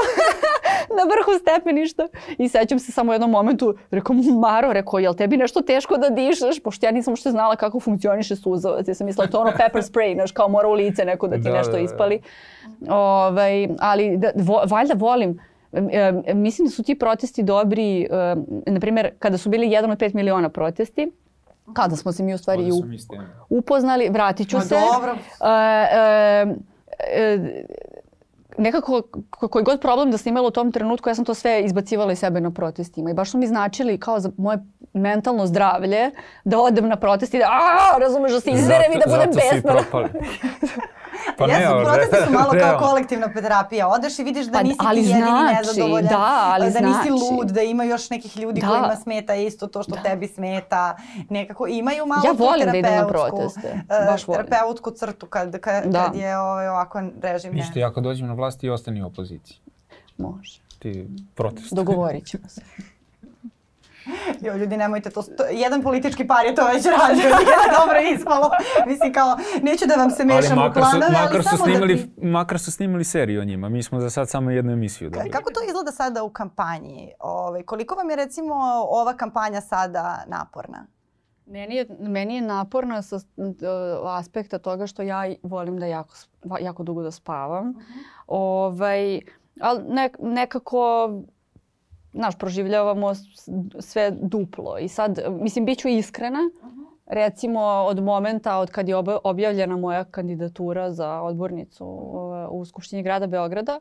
na 0.97 1.03
vrhu 1.03 1.39
stepeništa. 1.41 2.07
I 2.37 2.49
sećam 2.49 2.79
se 2.79 2.91
samo 2.91 3.11
u 3.11 3.13
jednom 3.13 3.31
momentu, 3.31 3.75
rekao 3.91 4.15
Maro, 4.41 4.73
rekao, 4.73 4.99
jel 4.99 5.13
tebi 5.13 5.37
nešto 5.37 5.61
teško 5.61 5.97
da 5.97 6.09
dišeš? 6.09 6.59
Pošto 6.63 6.85
ja 6.85 6.91
nisam 6.91 7.11
uopšte 7.11 7.31
znala 7.31 7.55
kako 7.55 7.79
funkcioniše 7.79 8.35
suzavac. 8.35 8.87
Ja 8.87 8.93
sam 8.93 9.07
mislila 9.07 9.27
to 9.27 9.39
ono 9.39 9.51
pepper 9.57 9.81
spray, 9.81 10.13
znaš, 10.15 10.31
kao 10.31 10.49
mora 10.49 10.67
u 10.67 10.73
lice 10.73 11.05
neko 11.05 11.27
da 11.27 11.35
ti 11.35 11.41
Da, 11.41 11.53
nešto 11.53 11.71
da, 11.71 11.77
da. 11.77 11.83
ispali. 11.83 12.21
Ovaj, 12.89 13.67
ali 13.79 14.17
da, 14.17 14.31
vo, 14.35 14.63
valjda 14.65 14.93
volim, 14.93 15.39
e, 15.73 16.11
e, 16.27 16.33
mislim 16.33 16.65
da 16.65 16.71
su 16.71 16.83
ti 16.83 16.95
protesti 16.95 17.43
dobri, 17.43 18.01
e, 18.01 18.07
na 18.65 18.79
primjer, 18.79 19.11
kada 19.19 19.37
su 19.37 19.49
bili 19.49 19.71
jedan 19.71 19.91
od 19.91 19.99
pet 19.99 20.13
miliona 20.13 20.49
protesti, 20.49 21.11
kada 21.65 21.95
smo 21.95 22.11
se 22.11 22.23
mi 22.23 22.33
u 22.33 22.37
stvari 22.37 22.71
u, 22.71 22.83
upoznali, 23.49 24.09
vratit 24.09 24.49
ću 24.49 24.57
Ma 24.57 24.63
se. 24.63 24.75
dobro. 24.75 25.11
E, 25.11 25.47
e, 25.91 26.55
e, 27.13 27.63
nekako 28.57 29.01
ko- 29.29 29.47
koji 29.47 29.65
god 29.65 29.81
problem 29.81 30.11
da 30.11 30.17
sam 30.17 30.29
imala 30.29 30.47
u 30.47 30.51
tom 30.51 30.71
trenutku, 30.71 31.09
ja 31.09 31.15
sam 31.15 31.25
to 31.25 31.33
sve 31.33 31.61
izbacivala 31.61 32.11
iz 32.11 32.19
sebe 32.19 32.41
na 32.41 32.51
protestima 32.51 33.09
i 33.09 33.13
baš 33.13 33.31
su 33.31 33.37
mi 33.37 33.47
značili 33.47 33.97
kao 33.97 34.19
za 34.19 34.31
moje 34.37 34.57
mentalno 34.93 35.47
zdravlje 35.47 36.11
da 36.43 36.59
odem 36.59 36.87
na 36.87 36.95
protest 36.95 37.33
i 37.33 37.39
da 37.39 37.45
a, 37.45 37.99
razumeš 37.99 38.31
da 38.31 38.39
se 38.39 38.49
izderem 38.51 38.91
i 38.91 38.97
da 38.97 39.05
budem 39.07 39.33
zato 39.33 39.39
si 39.41 39.47
i 39.47 39.51
besna. 39.55 39.71
propali. 39.73 40.09
Pa 41.37 41.47
ne, 41.47 41.65
ali 41.65 41.85
protesti 41.85 42.15
su 42.27 42.33
malo 42.33 42.51
kao 42.59 42.79
kolektivna 42.79 43.33
terapija. 43.33 43.87
Odeš 43.87 44.19
i 44.19 44.23
vidiš 44.23 44.45
da 44.45 44.51
Pa, 44.51 44.63
nisi 44.63 44.75
ali 44.79 45.01
ti 45.01 45.07
jedini 45.07 45.25
znači, 45.25 45.55
nezadovoljan, 45.57 46.09
da, 46.09 46.49
ali 46.53 46.71
da 46.71 46.79
nisi 46.79 46.93
znači. 47.07 47.09
lud, 47.11 47.47
da 47.47 47.61
ima 47.61 47.83
još 47.83 48.09
nekih 48.09 48.37
ljudi 48.37 48.61
Da. 48.61 48.67
kojima 48.67 48.95
smeta 48.95 49.35
isto 49.35 49.67
to 49.67 49.83
što 49.83 49.95
tebi 49.95 50.27
smeta. 50.27 50.97
Nekako 51.29 51.67
imaju 51.67 52.05
malo 52.05 52.21
Ja 52.25 52.31
volim 52.31 52.71
da 52.71 52.77
idem 52.77 52.95
na 52.95 53.07
proteste, 53.07 53.67
e, 53.67 54.05
baš 54.05 54.27
volim. 54.27 54.45
terapeutsku 54.45 54.91
crtu 54.91 55.25
kad, 55.25 55.59
kad, 55.59 55.83
Da. 55.85 56.03
kad 56.03 56.15
je 56.15 56.37
ovaj, 56.39 56.67
ovako 56.67 57.01
režim. 57.21 57.53
Ništa, 57.53 57.79
ja 57.79 57.93
kad 57.93 58.03
dođem 58.03 58.27
na 58.27 58.33
vlast 58.33 58.59
ti 58.59 58.69
ostani 58.69 59.03
u 59.03 59.07
opoziciji. 59.07 59.57
Može. 60.17 60.59
Ti 60.79 61.07
protest. 61.35 61.73
Dogovorit 61.73 62.25
ćemo 62.27 62.47
se. 62.49 62.61
Jo, 64.45 64.55
ljudi, 64.55 64.77
nemojte 64.77 65.09
to. 65.09 65.21
sto- 65.21 65.45
Jedan 65.51 65.83
politički 65.83 66.27
par 66.27 66.45
je 66.45 66.55
to 66.55 66.65
već 66.65 66.85
radio, 66.85 67.23
nije 67.39 67.57
dobro 67.79 67.99
ispalo. 68.15 68.49
Mislim 68.87 69.13
kao, 69.13 69.37
neću 69.61 69.85
da 69.87 69.95
vam 69.95 70.11
se 70.11 70.25
mešam 70.25 70.57
u 70.57 70.61
makar 70.61 70.83
su, 70.83 70.89
planove, 70.89 71.05
ali 71.05 71.25
makar, 71.25 71.43
su 71.43 71.49
samo 71.49 71.57
da 71.57 71.63
snimali, 71.63 71.97
ti... 71.97 72.25
makar 72.25 72.59
su 72.59 72.71
snimali 72.71 73.03
seriju 73.03 73.41
o 73.41 73.45
njima. 73.45 73.69
Mi 73.69 73.83
smo 73.83 73.99
za 73.99 74.09
sad 74.09 74.29
samo 74.29 74.51
jednu 74.51 74.71
emisiju 74.71 75.09
dobili. 75.09 75.31
Kako 75.31 75.51
to 75.51 75.59
izgleda 75.67 75.91
sada 75.91 76.23
u 76.23 76.29
kampanji? 76.29 77.11
Ove, 77.19 77.63
koliko 77.63 77.95
vam 77.95 78.09
je 78.09 78.15
recimo 78.15 78.53
ova 78.89 79.13
kampanja 79.13 79.61
sada 79.61 80.23
naporna? 80.27 80.85
Meni 81.45 81.75
je, 81.75 81.85
meni 81.99 82.35
je 82.35 82.41
naporno 82.41 83.01
sa 83.01 83.15
uh, 83.15 83.21
aspekta 84.09 84.57
toga 84.57 84.87
što 84.87 85.01
ja 85.01 85.23
volim 85.43 85.79
da 85.79 85.85
jako, 85.85 86.13
jako 86.59 86.83
dugo 86.83 87.01
da 87.03 87.11
spavam. 87.11 87.73
Ovaj, 88.27 89.19
ali 89.61 89.83
ne, 89.89 90.09
nekako 90.19 91.09
znaš, 92.13 92.37
proživljavamo 92.37 93.11
sve 93.79 94.11
duplo. 94.21 94.77
I 94.77 94.87
sad, 94.87 95.19
mislim, 95.29 95.65
bit 95.65 95.79
ću 95.79 95.87
iskrena. 95.87 96.39
Recimo, 97.05 97.59
od 97.61 98.03
momenta 98.03 98.57
od 98.57 98.71
kad 98.71 98.89
je 98.89 98.95
objavljena 99.23 99.77
moja 99.77 100.03
kandidatura 100.03 100.91
za 100.91 101.21
odbornicu 101.21 101.85
u 102.49 102.65
Skupštini 102.65 103.03
grada 103.03 103.27
Beograda, 103.27 103.79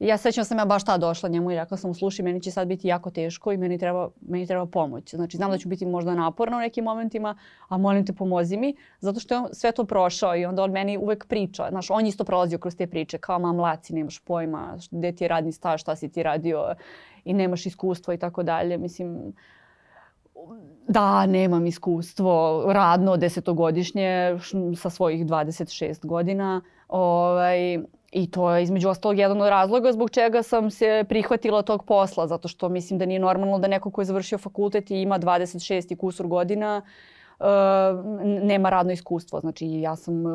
ja 0.00 0.16
sećam 0.16 0.40
da 0.40 0.44
sam 0.44 0.58
ja 0.58 0.64
baš 0.64 0.84
tad 0.84 1.00
došla 1.00 1.28
njemu 1.28 1.50
i 1.50 1.54
rekla 1.54 1.76
sam 1.76 1.90
mu, 1.90 1.94
slušaj, 1.94 2.24
meni 2.24 2.40
će 2.40 2.50
sad 2.50 2.68
biti 2.68 2.88
jako 2.88 3.10
teško 3.10 3.52
i 3.52 3.56
meni 3.56 3.78
treba, 3.78 4.08
meni 4.28 4.46
treba 4.46 4.66
pomoć. 4.66 5.14
Znači, 5.14 5.36
znam 5.36 5.50
da 5.50 5.58
ću 5.58 5.68
biti 5.68 5.86
možda 5.86 6.14
naporna 6.14 6.56
u 6.56 6.60
nekim 6.60 6.84
momentima, 6.84 7.36
a 7.68 7.78
molim 7.78 8.06
te 8.06 8.12
pomozi 8.12 8.56
mi, 8.56 8.74
zato 9.00 9.20
što 9.20 9.34
je 9.34 9.38
on 9.38 9.48
sve 9.52 9.72
to 9.72 9.84
prošao 9.84 10.36
i 10.36 10.44
onda 10.44 10.62
on 10.62 10.70
meni 10.70 10.98
uvek 10.98 11.26
priča. 11.26 11.66
Znaš, 11.70 11.90
on 11.90 12.06
isto 12.06 12.24
prolazio 12.24 12.58
kroz 12.58 12.76
te 12.76 12.86
priče, 12.86 13.18
kao 13.18 13.38
ma 13.38 13.52
mlaci, 13.52 13.94
nemaš 13.94 14.18
pojma, 14.18 14.78
gde 14.90 15.12
ti 15.12 15.24
je 15.24 15.28
radni 15.28 15.52
staž, 15.52 15.80
šta 15.80 15.96
si 15.96 16.08
ti 16.08 16.22
radio 16.22 16.74
i 17.24 17.34
nemaš 17.34 17.66
iskustva 17.66 18.14
i 18.14 18.18
tako 18.18 18.42
dalje. 18.42 18.78
Mislim, 18.78 19.32
da, 20.88 21.26
nemam 21.26 21.66
iskustvo 21.66 22.64
radno 22.72 23.16
desetogodišnje 23.16 24.38
sa 24.76 24.90
svojih 24.90 25.26
26 25.26 26.06
godina. 26.06 26.60
Ovaj, 26.88 27.78
I 28.12 28.30
to 28.30 28.50
je 28.54 28.62
između 28.62 28.88
ostalog 28.88 29.18
jedan 29.18 29.40
od 29.40 29.48
razloga 29.48 29.92
zbog 29.92 30.10
čega 30.10 30.42
sam 30.42 30.70
se 30.70 31.04
prihvatila 31.08 31.62
tog 31.62 31.84
posla, 31.84 32.26
zato 32.26 32.48
što 32.48 32.68
mislim 32.68 32.98
da 32.98 33.06
nije 33.06 33.20
normalno 33.20 33.58
da 33.58 33.68
neko 33.68 33.90
ko 33.90 34.00
je 34.00 34.04
završio 34.04 34.38
fakultet 34.38 34.90
i 34.90 35.02
ima 35.02 35.18
26 35.18 35.92
i 35.92 35.96
kusur 35.96 36.26
godina 36.26 36.82
uh, 36.84 36.90
nema 38.42 38.70
radno 38.70 38.92
iskustvo. 38.92 39.40
Znači 39.40 39.66
ja 39.66 39.96
sam 39.96 40.26
uh, 40.26 40.32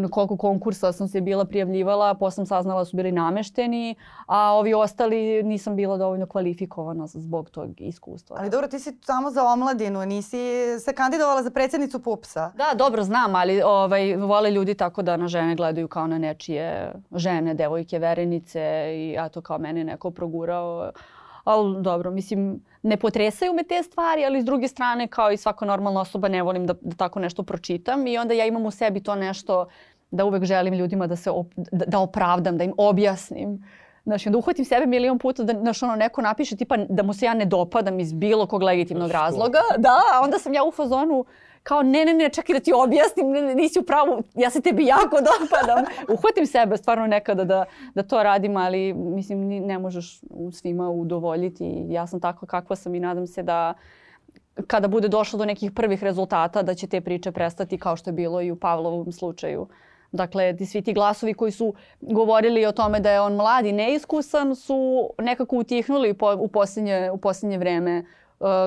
na 0.00 0.08
koliko 0.08 0.36
konkursa 0.36 0.92
sam 0.92 1.08
se 1.08 1.20
bila 1.20 1.44
prijavljivala, 1.44 2.14
posle 2.14 2.34
sam 2.34 2.46
saznala 2.46 2.80
da 2.80 2.84
su 2.84 2.96
bili 2.96 3.12
namešteni, 3.12 3.94
a 4.26 4.52
ovi 4.52 4.74
ostali 4.74 5.42
nisam 5.42 5.76
bila 5.76 5.96
dovoljno 5.96 6.26
kvalifikovana 6.26 7.06
zbog 7.06 7.50
tog 7.50 7.80
iskustva. 7.80 8.36
Ali 8.40 8.50
dobro, 8.50 8.68
ti 8.68 8.78
si 8.78 8.98
samo 9.00 9.30
za 9.30 9.44
omladinu, 9.44 10.06
nisi 10.06 10.38
se 10.80 10.92
kandidovala 10.92 11.42
za 11.42 11.50
predsjednicu 11.50 12.02
PUPS-a. 12.02 12.52
Da, 12.56 12.74
dobro 12.76 13.02
znam, 13.02 13.34
ali 13.34 13.62
ovaj, 13.62 14.16
vole 14.16 14.50
ljudi 14.50 14.74
tako 14.74 15.02
da 15.02 15.16
na 15.16 15.28
žene 15.28 15.54
gledaju 15.54 15.88
kao 15.88 16.06
na 16.06 16.18
nečije 16.18 16.92
žene, 17.14 17.54
devojke, 17.54 17.98
verenice 17.98 18.92
i 18.94 19.12
ja 19.12 19.28
to 19.28 19.40
kao 19.40 19.58
mene 19.58 19.84
neko 19.84 20.10
progurao. 20.10 20.90
Ali 21.44 21.82
dobro, 21.82 22.10
mislim, 22.10 22.64
ne 22.82 22.96
potresaju 22.96 23.52
me 23.52 23.62
te 23.62 23.82
stvari, 23.82 24.24
ali 24.24 24.42
s 24.42 24.44
druge 24.44 24.68
strane, 24.68 25.08
kao 25.08 25.32
i 25.32 25.36
svaka 25.36 25.64
normalna 25.64 26.00
osoba, 26.00 26.28
ne 26.28 26.42
volim 26.42 26.66
da, 26.66 26.74
da 26.80 26.96
tako 26.96 27.20
nešto 27.20 27.42
pročitam 27.42 28.06
i 28.06 28.18
onda 28.18 28.34
ja 28.34 28.46
imam 28.46 28.66
u 28.66 28.70
sebi 28.70 29.02
to 29.02 29.14
nešto 29.14 29.66
da 30.10 30.24
uvek 30.24 30.44
želim 30.44 30.74
ljudima 30.74 31.06
da 31.06 31.16
se 31.16 31.30
op, 31.30 31.46
da, 31.56 31.84
da 31.86 31.98
opravdam, 31.98 32.58
da 32.58 32.64
im 32.64 32.72
objasnim. 32.76 33.64
Znači, 34.04 34.28
onda 34.28 34.38
uhvatim 34.38 34.64
sebe 34.64 34.86
milion 34.86 35.18
puta 35.18 35.42
da 35.42 35.52
znaš, 35.60 35.82
ono, 35.82 35.96
neko 35.96 36.22
napiše 36.22 36.56
tipa 36.56 36.76
da 36.76 37.02
mu 37.02 37.12
se 37.12 37.26
ja 37.26 37.34
ne 37.34 37.44
dopadam 37.44 38.00
iz 38.00 38.12
bilo 38.12 38.46
kog 38.46 38.62
legitimnog 38.62 39.10
razloga. 39.10 39.60
Da, 39.78 40.00
a 40.14 40.20
onda 40.24 40.38
sam 40.38 40.54
ja 40.54 40.64
u 40.64 40.70
fazonu 40.70 41.24
kao 41.64 41.82
ne, 41.82 42.04
ne, 42.04 42.14
ne, 42.14 42.28
čekaj 42.28 42.52
da 42.52 42.60
ti 42.60 42.72
objasnim, 42.72 43.30
ne, 43.30 43.42
ne, 43.42 43.54
nisi 43.54 43.78
u 43.78 43.82
pravu, 43.82 44.22
ja 44.34 44.50
se 44.50 44.60
tebi 44.60 44.86
jako 44.86 45.16
dopadam. 45.16 45.84
Uhvatim 46.14 46.46
sebe 46.46 46.76
stvarno 46.76 47.06
nekada 47.06 47.44
da, 47.44 47.64
da 47.94 48.02
to 48.02 48.22
radim, 48.22 48.56
ali 48.56 48.92
mislim 48.92 49.48
ne 49.48 49.78
možeš 49.78 50.20
u 50.30 50.52
svima 50.52 50.90
udovoljiti. 50.90 51.86
Ja 51.88 52.06
sam 52.06 52.20
takva 52.20 52.48
kakva 52.48 52.76
sam 52.76 52.94
i 52.94 53.00
nadam 53.00 53.26
se 53.26 53.42
da 53.42 53.74
kada 54.66 54.88
bude 54.88 55.08
došlo 55.08 55.38
do 55.38 55.44
nekih 55.44 55.72
prvih 55.72 56.02
rezultata 56.02 56.62
da 56.62 56.74
će 56.74 56.86
te 56.86 57.00
priče 57.00 57.32
prestati 57.32 57.78
kao 57.78 57.96
što 57.96 58.10
je 58.10 58.14
bilo 58.14 58.42
i 58.42 58.50
u 58.50 58.56
Pavlovom 58.56 59.12
slučaju. 59.12 59.66
Dakle, 60.12 60.56
ti 60.56 60.66
svi 60.66 60.82
ti 60.82 60.92
glasovi 60.92 61.34
koji 61.34 61.52
su 61.52 61.74
govorili 62.00 62.66
o 62.66 62.72
tome 62.72 63.00
da 63.00 63.10
je 63.10 63.20
on 63.20 63.34
mlad 63.34 63.66
i 63.66 63.72
neiskusan 63.72 64.54
su 64.56 65.10
nekako 65.18 65.56
utihnuli 65.56 66.14
po, 66.14 66.34
u, 66.38 66.48
posljednje, 66.48 67.10
u 67.10 67.16
posljednje 67.16 67.58
vreme 67.58 68.04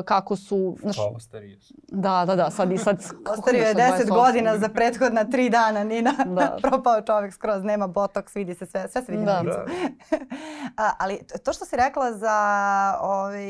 kako 0.06 0.36
su... 0.36 0.78
Znaš, 0.82 0.96
Pa 0.96 1.04
ostario 1.16 1.58
da, 1.88 2.24
da, 2.28 2.36
da, 2.36 2.50
sad 2.52 2.72
i 2.72 2.78
sad... 2.78 2.98
Ostario 3.38 3.63
je 3.63 3.74
sad 3.74 4.00
10 4.00 4.06
28. 4.06 4.10
godina 4.10 4.58
za 4.58 4.70
prethodna 4.70 5.24
tri 5.24 5.50
dana, 5.50 5.84
Nina. 5.84 6.13
Da. 6.26 6.58
Propao 6.70 7.02
čovjek 7.02 7.34
skroz, 7.34 7.63
nema 7.63 7.88
botoks, 7.88 8.36
vidi 8.36 8.56
se 8.56 8.66
sve, 8.66 8.88
sve 8.90 9.02
se 9.04 9.12
vidi 9.12 9.24
na 9.24 9.34
Da. 9.34 9.40
licu. 9.42 9.58
A, 10.78 10.92
ali 11.00 11.20
to 11.44 11.54
što 11.54 11.66
si 11.66 11.76
rekla 11.76 12.13
za 12.13 12.38
ovaj, 13.02 13.44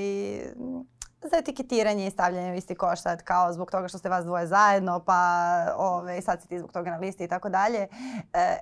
za 1.22 1.38
etiketiranje 1.38 2.08
i 2.08 2.12
stavljanje 2.12 2.52
u 2.52 2.56
isti 2.56 2.76
koš 2.76 3.02
sad 3.02 3.24
kao 3.24 3.54
zbog 3.54 3.72
toga 3.72 3.88
što 3.88 3.98
ste 3.98 4.10
vas 4.10 4.26
dvoje 4.26 4.48
zajedno 4.48 5.00
pa 5.00 5.56
ove, 5.78 6.22
sad 6.22 6.42
si 6.42 6.48
ti 6.48 6.60
zbog 6.60 6.72
toga 6.72 6.92
na 6.92 6.98
listi 6.98 7.24
i 7.24 7.28
tako 7.28 7.50
dalje. 7.50 7.80
E, 7.80 7.88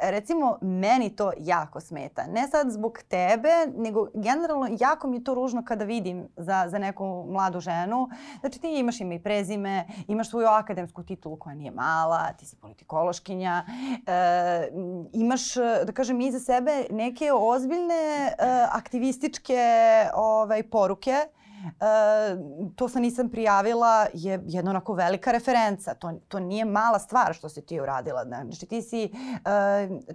recimo 0.02 0.58
meni 0.62 1.16
to 1.16 1.32
jako 1.38 1.80
smeta. 1.80 2.28
Ne 2.28 2.48
sad 2.48 2.72
zbog 2.72 3.00
tebe, 3.08 3.50
nego 3.78 4.08
generalno 4.14 4.68
jako 4.80 5.08
mi 5.08 5.18
je 5.18 5.24
to 5.24 5.34
ružno 5.34 5.66
kada 5.66 5.86
vidim 5.86 6.28
za, 6.38 6.66
za 6.68 6.78
neku 6.78 7.26
mladu 7.30 7.60
ženu. 7.60 8.10
Znači 8.40 8.60
ti 8.60 8.80
imaš 8.80 9.02
ime 9.02 9.16
i 9.16 9.24
prezime, 9.24 9.88
imaš 10.08 10.30
svoju 10.30 10.48
akademsku 10.48 11.04
titulu 11.04 11.36
koja 11.36 11.56
nije 11.56 11.72
mala, 11.72 12.34
ti 12.34 12.46
si 12.46 12.56
politikološkinja, 12.56 13.66
e, 14.08 14.70
imaš, 15.14 15.56
da 15.86 15.92
kažem, 15.94 16.22
iza 16.22 16.40
sebe 16.40 16.86
neke 16.92 17.34
ozbiljne 17.34 18.28
e, 18.28 18.34
aktivističke 18.72 19.64
ovaj, 20.14 20.64
poruke 20.64 21.28
to 22.76 22.90
se 22.90 23.00
nisam 23.00 23.30
prijavila 23.30 24.08
je 24.14 24.44
jedna 24.46 24.72
onako 24.72 24.94
velika 24.94 25.32
referenca. 25.32 25.94
To, 25.94 26.12
to 26.28 26.40
nije 26.40 26.66
mala 26.66 27.00
stvar 27.00 27.34
što 27.34 27.50
si 27.50 27.62
ti 27.62 27.80
uradila. 27.80 28.24
Znači 28.24 28.66
ti 28.66 28.82
si 28.82 29.04
e, 29.04 29.10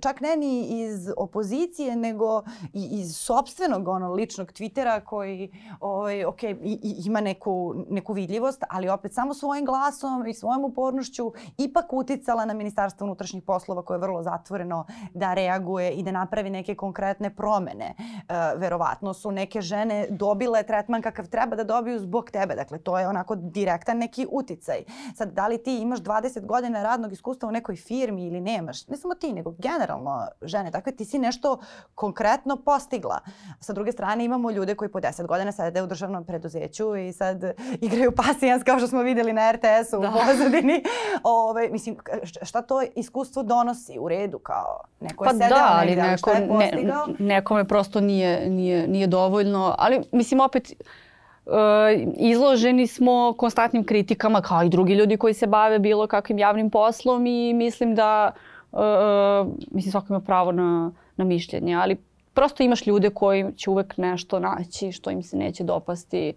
čak 0.01 0.21
ne 0.21 0.37
ni 0.37 0.83
iz 0.83 1.11
opozicije 1.17 1.97
nego 1.97 2.43
i 2.73 2.89
iz 3.01 3.17
sobstvenog 3.17 3.89
ono, 3.89 4.13
ličnog 4.13 4.49
Twittera 4.49 5.05
koji 5.05 5.53
ovaj, 5.81 6.25
ok, 6.25 6.43
i, 6.43 6.57
i, 6.63 7.03
ima 7.07 7.21
neku, 7.21 7.75
neku 7.91 8.13
vidljivost, 8.13 8.65
ali 8.71 8.89
opet 8.89 9.15
samo 9.15 9.35
svojim 9.35 9.65
glasom 9.65 10.27
i 10.27 10.35
svojom 10.35 10.65
upornošću 10.65 11.33
ipak 11.59 11.93
uticala 11.93 12.45
na 12.45 12.55
Ministarstvo 12.55 13.05
unutrašnjih 13.05 13.43
poslova 13.43 13.83
koje 13.83 13.97
je 13.97 14.01
vrlo 14.01 14.23
zatvoreno 14.23 14.87
da 15.15 15.35
reaguje 15.35 15.91
i 15.91 16.03
da 16.03 16.11
napravi 16.11 16.51
neke 16.51 16.75
konkretne 16.75 17.35
promene. 17.35 17.95
E, 17.95 18.35
verovatno 18.57 19.15
su 19.15 19.31
neke 19.31 19.61
žene 19.61 20.07
dobile 20.11 20.63
tretman 20.63 21.03
kakav 21.03 21.27
treba 21.27 21.40
da 21.47 21.65
dobiju 21.65 21.99
zbog 21.99 22.31
tebe. 22.31 22.55
Dakle, 22.55 22.79
to 22.79 22.99
je 22.99 23.09
onako 23.09 23.35
direktan 23.37 23.99
neki 23.99 24.27
uticaj. 24.31 24.85
Sad, 25.15 25.33
da 25.33 25.47
li 25.47 25.59
ti 25.59 25.79
imaš 25.79 25.99
20 26.01 26.47
godina 26.47 26.83
radnog 26.83 27.13
iskustva 27.13 27.49
u 27.49 27.53
nekoj 27.53 27.77
firmi 27.77 28.27
ili 28.27 28.41
nemaš? 28.41 28.89
Ne 28.89 28.97
samo 28.97 29.15
ti, 29.15 29.33
nego 29.33 29.55
generalno 29.59 30.27
žene. 30.43 30.71
Dakle, 30.71 30.93
ti 30.93 31.05
si 31.05 31.19
nešto 31.19 31.61
konkretno 31.95 32.57
postigla. 32.57 33.19
Sa 33.61 33.73
druge 33.73 33.93
strane, 33.93 34.25
imamo 34.25 34.51
ljude 34.51 34.75
koji 34.75 34.89
po 34.89 35.01
10 35.01 35.27
godina 35.27 35.53
sede 35.53 35.83
u 35.83 35.87
državnom 35.87 36.25
preduzeću 36.25 36.97
i 36.97 37.13
sad 37.13 37.43
igraju 37.81 38.13
pasijans 38.13 38.63
kao 38.65 38.79
što 38.79 38.89
smo 38.89 39.03
videli 39.03 39.33
na 39.33 39.53
RTS-u 39.53 39.99
u 39.99 40.03
Da. 40.03 40.11
pozadini. 40.11 40.83
Ove, 41.25 41.69
mislim, 41.69 41.97
šta 42.43 42.63
to 42.63 42.83
iskustvo 42.97 43.43
donosi 43.43 43.99
u 43.99 44.09
redu 44.09 44.39
kao? 44.39 44.81
Neko 45.01 45.25
je 45.25 45.29
Pa 45.29 45.33
sedeo 45.33 45.49
da, 45.49 45.69
ali 45.71 45.87
negde, 45.87 46.03
ali 46.03 46.19
šta 46.19 46.35
neko, 46.35 46.43
je 46.55 46.59
ne, 46.59 46.71
postigao? 46.71 47.07
nekome 47.19 47.65
prosto 47.65 48.01
nije, 48.01 48.51
nije, 48.51 48.89
nije 48.89 49.07
dovoljno. 49.07 49.75
Ali 49.79 50.03
mislim 50.13 50.41
opet, 50.41 50.73
izloženi 52.17 52.87
smo 52.87 53.35
konstantnim 53.39 53.85
kritikama 53.85 54.41
kao 54.41 54.63
i 54.63 54.69
drugi 54.69 54.95
ljudi 54.95 55.17
koji 55.17 55.35
se 55.35 55.47
bave 55.47 55.79
bilo 55.79 56.07
kakvim 56.07 56.39
javnim 56.39 56.71
poslom 56.71 57.27
i 57.27 57.55
mislim 57.55 57.95
da 57.95 58.33
uh, 58.73 58.81
mislim 59.71 59.91
svako 59.91 60.07
ima 60.09 60.21
pravo 60.21 60.53
na, 60.53 60.93
na 61.17 61.25
mišljenje, 61.25 61.75
ali 61.75 61.97
prosto 62.35 62.63
imaš 62.63 62.87
ljude 62.87 63.11
koji 63.11 63.53
će 63.57 63.71
uvek 63.71 63.97
nešto 63.97 64.39
naći 64.39 64.93
što 64.93 65.11
im 65.11 65.23
se 65.23 65.37
neće 65.37 65.65
dopasti. 65.65 66.33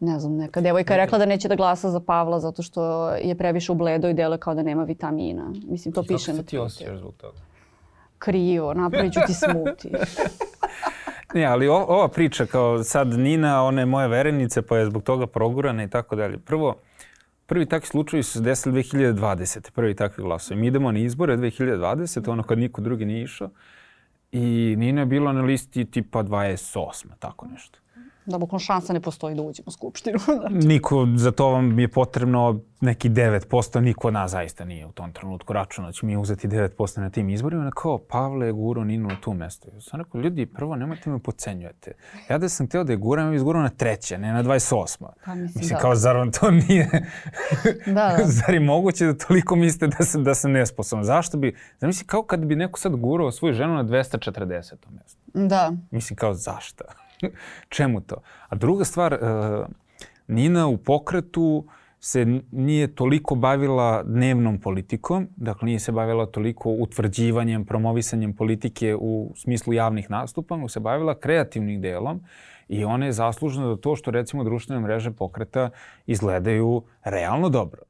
Ne 0.00 0.18
znam, 0.18 0.36
neka 0.36 0.60
devojka 0.60 0.94
je 0.94 0.98
rekla 0.98 1.18
da 1.18 1.26
neće 1.26 1.48
da 1.48 1.54
glasa 1.54 1.90
za 1.90 2.00
Pavla 2.00 2.40
zato 2.40 2.62
što 2.62 3.10
je 3.10 3.34
previše 3.34 3.72
u 3.72 3.74
bledo 3.74 4.08
i 4.08 4.14
dele 4.14 4.38
kao 4.38 4.54
da 4.54 4.62
nema 4.62 4.84
vitamina. 4.84 5.52
Mislim, 5.68 5.94
to 5.94 6.00
I 6.00 6.06
piše 6.06 6.26
kako 6.26 6.36
na 6.36 6.42
se 6.42 6.48
ti 6.48 6.58
osjećaš 6.58 6.98
zbog 6.98 7.14
toga? 7.14 7.38
krivo, 8.20 8.74
napravit 8.74 9.12
ću 9.12 9.20
ti 9.26 9.34
smuti. 9.34 9.90
Ne, 11.34 11.44
ali 11.44 11.68
o, 11.68 11.74
ova 11.74 12.08
priča 12.08 12.46
kao 12.46 12.84
sad 12.84 13.08
Nina, 13.08 13.64
ona 13.64 13.82
je 13.82 13.86
moja 13.86 14.06
verenice 14.06 14.62
pa 14.62 14.78
je 14.78 14.86
zbog 14.86 15.02
toga 15.02 15.26
progurana 15.26 15.84
i 15.84 15.90
tako 15.90 16.16
dalje. 16.16 16.38
Prvo, 16.38 16.76
prvi 17.46 17.66
takvi 17.66 17.86
slučajevi 17.86 18.22
su 18.22 18.32
se 18.32 18.40
desili 18.40 18.82
2020. 18.82 19.70
Prvi 19.70 19.94
takvi 19.94 20.24
glasovi. 20.24 20.60
Mi 20.60 20.66
idemo 20.66 20.92
na 20.92 20.98
izbore 20.98 21.36
2020. 21.36 22.30
ono 22.30 22.42
kad 22.42 22.58
niko 22.58 22.80
drugi 22.80 23.04
nije 23.04 23.22
išao. 23.22 23.50
I 24.32 24.74
Nina 24.78 25.00
je 25.00 25.06
bila 25.06 25.32
na 25.32 25.42
listi 25.42 25.84
tipa 25.84 26.22
28. 26.22 27.06
tako 27.18 27.46
nešto. 27.46 27.79
Da 28.26 28.38
bukvalno 28.38 28.58
šansa 28.58 28.92
ne 28.92 29.00
postoji 29.00 29.34
da 29.34 29.42
uđemo 29.42 29.66
u 29.66 29.70
skupštinu. 29.70 30.18
Niko, 30.68 31.06
za 31.16 31.30
to 31.30 31.48
vam 31.48 31.78
je 31.78 31.88
potrebno 31.88 32.60
neki 32.80 33.10
9%, 33.10 33.80
niko 33.80 34.08
od 34.08 34.14
nas 34.14 34.30
zaista 34.30 34.64
nije 34.64 34.86
u 34.86 34.92
tom 34.92 35.12
trenutku 35.12 35.52
računa 35.52 35.88
da 35.88 35.92
ćemo 35.92 36.10
mi 36.10 36.16
uzeti 36.16 36.48
9% 36.48 37.00
na 37.00 37.10
tim 37.10 37.28
izborima. 37.28 37.64
Na 37.64 37.70
kao, 37.70 37.98
Pavle 37.98 38.46
je 38.46 38.52
gurao 38.52 38.84
Ninu 38.84 39.08
na 39.08 39.16
tu 39.20 39.34
mesto. 39.34 39.68
Ja 39.74 39.80
sam 39.80 40.00
rekao, 40.00 40.20
ljudi, 40.20 40.46
prvo 40.46 40.76
nemojte 40.76 41.10
me 41.10 41.18
pocenjujete. 41.18 41.92
Ja 42.30 42.38
da 42.38 42.48
sam 42.48 42.66
htio 42.66 42.84
da 42.84 42.92
je 42.92 42.96
guram, 42.96 43.26
ja 43.26 43.30
bih 43.30 43.36
izgurao 43.36 43.62
na 43.62 43.68
treće, 43.68 44.18
ne 44.18 44.32
na 44.32 44.44
28. 44.44 45.06
Pa 45.24 45.34
mislim, 45.34 45.60
Mislim, 45.60 45.76
da. 45.76 45.80
kao, 45.80 45.94
zar 45.94 46.16
vam 46.16 46.32
to 46.32 46.50
nije... 46.50 46.90
Da, 47.86 47.92
da. 47.92 48.24
zar 48.38 48.54
je 48.54 48.60
moguće 48.60 49.06
da 49.06 49.14
toliko 49.26 49.56
mislite 49.56 49.86
da 49.86 50.04
sam, 50.04 50.24
da 50.24 50.34
sam 50.34 50.52
nesposoban? 50.52 51.04
Zašto 51.04 51.38
bi... 51.38 51.56
Zamisli, 51.80 52.06
kao 52.06 52.22
kad 52.22 52.40
bi 52.40 52.56
neko 52.56 52.78
sad 52.78 52.96
gurao 52.96 53.32
svoju 53.32 53.54
ženu 53.54 53.74
na 53.74 53.84
240. 53.84 54.74
mesto. 54.90 55.20
Da. 55.34 55.72
Mislim 55.90 56.16
kao 56.16 56.34
zašta? 56.34 56.84
Čemu 57.68 58.00
to? 58.00 58.16
A 58.48 58.54
druga 58.54 58.84
stvar, 58.84 59.12
uh, 59.12 59.66
Nina 60.28 60.66
u 60.66 60.76
pokretu 60.76 61.64
se 62.00 62.40
nije 62.50 62.94
toliko 62.94 63.34
bavila 63.34 64.02
dnevnom 64.02 64.60
politikom, 64.60 65.28
dakle 65.36 65.66
nije 65.66 65.78
se 65.78 65.92
bavila 65.92 66.26
toliko 66.26 66.70
utvrđivanjem, 66.70 67.64
promovisanjem 67.64 68.32
politike 68.32 68.96
u 69.00 69.32
smislu 69.36 69.72
javnih 69.72 70.10
nastupa, 70.10 70.56
nego 70.56 70.68
se 70.68 70.80
bavila 70.80 71.18
kreativnim 71.18 71.80
delom 71.80 72.20
i 72.68 72.84
ona 72.84 73.06
je 73.06 73.12
zaslužna 73.12 73.68
za 73.68 73.76
to 73.76 73.96
što 73.96 74.10
recimo 74.10 74.44
društvene 74.44 74.82
mreže 74.82 75.10
pokreta 75.10 75.70
izgledaju 76.06 76.82
realno 77.04 77.48
dobro. 77.48 77.89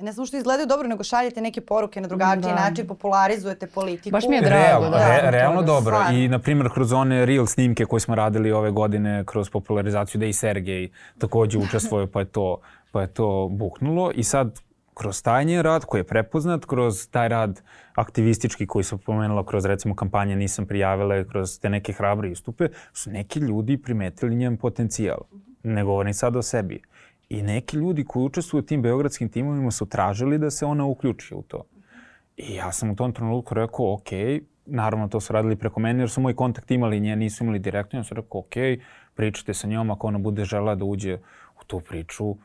Ne 0.00 0.12
samo 0.12 0.26
što 0.26 0.36
izgledaju 0.36 0.66
dobro, 0.66 0.88
nego 0.88 1.04
šaljete 1.04 1.40
neke 1.40 1.60
poruke 1.60 2.00
na 2.00 2.08
drugačiji 2.08 2.42
Da. 2.42 2.54
način, 2.54 2.86
popularizujete 2.86 3.66
politiku. 3.66 4.12
Baš 4.12 4.24
mi 4.28 4.36
je 4.36 4.42
drago, 4.42 4.56
realno, 4.64 4.90
da, 4.90 5.08
re, 5.08 5.18
zbog 5.20 5.30
realno 5.30 5.62
dobro. 5.62 5.96
Stvarno. 5.96 6.18
I, 6.18 6.28
na 6.28 6.38
primjer, 6.38 6.70
kroz 6.74 6.92
one 6.92 7.26
real 7.26 7.46
snimke 7.46 7.84
koje 7.84 8.00
smo 8.00 8.14
radili 8.14 8.52
ove 8.52 8.70
godine, 8.70 9.24
kroz 9.26 9.50
popularizaciju 9.50 10.18
da 10.18 10.26
i 10.26 10.32
Sergej 10.32 10.88
takođe 11.18 11.58
učestvuje, 11.58 12.06
pa 12.06 12.20
je 12.20 12.26
to, 12.26 12.60
pa 12.92 13.00
je 13.00 13.06
to 13.06 13.48
buknulo. 13.50 14.10
I 14.14 14.24
sad, 14.24 14.60
kroz 14.94 15.22
taj 15.22 15.44
njen 15.44 15.62
rad 15.62 15.84
koji 15.84 16.00
je 16.00 16.04
prepoznat, 16.04 16.64
kroz 16.64 17.08
taj 17.08 17.28
rad 17.28 17.62
aktivistički 17.94 18.66
koji 18.66 18.84
se 18.84 18.96
pomenulo 18.96 19.44
kroz 19.44 19.64
recimo 19.64 19.94
kampanje 19.94 20.36
Nisam 20.36 20.66
prijavila 20.66 21.16
i 21.18 21.24
kroz 21.24 21.60
te 21.60 21.70
neke 21.70 21.92
hrabre 21.92 22.30
istupe, 22.30 22.68
su 22.92 23.10
neki 23.10 23.38
ljudi 23.38 23.82
primetili 23.82 24.36
njen 24.36 24.56
potencijal. 24.56 25.18
Ne 25.62 25.84
govorim 25.84 26.14
sad 26.14 26.36
o 26.36 26.42
sebi. 26.42 26.82
I 27.30 27.42
neki 27.42 27.76
ljudi 27.76 28.04
koji 28.04 28.24
učestvuju 28.24 28.62
u 28.62 28.66
tim 28.66 28.82
beogradskim 28.82 29.28
timovima 29.28 29.70
su 29.70 29.86
tražili 29.86 30.38
da 30.38 30.50
se 30.50 30.66
ona 30.66 30.84
uključi 30.84 31.34
u 31.34 31.42
to. 31.42 31.64
I 32.36 32.54
ja 32.54 32.72
sam 32.72 32.90
u 32.90 32.96
tom 32.96 33.12
trenutku 33.12 33.54
rekao, 33.54 33.92
ok, 33.94 34.08
naravno 34.66 35.08
to 35.08 35.20
su 35.20 35.32
radili 35.32 35.56
preko 35.56 35.80
mene 35.80 36.02
jer 36.02 36.10
su 36.10 36.20
moj 36.20 36.34
kontakt 36.36 36.70
imali 36.70 37.00
nje, 37.00 37.16
nisu 37.16 37.44
imali 37.44 37.58
direktno. 37.58 37.98
Ja 37.98 38.04
sam 38.04 38.16
rekao, 38.16 38.40
ok, 38.40 38.54
pričajte 39.14 39.54
sa 39.54 39.68
njom 39.68 39.90
ako 39.90 40.06
ona 40.06 40.18
bude 40.18 40.44
žela 40.44 40.74
da 40.74 40.84
uđe 40.84 41.18
u 41.60 41.64
tu 41.66 41.80
priču, 41.80 42.36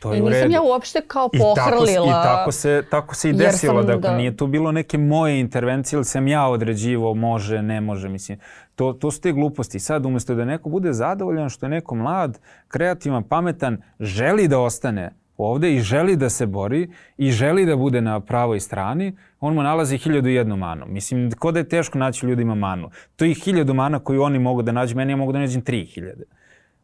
to 0.00 0.12
je 0.12 0.18
I 0.18 0.22
nisam 0.22 0.50
ja 0.50 0.62
uopšte 0.62 1.00
kao 1.06 1.30
I 1.32 1.38
tako, 1.38 1.54
pohrlila. 1.54 2.06
I 2.06 2.10
tako 2.10 2.52
se, 2.52 2.82
tako 2.90 3.14
se 3.14 3.30
i 3.30 3.32
desilo. 3.32 3.82
dakle, 3.82 4.10
da. 4.10 4.16
nije 4.16 4.36
to 4.36 4.46
bilo 4.46 4.72
neke 4.72 4.98
moje 4.98 5.40
intervencije 5.40 5.96
ili 5.96 6.04
sam 6.04 6.28
ja 6.28 6.48
određivo 6.48 7.14
može, 7.14 7.62
ne 7.62 7.80
može. 7.80 8.08
Mislim, 8.08 8.38
to, 8.74 8.92
to 8.92 9.10
su 9.10 9.20
te 9.20 9.32
gluposti. 9.32 9.78
Sad, 9.78 10.06
umesto 10.06 10.34
da 10.34 10.44
neko 10.44 10.68
bude 10.68 10.92
zadovoljan 10.92 11.48
što 11.48 11.66
je 11.66 11.70
neko 11.70 11.94
mlad, 11.94 12.38
kreativan, 12.68 13.22
pametan, 13.22 13.82
želi 14.00 14.48
da 14.48 14.58
ostane 14.58 15.10
ovde 15.36 15.74
i 15.74 15.80
želi 15.80 16.16
da 16.16 16.28
se 16.30 16.46
bori 16.46 16.90
i 17.16 17.30
želi 17.30 17.66
da 17.66 17.76
bude 17.76 18.00
na 18.00 18.20
pravoj 18.20 18.60
strani, 18.60 19.16
on 19.40 19.54
mu 19.54 19.62
nalazi 19.62 19.98
hiljadu 19.98 20.28
i 20.28 20.34
jednu 20.34 20.56
manu. 20.56 20.86
Mislim, 20.88 21.30
ko 21.38 21.52
da 21.52 21.58
je 21.58 21.68
teško 21.68 21.98
naći 21.98 22.26
ljudima 22.26 22.54
manu. 22.54 22.90
To 23.16 23.24
je 23.24 23.34
hiljadu 23.34 23.74
mana 23.74 23.98
koju 23.98 24.22
oni 24.22 24.38
mogu 24.38 24.62
da 24.62 24.72
nađu, 24.72 24.96
meni 24.96 25.12
ja 25.12 25.16
mogu 25.16 25.32
da 25.32 25.38
nađem 25.38 25.62
tri 25.62 25.84
hiljade. 25.84 26.24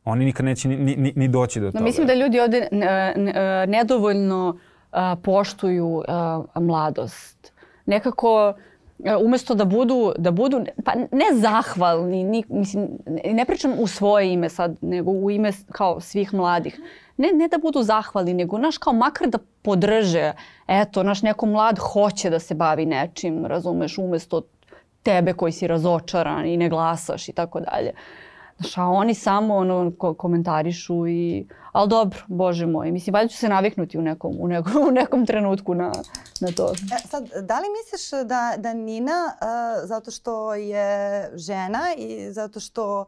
Oni 0.06 0.24
nikad 0.24 0.44
neće 0.44 0.68
ni, 0.68 0.76
ni, 0.96 1.12
ni 1.16 1.28
doći 1.28 1.60
do 1.60 1.66
Da, 1.66 1.72
toga. 1.72 1.84
mislim 1.84 2.06
da 2.06 2.14
ljudi 2.14 2.40
ovde 2.40 2.68
nedovoljno 3.66 4.58
poštuju 5.22 6.02
mladost. 6.56 7.52
Nekako 7.86 8.52
umesto 9.20 9.54
da 9.54 9.64
budu, 9.64 10.12
da 10.18 10.30
budu 10.30 10.64
pa 10.84 10.92
ne 10.94 11.24
zahvalni, 11.32 12.24
ni, 12.24 12.44
mislim, 12.48 12.88
ne- 13.26 13.44
pričam 13.44 13.72
u 13.78 13.86
svoje 13.86 14.32
ime 14.32 14.48
sad, 14.48 14.76
nego 14.80 15.10
u 15.10 15.30
ime 15.30 15.52
kao 15.68 16.00
svih 16.00 16.34
mladih. 16.34 16.80
Ne, 17.16 17.28
ne 17.30 17.48
da 17.48 17.58
budu 17.58 17.82
zahvalni, 17.82 18.34
nego 18.34 18.58
naš 18.58 18.78
kao 18.78 18.92
makar 18.92 19.28
da 19.28 19.38
podrže, 19.62 20.32
eto, 20.68 21.02
naš 21.02 21.22
neko 21.22 21.46
mlad 21.46 21.78
hoće 21.78 22.30
da 22.30 22.38
se 22.38 22.54
bavi 22.54 22.86
nečim, 22.86 23.46
razumeš, 23.46 23.98
umesto 23.98 24.42
tebe 25.02 25.32
koji 25.32 25.52
si 25.52 25.66
razočaran 25.66 26.46
i 26.46 26.56
ne 26.56 26.68
glasaš 26.68 27.28
i 27.28 27.32
tako 27.32 27.60
dalje. 27.62 27.92
Znaš, 28.58 28.78
a 28.78 28.84
oni 28.84 29.14
samo 29.14 29.56
ono, 29.56 29.92
ko 29.98 30.14
komentarišu 30.14 31.06
i... 31.06 31.46
Ali 31.72 31.88
dobro, 31.88 32.18
bože 32.26 32.66
moj, 32.66 32.90
mislim, 32.90 33.14
valjda 33.14 33.28
ću 33.28 33.36
se 33.36 33.48
naviknuti 33.48 33.98
u 33.98 34.02
nekom, 34.02 34.36
u 34.40 34.48
nekom, 34.48 34.72
u 34.88 34.90
nekom 34.90 35.26
trenutku 35.26 35.74
na, 35.74 35.92
na 36.40 36.48
to. 36.56 36.72
E, 36.72 37.08
sad, 37.08 37.28
da 37.42 37.60
li 37.60 37.66
misliš 37.82 38.10
da, 38.26 38.54
da 38.58 38.74
Nina, 38.74 39.32
uh, 39.32 39.88
zato 39.88 40.10
što 40.10 40.54
je 40.54 41.30
žena 41.34 41.82
i 41.96 42.32
zato 42.32 42.60
što 42.60 43.00
uh, 43.00 43.06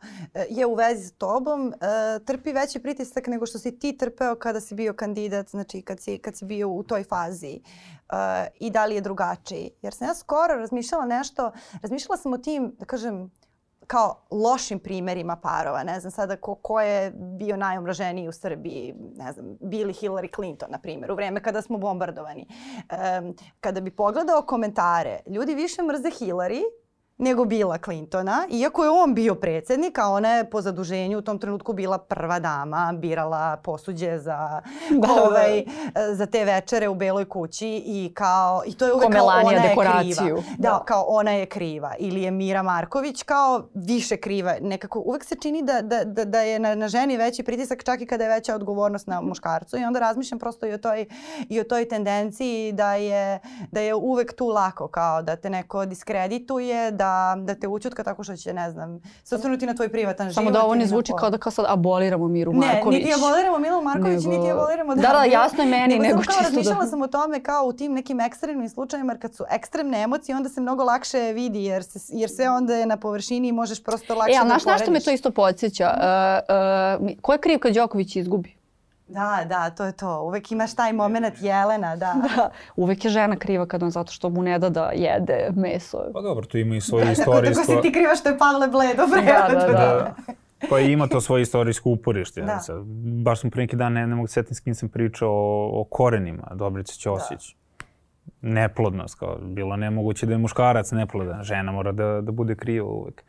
je 0.50 0.66
u 0.66 0.74
vezi 0.74 1.06
s 1.06 1.12
tobom, 1.12 1.66
uh, 1.66 2.24
trpi 2.24 2.52
veći 2.52 2.78
pritisak 2.78 3.26
nego 3.26 3.46
što 3.46 3.58
si 3.58 3.78
ti 3.78 3.96
trpeo 3.96 4.34
kada 4.34 4.60
si 4.60 4.74
bio 4.74 4.92
kandidat, 4.92 5.48
znači 5.48 5.82
kad 5.82 6.00
si, 6.00 6.18
kad 6.18 6.36
si 6.36 6.44
bio 6.44 6.68
u 6.68 6.82
toj 6.82 7.04
fazi 7.04 7.60
uh, 7.60 8.18
i 8.60 8.70
da 8.70 8.86
li 8.86 8.94
je 8.94 9.00
drugačiji? 9.00 9.70
Jer 9.82 9.94
sam 9.94 10.08
ja 10.08 10.14
skoro 10.14 10.54
razmišljala 10.54 11.06
nešto, 11.06 11.52
razmišljala 11.82 12.16
sam 12.16 12.32
o 12.32 12.38
tim, 12.38 12.74
da 12.78 12.84
kažem, 12.84 13.30
kao 13.88 14.26
lošim 14.30 14.78
primerima 14.78 15.36
parova. 15.36 15.82
Ne 15.82 16.00
znam 16.00 16.10
sada 16.10 16.36
ko, 16.36 16.54
ko 16.54 16.80
je 16.80 17.10
bio 17.10 17.56
najomraženiji 17.56 18.28
u 18.28 18.32
Srbiji. 18.32 18.94
Ne 19.16 19.32
znam, 19.32 19.56
Bill 19.60 19.90
i 19.90 19.92
Hillary 19.92 20.34
Clinton, 20.34 20.68
na 20.70 20.78
primjer, 20.78 21.12
u 21.12 21.14
vreme 21.14 21.42
kada 21.42 21.62
smo 21.62 21.78
bombardovani. 21.78 22.46
Um, 23.20 23.34
kada 23.60 23.80
bi 23.80 23.90
pogledao 23.90 24.42
komentare, 24.42 25.20
ljudi 25.26 25.54
više 25.54 25.82
mrze 25.82 26.08
Hillary 26.08 26.62
nego 27.18 27.44
Billa 27.44 27.78
Clintona, 27.78 28.46
iako 28.50 28.84
je 28.84 28.90
on 28.90 29.14
bio 29.14 29.34
predsjednik, 29.34 29.98
a 29.98 30.08
ona 30.08 30.28
je 30.28 30.50
po 30.50 30.60
zaduženju 30.60 31.18
u 31.18 31.22
tom 31.22 31.38
trenutku 31.38 31.72
bila 31.72 31.98
prva 31.98 32.38
dama, 32.38 32.94
birala 32.96 33.56
posuđe 33.56 34.18
za, 34.18 34.60
Da, 34.90 35.06
da. 35.06 35.22
ovaj, 35.22 35.64
za 36.12 36.26
te 36.26 36.44
večere 36.44 36.88
u 36.88 36.94
Beloj 36.94 37.24
kući 37.24 37.82
i 37.86 38.12
kao 38.14 38.62
i 38.66 38.74
to 38.74 38.86
je 38.86 38.92
uvek 38.92 39.12
kao 39.12 39.26
ona 39.26 39.52
je 39.52 39.68
dekoraciju. 39.68 40.14
kriva. 40.16 40.42
Da, 40.58 40.68
Da. 40.68 40.82
kao 40.86 41.04
ona 41.08 41.30
je 41.30 41.46
kriva 41.46 41.94
ili 41.98 42.22
je 42.22 42.30
Mira 42.30 42.62
Marković 42.62 43.22
kao 43.22 43.68
više 43.74 44.16
kriva. 44.16 44.54
Nekako 44.60 44.98
uvek 45.00 45.24
se 45.24 45.34
čini 45.34 45.62
da, 45.62 45.82
da, 45.82 46.04
da, 46.04 46.24
da 46.24 46.40
je 46.40 46.58
na, 46.58 46.74
na 46.74 46.88
ženi 46.88 47.16
veći 47.16 47.42
pritisak 47.42 47.84
čak 47.84 48.00
i 48.00 48.06
kada 48.06 48.24
je 48.24 48.30
veća 48.30 48.54
odgovornost 48.54 49.06
na 49.06 49.20
muškarcu 49.20 49.78
i 49.78 49.84
onda 49.84 49.98
razmišljam 49.98 50.38
prosto 50.38 50.66
i 50.66 50.72
o 50.72 50.78
toj, 50.78 51.06
i 51.48 51.60
o 51.60 51.64
toj 51.64 51.88
tendenciji 51.88 52.72
da 52.72 52.94
je, 52.94 53.38
da 53.70 53.80
je 53.80 53.94
uvek 53.94 54.34
tu 54.36 54.46
lako 54.46 54.88
kao 54.88 55.22
da 55.22 55.36
te 55.36 55.50
neko 55.50 55.86
diskredituje, 55.86 56.90
da, 56.90 57.07
da 57.38 57.54
te 57.54 57.68
učutka 57.68 58.04
tako 58.04 58.24
što 58.24 58.36
će, 58.36 58.54
ne 58.54 58.70
znam, 58.70 59.00
se 59.24 59.34
osvrnuti 59.34 59.66
na 59.66 59.74
tvoj 59.74 59.88
privatan 59.88 60.26
Samo 60.28 60.44
život. 60.44 60.52
da 60.52 60.62
ovo 60.62 60.74
ne 60.74 60.86
zvuči 60.86 61.12
kao 61.14 61.30
da 61.30 61.38
kao 61.38 61.52
sad 61.52 61.64
aboliramo 61.68 62.28
Miru 62.28 62.52
ne, 62.52 62.66
Marković. 62.66 62.98
niti 62.98 63.12
aboliramo 63.14 63.58
Milu 63.58 63.82
Marković, 63.82 64.24
Nego- 64.24 64.36
niti 64.36 64.50
aboliramo 64.52 64.94
Da, 64.94 65.02
da, 65.02 65.08
Bilo- 65.10 65.32
jasno 65.32 65.62
je 65.62 65.70
meni, 65.70 65.98
nego 65.98 66.14
sam 66.14 66.22
kao 66.24 66.36
da- 66.36 66.42
razmišljala 66.42 66.86
sam 66.86 67.02
o 67.02 67.06
tome 67.08 67.40
kao 67.40 67.64
u 67.64 67.72
tim 67.72 67.92
nekim 67.92 68.20
ekstremnim 68.20 68.68
slučajevima, 68.68 69.12
jer 69.12 69.20
kad 69.20 69.34
su 69.34 69.44
ekstremne 69.50 70.02
emocije, 70.02 70.36
onda 70.36 70.48
se 70.48 70.60
mnogo 70.60 70.84
lakše 70.84 71.18
vidi, 71.32 71.64
jer, 71.64 71.84
se, 71.84 71.98
jer 72.10 72.30
sve 72.30 72.50
onda 72.50 72.74
je 72.74 72.86
na 72.86 72.96
površini 72.98 73.48
i 73.48 73.52
možeš 73.52 73.82
prosto 73.82 74.14
lakše 74.14 74.32
E, 74.32 74.36
ali 74.36 74.44
da 74.44 74.48
znaš 74.50 74.64
na 74.66 74.78
što 74.78 74.90
me 74.90 75.00
to 75.00 75.10
isto 75.10 75.30
podsjeća? 75.32 75.90
Uh, 76.98 77.02
uh, 77.02 77.20
ko 77.20 77.32
je 77.32 77.38
kriv 77.38 77.58
kad 77.58 77.74
Đoković 77.74 78.16
izgubi? 78.16 78.57
Da, 79.08 79.44
da, 79.48 79.70
to 79.70 79.84
je 79.84 79.92
to. 79.92 80.22
Uvek 80.22 80.52
imaš 80.52 80.74
taj 80.74 80.92
moment 80.92 81.34
Jelena, 81.40 81.96
da. 81.96 82.14
Da, 82.36 82.50
uvek 82.76 83.04
je 83.04 83.10
žena 83.10 83.36
kriva 83.36 83.66
kad 83.66 83.82
on 83.82 83.90
zato 83.90 84.12
što 84.12 84.30
mu 84.30 84.42
ne 84.42 84.58
da 84.58 84.68
da 84.68 84.90
jede 84.94 85.50
meso. 85.56 85.98
Pa 86.12 86.20
dobro, 86.20 86.46
tu 86.46 86.58
ima 86.58 86.76
i 86.76 86.80
svoju 86.80 87.04
Tako, 87.04 87.12
istorijsku... 87.12 87.66
tako 87.66 87.82
si 87.82 87.88
ti 87.88 87.92
kriva 87.92 88.14
što 88.14 88.28
je 88.28 88.38
Pavle 88.38 88.68
Bledo 88.68 89.06
Da, 89.06 89.48
da, 89.58 89.66
da. 89.66 89.72
Da. 89.72 90.14
Pa 90.70 90.78
ima 90.78 91.06
to 91.06 91.20
svoje 91.20 91.42
istorijsko 91.42 91.90
uporište. 91.90 92.42
Da. 92.42 92.58
Sad, 92.58 92.82
baš 93.24 93.40
sam 93.40 93.50
pre 93.50 93.62
neki 93.62 93.76
dan, 93.76 93.92
ne, 93.92 94.06
ne 94.06 94.14
mogu 94.14 94.26
se 94.26 94.32
setiti 94.32 94.54
s 94.54 94.60
kim 94.60 94.74
sam 94.74 94.88
pričao 94.88 95.30
o, 95.30 95.80
o 95.80 95.84
korenima 95.84 96.52
Dobrice 96.54 96.94
Ćosić. 96.94 97.56
Neplodnost, 98.40 99.18
kao 99.18 99.38
bilo 99.42 99.76
nemoguće 99.76 100.26
da 100.26 100.32
je 100.32 100.38
muškarac 100.38 100.92
neplodan, 100.92 101.42
žena 101.42 101.72
mora 101.72 101.92
da, 101.92 102.20
da 102.20 102.32
bude 102.32 102.54
kriva 102.54 102.86
uvek. 102.86 103.24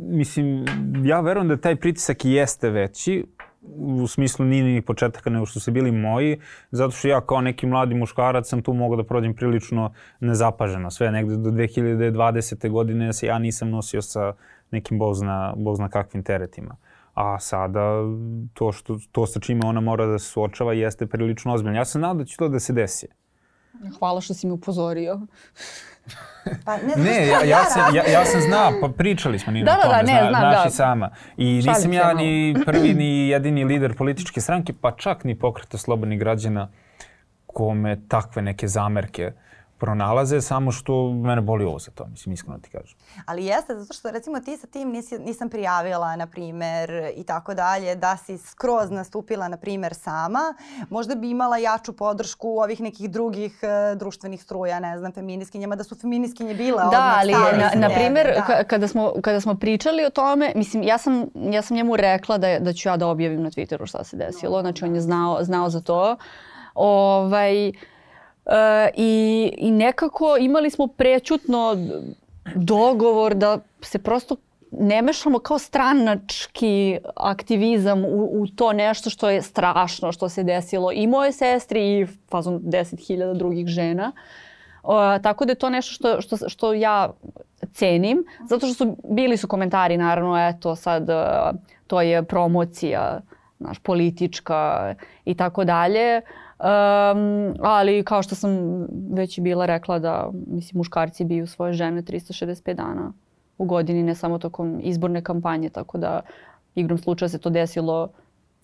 Mislim, 0.00 0.64
ja 1.04 1.20
verujem 1.20 1.48
da 1.48 1.56
taj 1.56 1.76
pritisak 1.76 2.24
i 2.24 2.32
jeste 2.32 2.70
veći, 2.70 3.24
u 3.76 4.06
smislu 4.06 4.44
nije 4.44 4.64
ni 4.64 4.82
početaka 4.82 5.30
nego 5.30 5.46
što 5.46 5.60
su 5.60 5.72
bili 5.72 5.92
moji, 5.92 6.40
zato 6.70 6.90
što 6.90 7.08
ja 7.08 7.20
kao 7.20 7.40
neki 7.40 7.66
mladi 7.66 7.94
muškarac 7.94 8.48
sam 8.48 8.62
tu 8.62 8.72
mogao 8.72 8.96
da 8.96 9.04
prođem 9.04 9.34
prilično 9.34 9.92
nezapaženo. 10.20 10.90
Sve 10.90 11.10
negde 11.10 11.36
do 11.36 11.50
2020. 11.50 12.70
godine 12.70 13.12
se 13.12 13.26
ja 13.26 13.38
nisam 13.38 13.70
nosio 13.70 14.02
sa 14.02 14.32
nekim 14.70 14.98
bog 14.98 15.14
zna, 15.14 15.54
bog 15.56 15.76
zna 15.76 15.88
kakvim 15.88 16.22
teretima. 16.22 16.76
A 17.14 17.38
sada 17.38 18.00
to, 18.54 18.72
što, 18.72 18.98
to 19.12 19.26
sa 19.26 19.40
čime 19.40 19.66
ona 19.66 19.80
mora 19.80 20.06
da 20.06 20.18
se 20.18 20.26
suočava 20.26 20.72
jeste 20.72 21.06
prilično 21.06 21.54
ozbiljno. 21.54 21.76
Ja 21.76 21.84
sam 21.84 22.00
nadao 22.00 22.14
da 22.14 22.24
će 22.24 22.36
to 22.36 22.48
da 22.48 22.60
se 22.60 22.72
desi. 22.72 23.06
Hvala 23.98 24.20
što 24.20 24.34
si 24.34 24.46
me 24.46 24.52
upozorio. 24.52 25.20
Pa 26.64 26.76
ne, 26.76 26.92
znam 26.94 27.04
Ne, 27.04 27.26
ja, 27.26 27.44
ja, 27.44 27.64
sam, 27.64 27.94
ja, 27.94 28.02
ja 28.12 28.24
sam 28.24 28.40
znao, 28.40 28.72
pa 28.80 28.88
pričali 28.88 29.38
smo 29.38 29.52
Nina 29.52 29.64
Da, 29.64 29.72
o 29.72 29.76
da, 29.76 29.82
tome, 29.82 29.96
da, 29.96 30.02
ne, 30.02 30.20
zna, 30.20 30.28
znam, 30.28 30.40
znaš 30.40 30.62
da. 30.62 30.68
i 30.68 30.70
sama. 30.70 31.10
I 31.36 31.44
nisam 31.44 31.92
ja 31.92 32.14
ni 32.14 32.56
prvi 32.66 32.94
ni 32.94 33.28
jedini 33.28 33.64
lider 33.64 33.96
političke 33.96 34.40
stranke, 34.40 34.72
pa 34.80 34.90
čak 34.90 35.24
ni 35.24 35.38
pokreta 35.38 35.78
slobodnih 35.78 36.18
građana 36.18 36.68
kome 37.46 37.98
takve 38.08 38.42
neke 38.42 38.68
zamerke 38.68 39.32
pronalaze, 39.84 40.40
samo 40.40 40.72
što 40.72 40.92
mene 41.12 41.40
boli 41.42 41.64
ovo 41.64 41.78
za 41.78 41.90
to, 41.90 42.06
mislim, 42.06 42.32
iskreno 42.32 42.58
ti 42.58 42.70
kažem. 42.70 42.96
Ali 43.26 43.44
jeste, 43.44 43.74
zato 43.74 43.92
što 43.94 44.10
recimo 44.10 44.40
ti 44.40 44.56
sa 44.56 44.66
tim 44.66 44.88
nisi, 44.88 45.18
nisam 45.18 45.48
prijavila, 45.48 46.16
na 46.16 46.26
primer, 46.26 46.90
i 47.16 47.24
tako 47.24 47.54
dalje, 47.54 47.94
da 47.94 48.16
si 48.16 48.38
skroz 48.38 48.90
nastupila, 48.90 49.48
na 49.48 49.56
primer, 49.56 49.94
sama, 49.94 50.54
možda 50.90 51.14
bi 51.14 51.30
imala 51.30 51.58
jaču 51.58 51.92
podršku 51.92 52.48
ovih 52.48 52.80
nekih 52.80 53.10
drugih 53.10 53.58
e, 53.62 53.94
društvenih 53.94 54.42
struja, 54.42 54.80
ne 54.80 54.98
znam, 54.98 55.12
feminiskinjama, 55.12 55.76
da 55.76 55.84
su 55.84 55.94
feminiskinje 55.94 56.54
bile 56.54 56.78
Da, 56.78 56.86
odmah 56.86 57.18
ali 57.18 57.32
stale 57.32 57.52
na, 57.52 57.88
na 57.88 57.94
primer, 57.94 58.26
da. 58.26 58.42
ka- 58.44 58.64
kada, 58.64 58.88
smo, 58.88 59.12
kada 59.22 59.40
smo 59.40 59.54
pričali 59.54 60.04
o 60.04 60.10
tome, 60.10 60.52
mislim, 60.54 60.82
ja 60.82 60.98
sam, 60.98 61.24
ja 61.34 61.62
sam 61.62 61.76
njemu 61.76 61.96
rekla 61.96 62.38
da, 62.38 62.58
da 62.58 62.72
ću 62.72 62.88
ja 62.88 62.96
da 62.96 63.06
objavim 63.06 63.42
na 63.42 63.50
Twitteru 63.50 63.86
šta 63.86 64.04
se 64.04 64.16
desilo, 64.16 64.60
znači 64.60 64.84
on 64.84 64.94
je 64.94 65.00
znao, 65.00 65.44
znao 65.44 65.70
za 65.70 65.80
to. 65.80 66.16
Ovaj, 66.74 67.68
e, 67.68 67.72
i, 68.94 69.52
I 69.58 69.70
nekako 69.70 70.36
imali 70.40 70.70
smo 70.70 70.86
prećutno 70.86 71.76
dogovor 72.54 73.34
da 73.34 73.58
se 73.80 73.98
prosto 73.98 74.36
ne 74.80 75.02
mešamo 75.02 75.38
kao 75.38 75.58
stranački 75.58 76.98
aktivizam 77.16 78.04
u, 78.04 78.42
u 78.42 78.46
to 78.46 78.72
nešto 78.72 79.10
što 79.10 79.30
je 79.30 79.42
strašno 79.42 80.12
što 80.12 80.28
se 80.28 80.42
desilo 80.42 80.92
i 80.92 81.06
moje 81.06 81.32
sestri 81.32 82.00
i 82.00 82.06
fazom 82.30 82.60
10.000 82.60 83.34
drugih 83.34 83.66
žena. 83.66 84.12
O, 84.82 85.18
tako 85.18 85.44
da 85.44 85.52
je 85.52 85.56
to 85.56 85.70
nešto 85.70 85.92
što, 85.92 86.20
što, 86.20 86.48
što 86.48 86.72
ja 86.72 87.12
cenim, 87.72 88.24
zato 88.48 88.66
što 88.66 88.74
su 88.74 88.96
bili 89.10 89.36
su 89.36 89.48
komentari 89.48 89.96
naravno 89.96 90.48
eto 90.48 90.76
sad 90.76 91.10
e, 91.10 91.14
to 91.86 92.00
je 92.00 92.22
promocija 92.22 93.20
naš 93.58 93.78
politička 93.78 94.94
i 95.24 95.34
tako 95.34 95.64
dalje. 95.64 96.20
Um, 96.64 97.54
ali 97.60 98.04
kao 98.04 98.22
što 98.22 98.34
sam 98.34 98.50
već 99.12 99.38
i 99.38 99.40
bila 99.40 99.66
rekla 99.66 99.98
da 99.98 100.30
mislim 100.46 100.78
muškarci 100.78 101.24
biju 101.24 101.46
svoje 101.46 101.72
žene 101.72 102.02
365 102.02 102.74
dana 102.74 103.12
u 103.58 103.64
godini, 103.64 104.02
ne 104.02 104.14
samo 104.14 104.38
tokom 104.38 104.80
izborne 104.82 105.22
kampanje, 105.22 105.68
tako 105.68 105.98
da 105.98 106.20
igrom 106.74 106.98
slučaja 106.98 107.28
se 107.28 107.38
to 107.38 107.50
desilo 107.50 108.08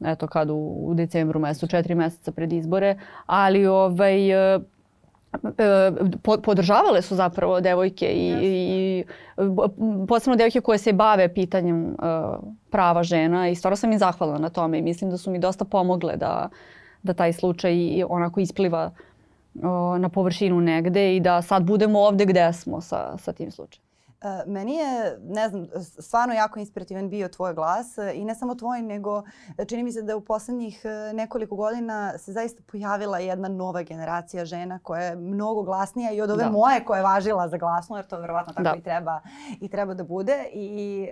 eto 0.04 0.26
kad 0.26 0.50
u, 0.50 0.54
u 0.56 0.94
decembru 0.94 1.40
mesecu, 1.40 1.66
četiri 1.66 1.94
meseca 1.94 2.32
pred 2.32 2.52
izbore, 2.52 2.98
ali 3.26 3.66
ovaj, 3.66 4.30
e, 4.30 4.60
e, 5.58 5.92
po- 6.22 6.40
podržavale 6.42 7.02
su 7.02 7.16
zapravo 7.16 7.60
devojke 7.60 8.06
i, 8.06 8.34
i 8.42 9.04
b- 9.36 10.06
posebno 10.08 10.36
devojke 10.36 10.60
koje 10.60 10.78
se 10.78 10.92
bave 10.92 11.34
pitanjem 11.34 11.84
e, 11.86 11.94
prava 12.70 13.02
žena 13.02 13.48
i 13.48 13.54
stvarno 13.54 13.76
sam 13.76 13.92
im 13.92 13.98
zahvalna 13.98 14.38
na 14.38 14.48
tome 14.48 14.78
i 14.78 14.82
mislim 14.82 15.10
da 15.10 15.16
su 15.16 15.30
mi 15.30 15.38
dosta 15.38 15.64
pomogle 15.64 16.16
da, 16.16 16.48
da 17.02 17.12
taj 17.12 17.32
slučaj 17.32 17.74
onako 18.08 18.40
ispliva 18.40 18.90
o, 19.62 19.98
na 19.98 20.08
površinu 20.08 20.60
negde 20.60 21.16
i 21.16 21.20
da 21.20 21.42
sad 21.42 21.64
budemo 21.64 22.00
ovde 22.00 22.26
gde 22.26 22.52
smo 22.52 22.80
sa, 22.80 23.18
sa 23.18 23.32
tim 23.32 23.50
slučajem. 23.50 23.89
E, 24.22 24.42
Meni 24.46 24.74
je, 24.74 25.18
ne 25.22 25.48
znam, 25.48 25.66
stvarno 26.00 26.34
jako 26.34 26.58
inspirativan 26.58 27.08
bio 27.08 27.28
tvoj 27.28 27.54
glas 27.54 27.98
e, 27.98 28.12
i 28.14 28.24
ne 28.24 28.34
samo 28.34 28.54
tvoj, 28.54 28.82
nego 28.82 29.22
e, 29.58 29.64
čini 29.64 29.82
mi 29.82 29.92
se 29.92 30.02
da 30.02 30.16
u 30.16 30.20
poslednjih 30.20 30.82
nekoliko 31.14 31.56
godina 31.56 32.18
se 32.18 32.32
zaista 32.32 32.62
pojavila 32.72 33.18
jedna 33.18 33.48
nova 33.48 33.82
generacija 33.82 34.44
žena 34.44 34.78
koja 34.78 35.02
je 35.02 35.16
mnogo 35.16 35.62
glasnija 35.62 36.12
i 36.12 36.20
od 36.20 36.30
ove 36.30 36.44
Da. 36.44 36.50
moje 36.50 36.84
koja 36.84 36.98
je 36.98 37.04
važila 37.04 37.48
za 37.48 37.56
glasno, 37.56 37.96
jer 37.96 38.06
to 38.06 38.20
verovatno 38.20 38.52
tako 38.52 38.62
Da. 38.62 38.74
i, 38.78 38.82
treba, 38.82 39.20
i 39.60 39.68
treba 39.68 39.94
da 39.94 40.04
bude. 40.04 40.44
I 40.52 41.02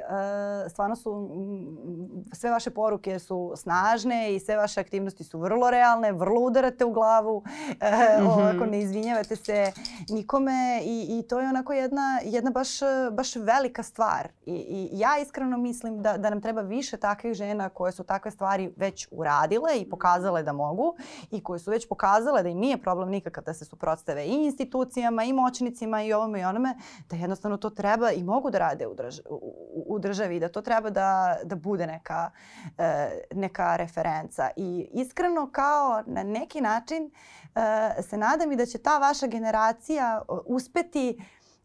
e, 0.66 0.68
stvarno 0.68 0.96
su, 0.96 1.14
mm, 1.14 2.34
sve 2.34 2.50
vaše 2.50 2.70
poruke 2.70 3.18
su 3.18 3.52
snažne 3.56 4.34
i 4.34 4.40
sve 4.40 4.56
vaše 4.56 4.80
aktivnosti 4.80 5.24
su 5.24 5.38
vrlo 5.38 5.70
realne, 5.70 6.12
vrlo 6.12 6.40
udarate 6.40 6.84
u 6.84 6.92
glavu, 6.92 7.42
e, 7.80 8.22
ovako 8.22 8.66
ne 8.66 8.80
izvinjavate 8.80 9.36
se 9.36 9.72
nikome 10.08 10.80
i, 10.84 11.18
i 11.18 11.22
to 11.28 11.40
je 11.40 11.48
onako 11.48 11.72
jedna, 11.72 12.20
jedna 12.24 12.50
baš, 12.50 12.68
baš 13.12 13.36
velika 13.36 13.82
stvar. 13.82 14.28
I, 14.46 14.52
I 14.52 14.98
ja 14.98 15.18
iskreno 15.22 15.56
mislim 15.56 16.02
da, 16.02 16.16
da 16.16 16.30
nam 16.30 16.40
treba 16.40 16.60
više 16.60 16.96
takvih 16.96 17.34
žena 17.34 17.68
koje 17.68 17.92
su 17.92 18.04
takve 18.04 18.30
stvari 18.30 18.72
već 18.76 19.08
uradile 19.10 19.78
i 19.80 19.90
pokazale 19.90 20.42
da 20.42 20.52
mogu 20.52 20.96
i 21.30 21.42
koje 21.42 21.58
su 21.58 21.70
već 21.70 21.88
pokazale 21.88 22.42
da 22.42 22.48
im 22.48 22.58
nije 22.58 22.82
problem 22.82 23.08
nikakav 23.08 23.44
da 23.44 23.54
se 23.54 23.64
suprotstave 23.64 24.26
i 24.26 24.44
institucijama 24.44 25.24
i 25.24 25.32
moćnicima 25.32 26.02
i 26.02 26.12
ovome 26.12 26.40
i 26.40 26.44
onome, 26.44 26.74
da 27.10 27.16
jednostavno 27.16 27.56
to 27.56 27.70
treba 27.70 28.10
i 28.10 28.22
mogu 28.22 28.50
da 28.50 28.58
rade 28.58 28.86
u, 28.86 28.94
drž, 28.94 29.18
u, 29.30 29.84
u 29.86 29.98
državi 29.98 30.36
i 30.36 30.40
da 30.40 30.48
to 30.48 30.62
treba 30.62 30.90
da, 30.90 31.38
da 31.44 31.56
bude 31.56 31.86
neka, 31.86 32.30
e, 32.78 33.10
neka 33.32 33.76
referenca. 33.76 34.50
I 34.56 34.88
iskreno 34.92 35.50
kao 35.52 36.02
na 36.06 36.22
neki 36.22 36.60
način 36.60 37.10
e, 37.54 38.02
se 38.02 38.16
nadam 38.16 38.52
i 38.52 38.56
da 38.56 38.66
će 38.66 38.78
ta 38.78 38.98
vaša 38.98 39.26
generacija 39.26 40.22
e, 40.22 40.32
uspeti 40.46 41.18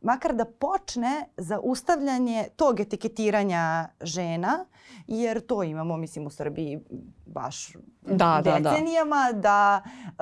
makar 0.03 0.35
da 0.35 0.45
počne 0.45 1.25
zaustavljanje 1.37 2.47
tog 2.55 2.79
etiketiranja 2.79 3.87
žena, 4.01 4.65
jer 5.07 5.45
to 5.45 5.63
imamo, 5.63 5.97
mislim, 5.97 6.27
u 6.27 6.29
Srbiji 6.29 6.79
baš 7.25 7.73
Da, 8.07 8.41
da, 8.43 8.59
da. 8.59 8.69
decenijama, 8.69 9.31
da 9.33 9.81
e, 9.83 10.13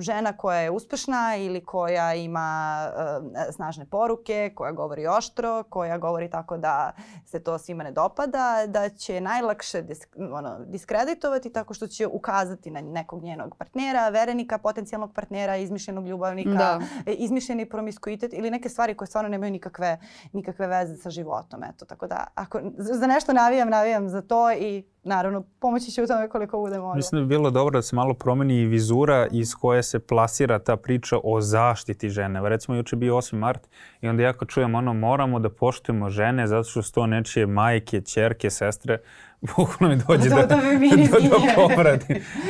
žena 0.00 0.36
koja 0.36 0.58
je 0.58 0.70
uspešna 0.70 1.36
ili 1.36 1.64
koja 1.64 2.14
ima 2.14 2.78
e, 3.48 3.52
snažne 3.52 3.86
poruke, 3.86 4.52
koja 4.54 4.72
govori 4.72 5.06
oštro, 5.06 5.62
koja 5.62 5.98
govori 5.98 6.30
tako 6.30 6.56
da 6.56 6.92
se 7.26 7.42
to 7.42 7.58
svima 7.58 7.82
ne 7.84 7.92
dopada, 7.92 8.64
da 8.66 8.88
će 8.88 9.20
najlakše 9.20 9.82
disk, 9.82 10.16
ono, 10.32 10.58
diskreditovati 10.66 11.52
tako 11.52 11.74
što 11.74 11.86
će 11.86 12.06
ukazati 12.06 12.70
na 12.70 12.80
nekog 12.80 13.22
njenog 13.22 13.56
partnera, 13.56 14.08
verenika, 14.08 14.58
potencijalnog 14.58 15.12
partnera, 15.12 15.56
izmišljenog 15.56 16.06
ljubavnika, 16.06 16.50
Da. 16.50 16.80
e, 17.06 17.12
izmišljeni 17.12 17.68
promiskuitet 17.68 18.32
ili 18.32 18.50
neke 18.50 18.68
stvari 18.68 18.94
koje 18.94 19.08
stvarno 19.08 19.28
nemaju 19.28 19.52
nikakve, 19.52 19.98
nikakve 20.32 20.66
veze 20.66 20.96
sa 20.96 21.10
životom. 21.10 21.64
Eto, 21.64 21.84
tako 21.84 22.06
da 22.06 22.26
ako 22.34 22.60
za 22.76 23.06
nešto 23.06 23.32
navijam, 23.32 23.68
navijam 23.68 23.83
za 24.06 24.22
to 24.22 24.52
i 24.52 24.82
naravno 25.04 25.44
pomoći 25.60 25.90
ću 25.90 26.02
u 26.04 26.06
tome 26.06 26.28
koliko 26.28 26.58
bude 26.60 26.78
mogla. 26.78 26.94
Mislim 26.94 27.20
da 27.20 27.24
bi 27.24 27.28
bilo 27.28 27.50
dobro 27.50 27.78
da 27.78 27.82
se 27.82 27.96
malo 27.96 28.14
promeni 28.14 28.60
i 28.60 28.66
vizura 28.66 29.26
iz 29.30 29.54
koje 29.54 29.82
se 29.82 29.98
plasira 29.98 30.58
ta 30.58 30.76
priča 30.76 31.16
o 31.24 31.40
zaštiti 31.40 32.08
žene. 32.08 32.48
Recimo, 32.48 32.76
juče 32.76 32.96
bio 32.96 33.14
8. 33.14 33.34
mart 33.36 33.68
i 34.00 34.08
onda 34.08 34.22
ja 34.22 34.32
kad 34.32 34.48
čujem 34.48 34.74
ono, 34.74 34.92
moramo 34.92 35.38
da 35.38 35.48
poštujemo 35.50 36.10
žene 36.10 36.46
zato 36.46 36.68
što 36.68 36.82
su 36.82 36.92
to 36.92 37.06
nečije 37.06 37.46
majke, 37.46 38.00
ćerke, 38.00 38.50
sestre, 38.50 38.98
bukvalno 39.56 39.96
mi 39.96 40.02
dođe 40.08 40.28
Do- 40.28 40.36
da, 40.36 40.42
do 40.42 40.48
da, 40.54 40.60
feministkinje. 40.60 41.28
da. 41.28 41.98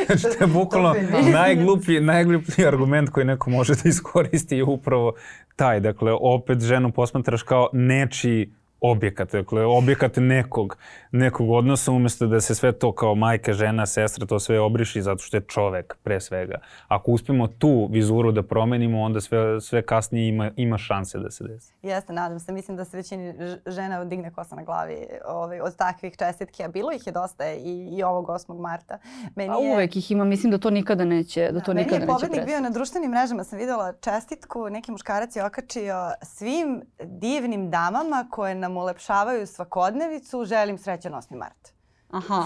Znači, 0.07 0.22
to 0.39 0.45
je 0.45 0.49
bukvalno 0.49 0.95
najgluplji, 1.32 2.01
najgluplji 2.01 2.66
argument 2.66 3.11
koji 3.11 3.26
neko 3.26 3.51
može 3.51 3.74
da 3.74 3.89
iskoristi 3.89 4.57
je 4.57 4.64
upravo 4.64 5.12
taj. 5.57 5.80
Dakle, 5.80 6.12
opet 6.20 6.61
ženu 6.61 6.93
posmatraš 6.93 7.43
kao 7.43 7.68
nečiji 7.72 8.53
objekat, 8.80 9.32
dakle 9.32 9.64
objekat 9.64 10.16
nekog, 10.16 10.76
nekog 11.15 11.51
odnosa 11.51 11.93
umjesto 11.93 12.27
da 12.27 12.41
se 12.41 12.55
sve 12.55 12.73
to 12.73 12.93
kao 12.93 13.15
majka, 13.15 13.53
žena, 13.53 13.87
sestra, 13.87 14.27
to 14.27 14.39
sve 14.39 14.61
obriši 14.61 15.03
zato 15.03 15.23
što 15.23 15.37
je 15.37 15.41
čovek 15.41 15.97
pre 16.03 16.21
svega. 16.21 16.59
Ako 16.89 17.11
uspemo 17.11 17.47
tu 17.47 17.89
vizuru 17.91 18.33
da 18.33 18.43
promenimo, 18.43 19.01
onda 19.01 19.21
sve, 19.21 19.61
sve 19.61 19.83
kasnije 19.83 20.29
ima, 20.29 20.51
ima 20.57 20.79
šanse 20.79 21.19
da 21.19 21.31
se 21.31 21.45
desi. 21.45 21.75
Jeste, 21.83 22.12
nadam 22.12 22.41
se. 22.41 22.53
Mislim 22.53 22.77
da 22.77 22.85
se 22.85 22.97
većini 22.97 23.35
žena 23.67 24.05
digne 24.05 24.33
kosa 24.33 24.57
na 24.57 24.62
glavi 24.62 24.97
ovaj, 25.27 25.61
od 25.61 25.77
takvih 25.77 26.17
čestitki, 26.19 26.65
a 26.65 26.69
bilo 26.69 26.93
ih 26.93 27.07
je 27.07 27.12
dosta 27.12 27.51
i, 27.53 27.97
i 27.97 28.03
ovog 28.03 28.27
8. 28.27 28.61
marta. 28.61 28.99
Meni 29.35 29.51
A 29.51 29.59
uvek 29.59 29.97
ih 29.97 30.11
ima, 30.11 30.25
mislim 30.25 30.51
da 30.51 30.59
to 30.59 30.71
nikada 30.71 31.05
neće, 31.05 31.51
da 31.53 31.61
to 31.61 31.75
Meni 31.75 31.85
nikada 31.85 31.97
je 31.97 32.01
neće 32.01 32.12
pobednik 32.12 32.31
prestati. 32.31 32.51
bio 32.51 32.61
na 32.61 32.71
društvenim 32.71 33.11
mrežama, 33.11 33.45
sam 33.45 33.59
videla 33.59 33.93
čestitku, 33.93 34.69
neki 34.71 34.91
muškarac 34.93 35.37
je 35.37 35.45
okačio 35.45 36.11
svim 36.23 36.83
divnim 37.03 37.71
damama 37.71 38.27
koje 38.31 38.55
nam 38.55 38.77
ulepšavaju 38.77 39.47
svakodnevicu, 39.47 40.45
želim 40.45 40.79
srećan 41.05 41.12
8. 41.12 41.38
mart. 41.38 41.74
Aha. 42.11 42.44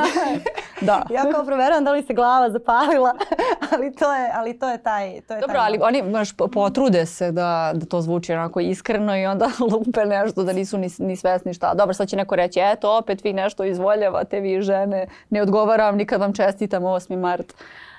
da. 0.88 1.02
Ja 1.10 1.22
kao 1.32 1.44
proveravam 1.44 1.84
da 1.84 1.92
li 1.92 2.02
se 2.02 2.14
glava 2.14 2.50
zapalila, 2.50 3.14
ali 3.72 3.94
to 3.94 4.14
je, 4.14 4.30
ali 4.34 4.58
to 4.58 4.70
je 4.70 4.82
taj... 4.82 5.20
To 5.20 5.34
je 5.34 5.40
Dobro, 5.40 5.54
taj 5.54 5.66
ali 5.66 5.78
oni 5.82 6.02
baš 6.12 6.28
potrude 6.52 7.06
se 7.06 7.32
da, 7.32 7.72
da 7.74 7.86
to 7.86 8.00
zvuči 8.00 8.32
onako 8.32 8.60
iskreno 8.60 9.16
i 9.16 9.26
onda 9.26 9.50
lupe 9.72 10.04
nešto 10.04 10.44
da 10.44 10.52
nisu 10.52 10.78
ni, 10.78 10.88
ni 10.98 11.16
svesni 11.16 11.54
šta. 11.54 11.74
Dobro, 11.74 11.94
sad 11.94 12.08
će 12.08 12.16
neko 12.16 12.36
reći, 12.36 12.60
eto, 12.62 12.98
opet 12.98 13.24
vi 13.24 13.32
nešto 13.32 13.64
izvoljavate, 13.64 14.40
vi 14.40 14.62
žene, 14.62 15.06
ne 15.30 15.42
odgovaram, 15.42 15.96
nikad 15.96 16.20
vam 16.20 16.32
čestitam 16.32 16.82
8. 16.82 17.16
mart. 17.16 17.54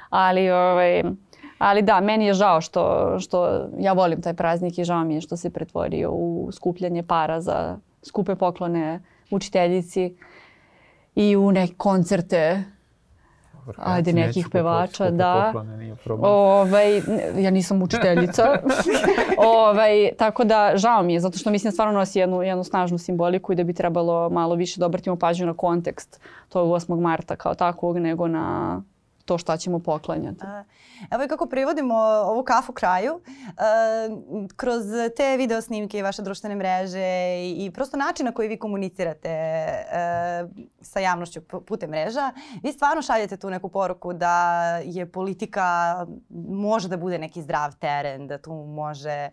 Ali, 0.09 0.51
ovaj, 0.51 1.03
ali 1.57 1.81
da, 1.81 2.01
meni 2.01 2.25
je 2.25 2.33
žao 2.33 2.61
što, 2.61 3.15
što 3.19 3.67
ja 3.79 3.93
volim 3.93 4.21
taj 4.21 4.33
praznik 4.33 4.77
i 4.77 4.83
žao 4.83 5.03
mi 5.03 5.15
je 5.15 5.21
što 5.21 5.37
se 5.37 5.49
pretvorio 5.49 6.11
u 6.11 6.49
skupljanje 6.51 7.03
para 7.03 7.41
za 7.41 7.77
skupe 8.03 8.35
poklone 8.35 8.99
učiteljici 9.31 10.17
i 11.15 11.35
u 11.35 11.51
neke 11.51 11.73
koncerte 11.77 12.63
Ajde, 13.77 14.13
nekih 14.13 14.47
pevača, 14.51 15.11
da. 15.11 15.51
poklone. 15.53 15.95
Ovaj, 16.21 17.01
ja 17.37 17.51
nisam 17.51 17.81
učiteljica. 17.81 18.43
ovaj, 19.61 20.09
tako 20.17 20.43
da 20.43 20.71
žao 20.75 21.03
mi 21.03 21.13
je, 21.13 21.19
zato 21.19 21.37
što 21.37 21.51
mislim 21.51 21.71
stvarno 21.71 21.93
nosi 21.93 22.19
jednu, 22.19 22.41
jednu 22.41 22.63
snažnu 22.63 22.97
simboliku 22.97 23.53
i 23.53 23.55
da 23.55 23.63
bi 23.63 23.73
trebalo 23.73 24.29
malo 24.29 24.55
više 24.55 24.79
da 24.79 24.85
obratimo 24.85 25.15
pažnju 25.15 25.45
na 25.45 25.53
kontekst 25.53 26.19
tog 26.49 26.69
8. 26.69 26.99
marta 26.99 27.35
kao 27.35 27.55
takvog, 27.55 27.97
nego 27.97 28.27
na 28.27 28.81
to 29.25 29.37
šta 29.37 29.57
ćemo 29.57 29.79
poklanjati. 29.79 30.45
A, 30.45 30.63
Evo 31.11 31.23
i 31.23 31.27
kako 31.27 31.45
privodimo 31.45 31.95
ovu 32.25 32.43
kafu 32.43 32.73
kraju, 32.73 33.21
e, 33.47 33.53
kroz 34.55 34.83
te 35.17 35.37
video 35.37 35.61
snimke 35.61 35.99
i 35.99 36.01
vaše 36.01 36.21
društvene 36.21 36.55
mreže 36.55 37.07
i, 37.57 37.71
prosto 37.73 37.97
način 37.97 38.25
na 38.25 38.31
koji 38.31 38.47
vi 38.47 38.59
komunicirate 38.59 39.29
e, 39.29 39.85
sa 40.81 40.99
javnošću 40.99 41.41
pu- 41.41 41.61
putem 41.61 41.89
mreža, 41.89 42.31
vi 42.63 42.71
stvarno 42.71 43.01
šaljete 43.01 43.37
tu 43.37 43.49
neku 43.49 43.69
poruku 43.69 44.13
da 44.13 44.65
je 44.77 45.11
politika 45.11 45.65
može 46.49 46.87
da 46.87 46.97
bude 46.97 47.17
neki 47.19 47.41
zdrav 47.41 47.75
teren, 47.75 48.27
da 48.27 48.37
tu 48.37 48.53
može, 48.53 49.09
e, 49.11 49.31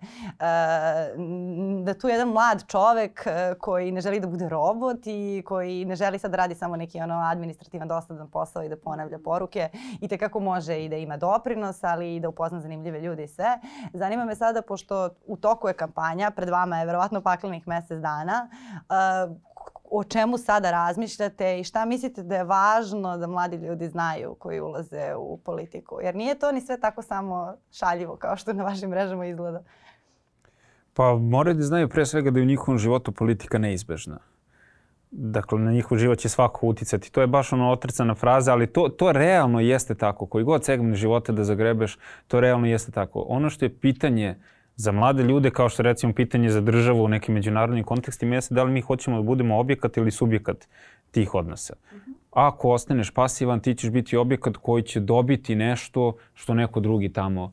da 1.85 1.95
tu 1.95 2.09
jedan 2.09 2.29
mlad 2.29 2.65
čovek 2.67 3.27
koji 3.59 3.93
ne 3.93 4.01
želi 4.01 4.21
da 4.21 4.27
bude 4.27 4.49
robot 4.49 5.01
i 5.05 5.43
koji 5.47 5.85
ne 5.85 5.97
želi 5.97 6.19
sad 6.19 6.31
da 6.31 6.37
radi 6.37 6.55
samo 6.55 6.77
neki 6.77 7.01
ono 7.01 7.15
administrativan 7.15 7.89
dosadan 7.89 8.31
posao 8.31 8.63
i 8.63 8.69
da 8.69 8.77
ponavlja 8.77 9.19
poruke 9.25 9.69
i 10.03 10.09
te 10.09 10.19
kako 10.19 10.41
može 10.41 10.85
i 10.85 10.89
da 10.89 10.97
ima 10.97 11.17
doprinos, 11.17 11.85
ali 11.85 12.17
i 12.17 12.21
da 12.21 12.29
upozna 12.29 12.61
zanimljive 12.61 13.01
ljude 13.01 13.25
i 13.25 13.29
sve. 13.29 13.59
Zanima 13.93 14.25
me 14.25 14.35
sada, 14.35 14.63
pošto 14.63 15.11
u 15.27 15.37
toku 15.37 15.69
je 15.69 15.75
kampanja, 15.75 16.31
pred 16.31 16.49
vama 16.49 16.79
je 16.79 16.87
verovatno 16.87 17.21
paklenih 17.21 17.69
mesec 17.69 18.01
dana, 18.01 18.49
uh, 19.29 19.37
o 19.95 20.05
čemu 20.05 20.39
sada 20.39 20.71
razmišljate 20.71 21.61
i 21.61 21.65
šta 21.65 21.85
mislite 21.85 22.23
da 22.23 22.37
je 22.37 22.45
važno 22.45 23.17
da 23.17 23.27
mladi 23.27 23.57
ljudi 23.57 23.89
znaju 23.89 24.35
koji 24.35 24.61
ulaze 24.61 25.15
u 25.19 25.37
politiku? 25.37 25.99
Jer 26.03 26.15
nije 26.15 26.39
to 26.39 26.53
ni 26.53 26.61
sve 26.61 26.81
tako 26.81 27.03
samo 27.03 27.55
šaljivo 27.73 28.17
kao 28.17 28.37
što 28.37 28.53
na 28.53 28.65
vašim 28.65 28.91
mrežama 28.91 29.27
izgleda. 29.27 29.63
Pa 30.95 31.15
moraju 31.15 31.55
da 31.55 31.63
znaju 31.63 31.89
pre 31.89 32.07
svega 32.07 32.31
da 32.31 32.39
je 32.39 32.43
u 32.43 32.47
njihovom 32.47 32.79
životu 32.79 33.13
politika 33.13 33.59
neizbežna. 33.59 34.19
Dakle, 35.15 35.59
na 35.59 35.73
njihov 35.73 35.99
život 35.99 36.19
će 36.19 36.29
svako 36.29 36.67
uticati. 36.67 37.13
To 37.13 37.21
je 37.21 37.27
baš 37.27 37.53
ono 37.53 37.71
otrcana 37.71 38.15
fraza, 38.15 38.53
ali 38.53 38.67
to, 38.67 38.89
to 38.89 39.13
realno 39.13 39.61
jeste 39.61 39.95
tako. 39.95 40.27
Koji 40.27 40.45
god 40.45 40.65
segment 40.65 40.97
života 40.97 41.33
da 41.33 41.45
zagrebeš, 41.45 41.99
to 42.29 42.41
realno 42.41 42.67
jeste 42.67 42.93
tako. 42.93 43.25
Ono 43.29 43.51
što 43.51 43.65
je 43.65 43.75
pitanje 43.75 44.35
za 44.77 44.93
mlade 44.93 45.23
ljude, 45.23 45.51
kao 45.51 45.69
što 45.69 45.83
recimo 45.83 46.13
pitanje 46.13 46.51
za 46.51 46.61
državu 46.61 47.05
u 47.05 47.09
nekim 47.09 47.35
međunarodnim 47.35 47.85
kontekstima, 47.85 48.35
jeste 48.35 48.55
da 48.55 48.65
li 48.65 48.73
mi 48.73 48.81
hoćemo 48.81 49.17
da 49.17 49.23
budemo 49.23 49.59
objekat 49.59 49.97
ili 49.97 50.11
subjekat 50.11 50.69
tih 51.11 51.35
odnosa. 51.35 51.75
Ako 52.31 52.71
ostaneš 52.71 53.11
pasivan, 53.11 53.61
ti 53.61 53.75
ćeš 53.75 53.91
biti 53.91 54.17
objekat 54.17 54.57
koji 54.57 54.83
će 54.83 55.01
dobiti 55.01 55.55
nešto 55.55 56.17
što 56.35 56.55
neko 56.55 56.81
drugi 56.81 57.13
tamo 57.13 57.53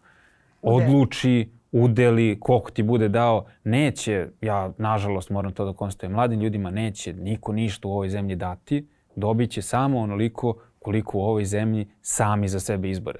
odluči, 0.61 1.49
udeli, 1.71 2.37
koliko 2.39 2.71
ti 2.71 2.83
bude 2.83 3.09
dao. 3.09 3.45
Neće, 3.63 4.27
ja 4.41 4.71
nažalost 4.77 5.29
moram 5.29 5.51
to 5.51 5.65
da 5.65 5.73
konstatujem, 5.73 6.11
mladim 6.11 6.39
ljudima 6.39 6.71
neće 6.71 7.13
niko 7.13 7.53
ništa 7.53 7.87
u 7.87 7.91
ovoj 7.91 8.09
zemlji 8.09 8.35
dati. 8.35 8.87
Dobit 9.15 9.51
će 9.51 9.61
samo 9.61 9.99
onoliko 9.99 10.55
koliko 10.79 11.17
u 11.17 11.21
ovoj 11.21 11.45
zemlji 11.45 11.87
sami 12.01 12.47
za 12.47 12.59
sebe 12.59 12.89
izbore. 12.89 13.19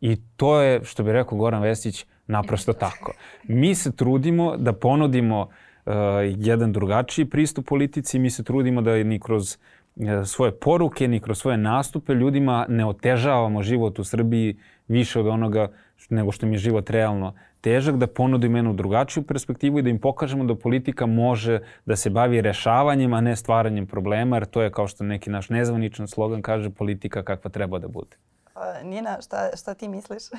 I 0.00 0.16
to 0.36 0.60
je, 0.60 0.84
što 0.84 1.02
bi 1.02 1.12
rekao 1.12 1.38
Goran 1.38 1.62
Vesić, 1.62 2.06
naprosto 2.26 2.72
tako. 2.72 3.12
Mi 3.44 3.74
se 3.74 3.96
trudimo 3.96 4.56
da 4.56 4.72
ponudimo 4.72 5.40
uh, 5.40 5.92
jedan 6.36 6.72
drugačiji 6.72 7.24
pristup 7.24 7.66
politici, 7.66 8.18
mi 8.18 8.30
se 8.30 8.44
trudimo 8.44 8.82
da 8.82 9.04
ni 9.04 9.20
kroz 9.20 9.56
uh, 9.96 10.04
svoje 10.24 10.52
poruke, 10.52 11.08
ni 11.08 11.20
kroz 11.20 11.38
svoje 11.38 11.56
nastupe 11.56 12.14
ljudima 12.14 12.66
ne 12.68 12.86
otežavamo 12.86 13.62
život 13.62 13.98
u 13.98 14.04
Srbiji 14.04 14.56
više 14.88 15.20
od 15.20 15.26
onoga 15.26 15.68
nego 16.10 16.32
što 16.32 16.46
mi 16.46 16.58
život 16.58 16.90
realno 16.90 17.34
težak, 17.66 17.96
da 17.98 18.06
ponudimo 18.06 18.58
jednu 18.58 18.72
drugačiju 18.78 19.24
perspektivu 19.26 19.78
i 19.78 19.82
da 19.82 19.90
im 19.90 19.98
pokažemo 19.98 20.44
da 20.46 20.54
politika 20.54 21.06
može 21.06 21.58
da 21.86 21.96
se 21.96 22.10
bavi 22.10 22.40
rešavanjem, 22.40 23.14
a 23.14 23.20
ne 23.20 23.34
stvaranjem 23.36 23.86
problema, 23.86 24.36
jer 24.36 24.46
to 24.46 24.62
je 24.62 24.70
kao 24.70 24.86
što 24.86 25.04
neki 25.04 25.30
naš 25.34 25.50
nezvaničan 25.50 26.08
slogan 26.08 26.42
kaže 26.42 26.70
politika 26.70 27.24
kakva 27.26 27.50
treba 27.50 27.78
da 27.82 27.88
bude. 27.88 28.16
Uh, 28.54 28.86
Nina, 28.86 29.18
šta, 29.22 29.50
šta 29.56 29.74
ti 29.74 29.88
misliš? 29.88 30.30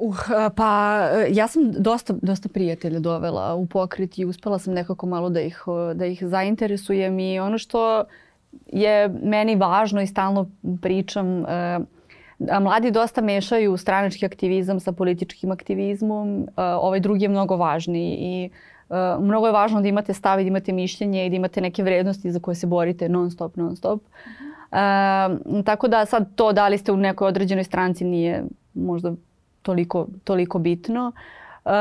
Uh, 0.00 0.16
pa 0.56 0.70
ja 1.28 1.44
sam 1.48 1.72
dosta, 1.72 2.14
dosta 2.22 2.48
prijatelja 2.48 3.00
dovela 3.00 3.54
u 3.54 3.66
pokret 3.66 4.18
i 4.18 4.24
uspela 4.24 4.58
sam 4.58 4.74
nekako 4.74 5.06
malo 5.06 5.28
da 5.30 5.40
ih, 5.40 5.58
da 5.94 6.06
ih 6.06 6.22
zainteresujem 6.24 7.18
i 7.18 7.40
ono 7.40 7.58
što 7.58 8.04
je 8.66 9.08
meni 9.22 9.56
važno 9.56 10.00
i 10.00 10.06
stalno 10.06 10.46
pričam, 10.82 11.44
a 11.44 11.80
mladi 12.60 12.90
dosta 12.90 13.20
mešaju 13.20 13.76
stranački 13.76 14.26
aktivizam 14.26 14.80
sa 14.80 14.92
političkim 14.92 15.50
aktivizmom, 15.50 16.48
ovaj 16.56 17.00
drugi 17.00 17.24
je 17.24 17.28
mnogo 17.28 17.56
važniji 17.56 18.16
i 18.20 18.50
mnogo 19.20 19.46
je 19.46 19.52
važno 19.52 19.80
da 19.80 19.88
imate 19.88 20.14
stav 20.14 20.40
i 20.40 20.44
da 20.44 20.48
imate 20.48 20.72
mišljenje 20.72 21.26
i 21.26 21.30
da 21.30 21.36
imate 21.36 21.60
neke 21.60 21.82
vrednosti 21.82 22.30
za 22.30 22.40
koje 22.40 22.54
se 22.54 22.66
borite 22.66 23.08
non 23.08 23.30
stop, 23.30 23.56
non 23.56 23.76
stop. 23.76 24.02
E, 24.72 25.62
tako 25.64 25.88
da 25.88 26.06
sad 26.06 26.34
to 26.34 26.52
da 26.52 26.68
li 26.68 26.78
ste 26.78 26.92
u 26.92 26.96
nekoj 26.96 27.28
određenoj 27.28 27.64
stranci 27.64 28.04
nije 28.04 28.44
možda 28.74 29.12
toliko, 29.62 30.06
toliko 30.24 30.58
bitno. 30.58 31.12
Uh, 31.64 31.72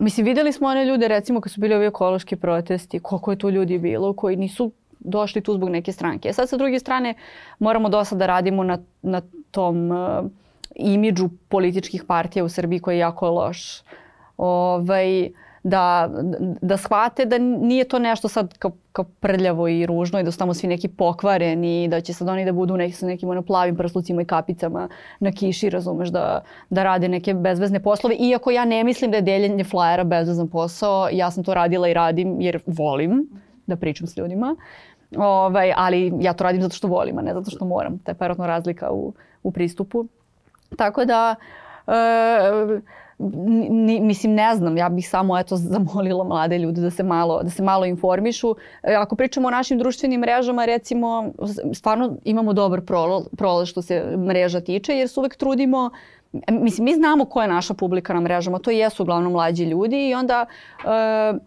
mislim, 0.00 0.24
videli 0.24 0.52
smo 0.52 0.68
one 0.68 0.84
ljude, 0.84 1.08
recimo, 1.08 1.40
kad 1.40 1.52
su 1.52 1.60
bili 1.60 1.74
ovi 1.74 1.86
ekološki 1.86 2.36
protesti, 2.36 2.98
koliko 2.98 3.30
je 3.30 3.38
tu 3.38 3.50
ljudi 3.50 3.78
bilo 3.78 4.12
koji 4.12 4.36
nisu 4.36 4.72
došli 5.00 5.40
tu 5.40 5.54
zbog 5.54 5.68
neke 5.68 5.92
stranke. 5.92 6.32
Sad, 6.32 6.48
sa 6.48 6.56
druge 6.56 6.78
strane, 6.78 7.14
moramo 7.58 7.88
dosta 7.88 8.16
da 8.16 8.26
radimo 8.26 8.64
na, 8.64 8.78
na 9.02 9.22
tom 9.56 9.90
uh, 9.90 10.30
imidžu 10.74 11.28
političkih 11.48 12.04
partija 12.04 12.44
u 12.44 12.48
Srbiji 12.48 12.80
koji 12.80 12.96
je 12.96 13.06
jako 13.06 13.30
loš. 13.30 13.82
Ovaj, 14.36 15.30
da, 15.66 16.10
da 16.62 16.76
shvate 16.76 17.24
da 17.24 17.38
nije 17.38 17.84
to 17.84 17.98
nešto 17.98 18.28
sad 18.28 18.58
kao, 18.58 18.70
kao 18.92 19.04
prljavo 19.20 19.68
i 19.68 19.86
ružno 19.86 20.20
i 20.20 20.22
da 20.22 20.30
su 20.30 20.38
tamo 20.38 20.54
svi 20.54 20.68
neki 20.68 20.88
pokvareni 20.88 21.84
i 21.84 21.88
da 21.88 22.00
će 22.00 22.14
sad 22.14 22.28
oni 22.28 22.44
da 22.44 22.52
budu 22.52 22.76
neki, 22.76 22.94
sa 22.94 23.06
nekim 23.06 23.28
ono 23.28 23.42
plavim 23.42 23.76
prslucima 23.76 24.22
i 24.22 24.24
kapicama 24.24 24.88
na 25.20 25.32
kiši, 25.32 25.70
razumeš, 25.70 26.08
da, 26.08 26.40
da 26.70 26.82
rade 26.82 27.08
neke 27.08 27.34
bezvezne 27.34 27.80
poslove. 27.82 28.14
Iako 28.14 28.50
ja 28.50 28.64
ne 28.64 28.84
mislim 28.84 29.10
da 29.10 29.16
je 29.16 29.22
deljenje 29.22 29.64
flajera 29.64 30.04
bezvezan 30.04 30.48
posao, 30.48 31.08
ja 31.12 31.30
sam 31.30 31.44
to 31.44 31.54
radila 31.54 31.88
i 31.88 31.94
radim 31.94 32.40
jer 32.40 32.60
volim 32.66 33.26
da 33.66 33.76
pričam 33.76 34.06
s 34.06 34.16
ljudima. 34.16 34.56
Ovaj, 35.16 35.72
ali 35.76 36.12
ja 36.20 36.32
to 36.32 36.44
radim 36.44 36.62
zato 36.62 36.74
što 36.74 36.88
volim, 36.88 37.18
a 37.18 37.22
ne 37.22 37.34
zato 37.34 37.50
što 37.50 37.64
moram. 37.64 37.98
To 37.98 38.10
je 38.10 38.14
parotno 38.14 38.46
razlika 38.46 38.90
u, 38.90 39.12
u 39.46 39.52
pristupu. 39.52 40.06
Tako 40.76 41.04
da... 41.04 41.34
E, 41.86 42.80
Ni, 43.18 44.00
mislim 44.00 44.34
ne 44.34 44.54
znam, 44.54 44.76
ja 44.76 44.88
bih 44.88 45.08
samo 45.08 45.38
eto 45.38 45.56
zamolila 45.72 46.24
mlade 46.24 46.58
ljude 46.58 46.80
da 46.80 46.90
se 46.90 47.02
malo 47.02 47.42
da 47.42 47.50
se 47.50 47.62
malo 47.62 47.86
informišu. 47.86 48.56
E, 48.82 48.94
ako 48.94 49.16
pričamo 49.16 49.48
o 49.48 49.50
našim 49.50 49.78
društvenim 49.78 50.20
mrežama, 50.20 50.64
recimo 50.64 51.32
stvarno 51.74 52.16
imamo 52.24 52.52
dobar 52.52 52.80
prolaz, 52.80 53.24
prolaz 53.36 53.68
što 53.68 53.82
se 53.82 54.16
mreža 54.16 54.60
tiče 54.60 54.92
jer 54.92 55.08
se 55.08 55.20
uvek 55.20 55.36
trudimo 55.36 55.90
mislim 56.50 56.84
mi 56.84 56.94
znamo 56.94 57.24
ko 57.24 57.42
je 57.42 57.48
naša 57.48 57.74
publika 57.74 58.14
na 58.14 58.20
mrežama, 58.20 58.58
to 58.58 58.70
jesu 58.70 59.02
uglavnom 59.02 59.32
mlađi 59.32 59.64
ljudi 59.64 60.08
i 60.08 60.14
onda 60.14 60.46
e, 60.84 61.38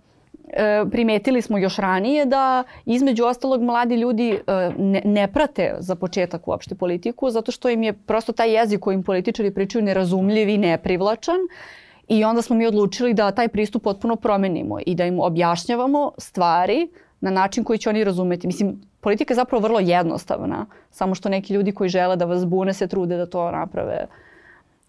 primetili 0.91 1.41
smo 1.41 1.57
još 1.57 1.77
ranije 1.77 2.25
da 2.25 2.63
između 2.85 3.25
ostalog 3.25 3.61
mladi 3.61 3.95
ljudi 3.95 4.29
e, 4.29 4.71
ne, 4.77 5.01
ne 5.05 5.27
prate 5.27 5.75
za 5.79 5.95
početak 5.95 6.47
uopšte 6.47 6.75
politiku 6.75 7.29
zato 7.29 7.51
što 7.51 7.69
im 7.69 7.83
je 7.83 7.93
prosto 7.93 8.31
taj 8.31 8.55
jezik 8.55 8.79
kojim 8.79 9.03
političari 9.03 9.53
pričaju 9.53 9.85
nerazumljiv 9.85 10.49
i 10.49 10.57
neprivlačan 10.57 11.37
i 12.07 12.23
onda 12.23 12.41
smo 12.41 12.55
mi 12.55 12.67
odlučili 12.67 13.13
da 13.13 13.31
taj 13.31 13.47
pristup 13.47 13.83
potpuno 13.83 14.15
promenimo 14.15 14.77
i 14.85 14.95
da 14.95 15.05
im 15.05 15.19
objašnjavamo 15.19 16.11
stvari 16.17 16.89
na 17.21 17.31
način 17.31 17.63
koji 17.63 17.79
će 17.79 17.89
oni 17.89 18.03
razumeti. 18.03 18.47
Mislim, 18.47 18.81
politika 19.01 19.33
je 19.33 19.35
zapravo 19.35 19.63
vrlo 19.63 19.79
jednostavna, 19.79 20.65
samo 20.91 21.15
što 21.15 21.29
neki 21.29 21.53
ljudi 21.53 21.71
koji 21.71 21.89
žele 21.89 22.15
da 22.15 22.25
vas 22.25 22.45
bune 22.45 22.73
se 22.73 22.87
trude 22.87 23.17
da 23.17 23.25
to 23.25 23.51
naprave 23.51 24.05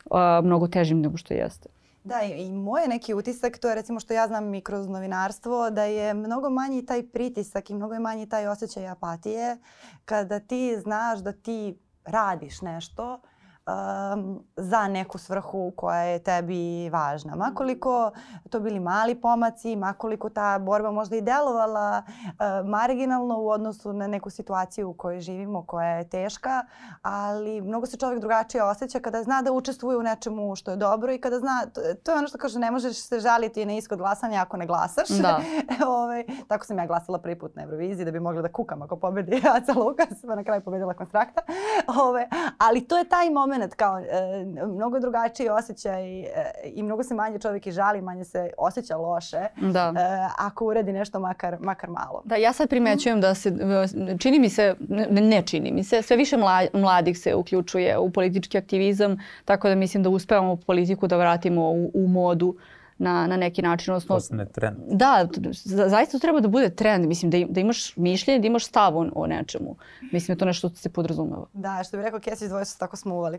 uh, 0.05 0.19
mnogo 0.45 0.69
težim 0.69 1.01
nego 1.01 1.17
što 1.17 1.35
jeste. 1.35 1.69
Da, 2.05 2.22
i, 2.22 2.46
i 2.46 2.53
moj 2.53 2.88
neki 2.88 3.14
utisak, 3.14 3.59
to 3.59 3.68
je 3.68 3.74
recimo 3.74 4.01
što 4.01 4.14
ja 4.14 4.26
znam 4.26 4.55
i 4.55 4.61
kroz 4.61 4.88
novinarstvo, 4.88 5.70
da 5.70 5.84
je 5.84 6.14
mnogo 6.14 6.51
manji 6.51 6.86
taj 6.86 7.07
pritisak 7.07 7.70
i 7.70 7.74
mnogo 7.74 7.94
je 7.94 8.01
manji 8.01 8.28
taj 8.28 8.46
osjećaj 8.46 8.88
apatije 8.88 9.59
kada 10.05 10.40
ti 10.40 10.76
znaš 10.78 11.18
da 11.18 11.32
ti 11.32 11.78
radiš 12.05 12.61
nešto 12.61 13.20
um, 13.67 14.45
za 14.57 14.89
neku 14.89 15.19
svrhu 15.19 15.73
koja 15.77 16.01
je 16.01 16.19
tebi 16.19 16.91
važna. 16.91 17.37
Makoliko 17.37 18.11
to 18.51 18.61
bili 18.61 18.81
mali 18.81 19.15
pomaci, 19.15 19.77
makoliko 19.77 20.29
ta 20.29 20.59
borba 20.59 20.91
možda 20.91 21.17
i 21.17 21.21
delovala 21.21 22.03
uh, 22.07 22.69
marginalno 22.69 23.39
u 23.39 23.49
odnosu 23.49 23.93
na 23.93 24.07
neku 24.07 24.31
situaciju 24.31 24.91
u 24.91 24.95
kojoj 24.95 25.21
živimo 25.21 25.67
koja 25.67 25.89
je 25.89 26.09
teška, 26.09 26.65
ali 27.03 27.61
mnogo 27.61 27.87
se 27.87 27.97
čovjek 27.97 28.21
drugačije 28.21 28.63
osjeća 28.65 29.01
kada 29.01 29.23
zna 29.23 29.43
da 29.43 29.53
učestvuje 29.53 29.97
u 29.97 30.03
nečemu 30.03 30.57
što 30.57 30.71
je 30.71 30.77
dobro 30.77 31.13
i 31.13 31.19
kada 31.21 31.39
zna, 31.39 31.67
to 32.03 32.13
je 32.13 32.19
ono 32.19 32.29
što 32.29 32.39
kaže 32.39 32.59
ne 32.59 32.71
možeš 32.71 32.97
se 32.97 33.21
žaliti 33.21 33.67
na 33.67 33.73
ishod 33.73 33.99
glasanja 33.99 34.43
ako 34.43 34.57
ne 34.57 34.67
glasaš. 34.67 35.09
Da. 35.09 35.41
Ove, 35.87 35.95
ovaj, 36.01 36.25
tako 36.49 36.67
sam 36.67 36.79
ja 36.79 36.87
glasala 36.87 37.19
prvi 37.19 37.39
put 37.39 37.57
na 37.57 37.63
Euroviziji 37.63 38.05
da 38.05 38.11
bi 38.11 38.21
mogla 38.21 38.43
da 38.43 38.53
kukam 38.53 38.83
ako 38.83 38.97
pobedi 38.97 39.43
Aca 39.57 39.73
Lukas, 39.73 40.23
pa 40.27 40.35
na 40.35 40.45
kraju 40.45 40.61
pobedila 40.61 40.95
konstrakta. 40.95 41.43
Ove, 41.87 42.01
ovaj, 42.01 42.27
ali 42.59 42.81
to 42.81 42.99
je 42.99 43.09
taj 43.09 43.31
moment 43.31 43.60
moment 43.61 43.75
kao 43.75 43.99
e, 43.99 44.05
mnogo 44.67 45.01
drugačiji 45.01 45.49
osjećaj 45.49 46.21
e, 46.21 46.29
i 46.65 46.83
mnogo 46.83 47.03
se 47.03 47.15
manje 47.15 47.39
čovjek 47.39 47.67
i 47.67 47.73
žali, 47.73 48.03
manje 48.03 48.25
se 48.25 48.51
osjeća 48.59 48.97
loše 48.97 49.47
da. 49.57 49.93
e, 49.97 50.29
ako 50.39 50.67
uredi 50.67 50.93
nešto 50.93 51.21
makar, 51.21 51.57
makar 51.61 51.91
malo. 51.91 52.23
Da, 52.25 52.37
ja 52.37 52.53
sad 52.53 52.69
primećujem 52.69 53.21
da 53.21 53.35
se, 53.35 53.53
čini 54.19 54.39
mi 54.39 54.49
se, 54.49 54.75
ne, 54.89 55.21
ne 55.21 55.43
čini 55.43 55.73
mi 55.73 55.85
se, 55.85 56.03
sve 56.03 56.17
više 56.17 56.37
mla, 56.37 56.67
mladih 56.73 57.19
se 57.19 57.35
uključuje 57.35 57.99
u 57.99 58.11
politički 58.11 58.59
aktivizam, 58.59 59.19
tako 59.45 59.69
da 59.69 59.75
mislim 59.75 60.03
da 60.03 60.09
uspevamo 60.09 60.57
politiku 60.57 61.07
da 61.07 61.17
vratimo 61.17 61.71
u, 61.71 61.91
u 61.95 62.09
modu 62.09 62.57
na, 63.01 63.26
na 63.26 63.36
neki 63.36 63.62
način. 63.62 63.94
Osnovno, 63.94 64.16
Postane 64.16 64.46
trend. 64.46 64.76
Da, 64.86 65.28
zaista 65.64 66.18
treba 66.18 66.40
da 66.40 66.48
bude 66.48 66.70
trend. 66.70 67.07
Mislim, 67.07 67.30
da, 67.30 67.38
da 67.48 67.61
imaš 67.61 67.96
mišljenje, 67.96 68.40
da 68.40 68.46
imaš 68.46 68.66
stav 68.66 68.98
o, 68.98 69.07
o 69.14 69.26
nečemu. 69.26 69.76
Mislim, 70.12 70.34
da 70.34 70.38
to 70.38 70.44
nešto 70.44 70.68
se 70.68 70.88
podrazumeva. 70.88 71.46
Da, 71.53 71.82
što 71.84 71.96
bih 71.96 72.05
rekao, 72.05 72.20
Kesić 72.20 72.48
dvoje 72.48 72.64
su 72.64 72.78
tako 72.78 72.96
smo 72.96 73.14
uvali. 73.14 73.38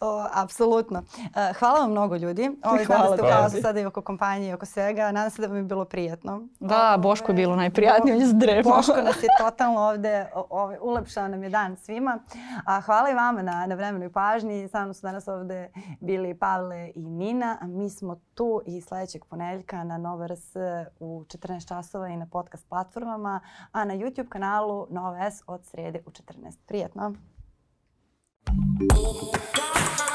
O, 0.00 0.26
apsolutno. 0.34 0.98
Uh, 0.98 1.56
hvala 1.58 1.80
vam 1.80 1.90
mnogo 1.90 2.16
ljudi. 2.16 2.50
Ovo, 2.64 2.84
znam 2.84 3.16
da 3.16 3.48
ste 3.48 3.58
u 3.58 3.62
sada 3.62 3.80
i 3.80 3.84
oko 3.84 4.02
kompanije 4.02 4.50
i 4.50 4.52
oko 4.52 4.66
svega. 4.66 5.12
Nadam 5.12 5.30
se 5.30 5.42
da 5.42 5.48
vam 5.48 5.56
je 5.56 5.62
bilo 5.62 5.84
prijetno. 5.84 6.48
Da, 6.60 6.96
Boško 6.98 7.32
je 7.32 7.36
bilo 7.36 7.56
najprijatnije, 7.56 8.14
on 8.14 8.20
je 8.20 8.26
zdrepao. 8.26 8.76
Boško 8.76 9.02
nas 9.02 9.22
je 9.22 9.28
totalno 9.44 9.80
ovde, 9.80 10.26
ovde 10.50 10.78
ulepšao 10.80 11.28
nam 11.28 11.42
je 11.42 11.50
dan 11.50 11.76
svima. 11.76 12.18
A 12.66 12.80
hvala 12.80 13.10
i 13.10 13.14
vama 13.14 13.42
na, 13.42 13.66
na 13.66 13.74
vremenu 13.74 14.04
i 14.04 14.12
pažnji. 14.12 14.68
Sa 14.68 14.82
mnom 14.82 14.94
su 14.94 15.02
danas 15.02 15.28
ovde 15.28 15.70
bili 16.00 16.34
Pavle 16.34 16.92
i 16.94 17.02
Nina, 17.02 17.58
a 17.60 17.66
mi 17.66 17.90
smo 17.90 18.20
tu 18.34 18.62
i 18.66 18.80
sledeći 18.80 18.99
sledećeg 19.00 19.24
ponedeljka 19.24 19.84
na 19.84 19.98
Nova 19.98 20.26
RS 20.26 20.56
u 21.00 21.24
14 21.28 21.68
časova 21.68 22.08
i 22.08 22.16
na 22.16 22.26
podcast 22.26 22.68
platformama, 22.68 23.40
a 23.72 23.84
na 23.84 23.94
YouTube 23.94 24.28
kanalu 24.28 24.86
Nova 24.90 25.30
S 25.30 25.42
od 25.46 25.64
srede 25.64 26.02
u 26.06 26.10
14. 26.10 26.56
Prijetno! 26.66 27.14
Thank 28.46 30.09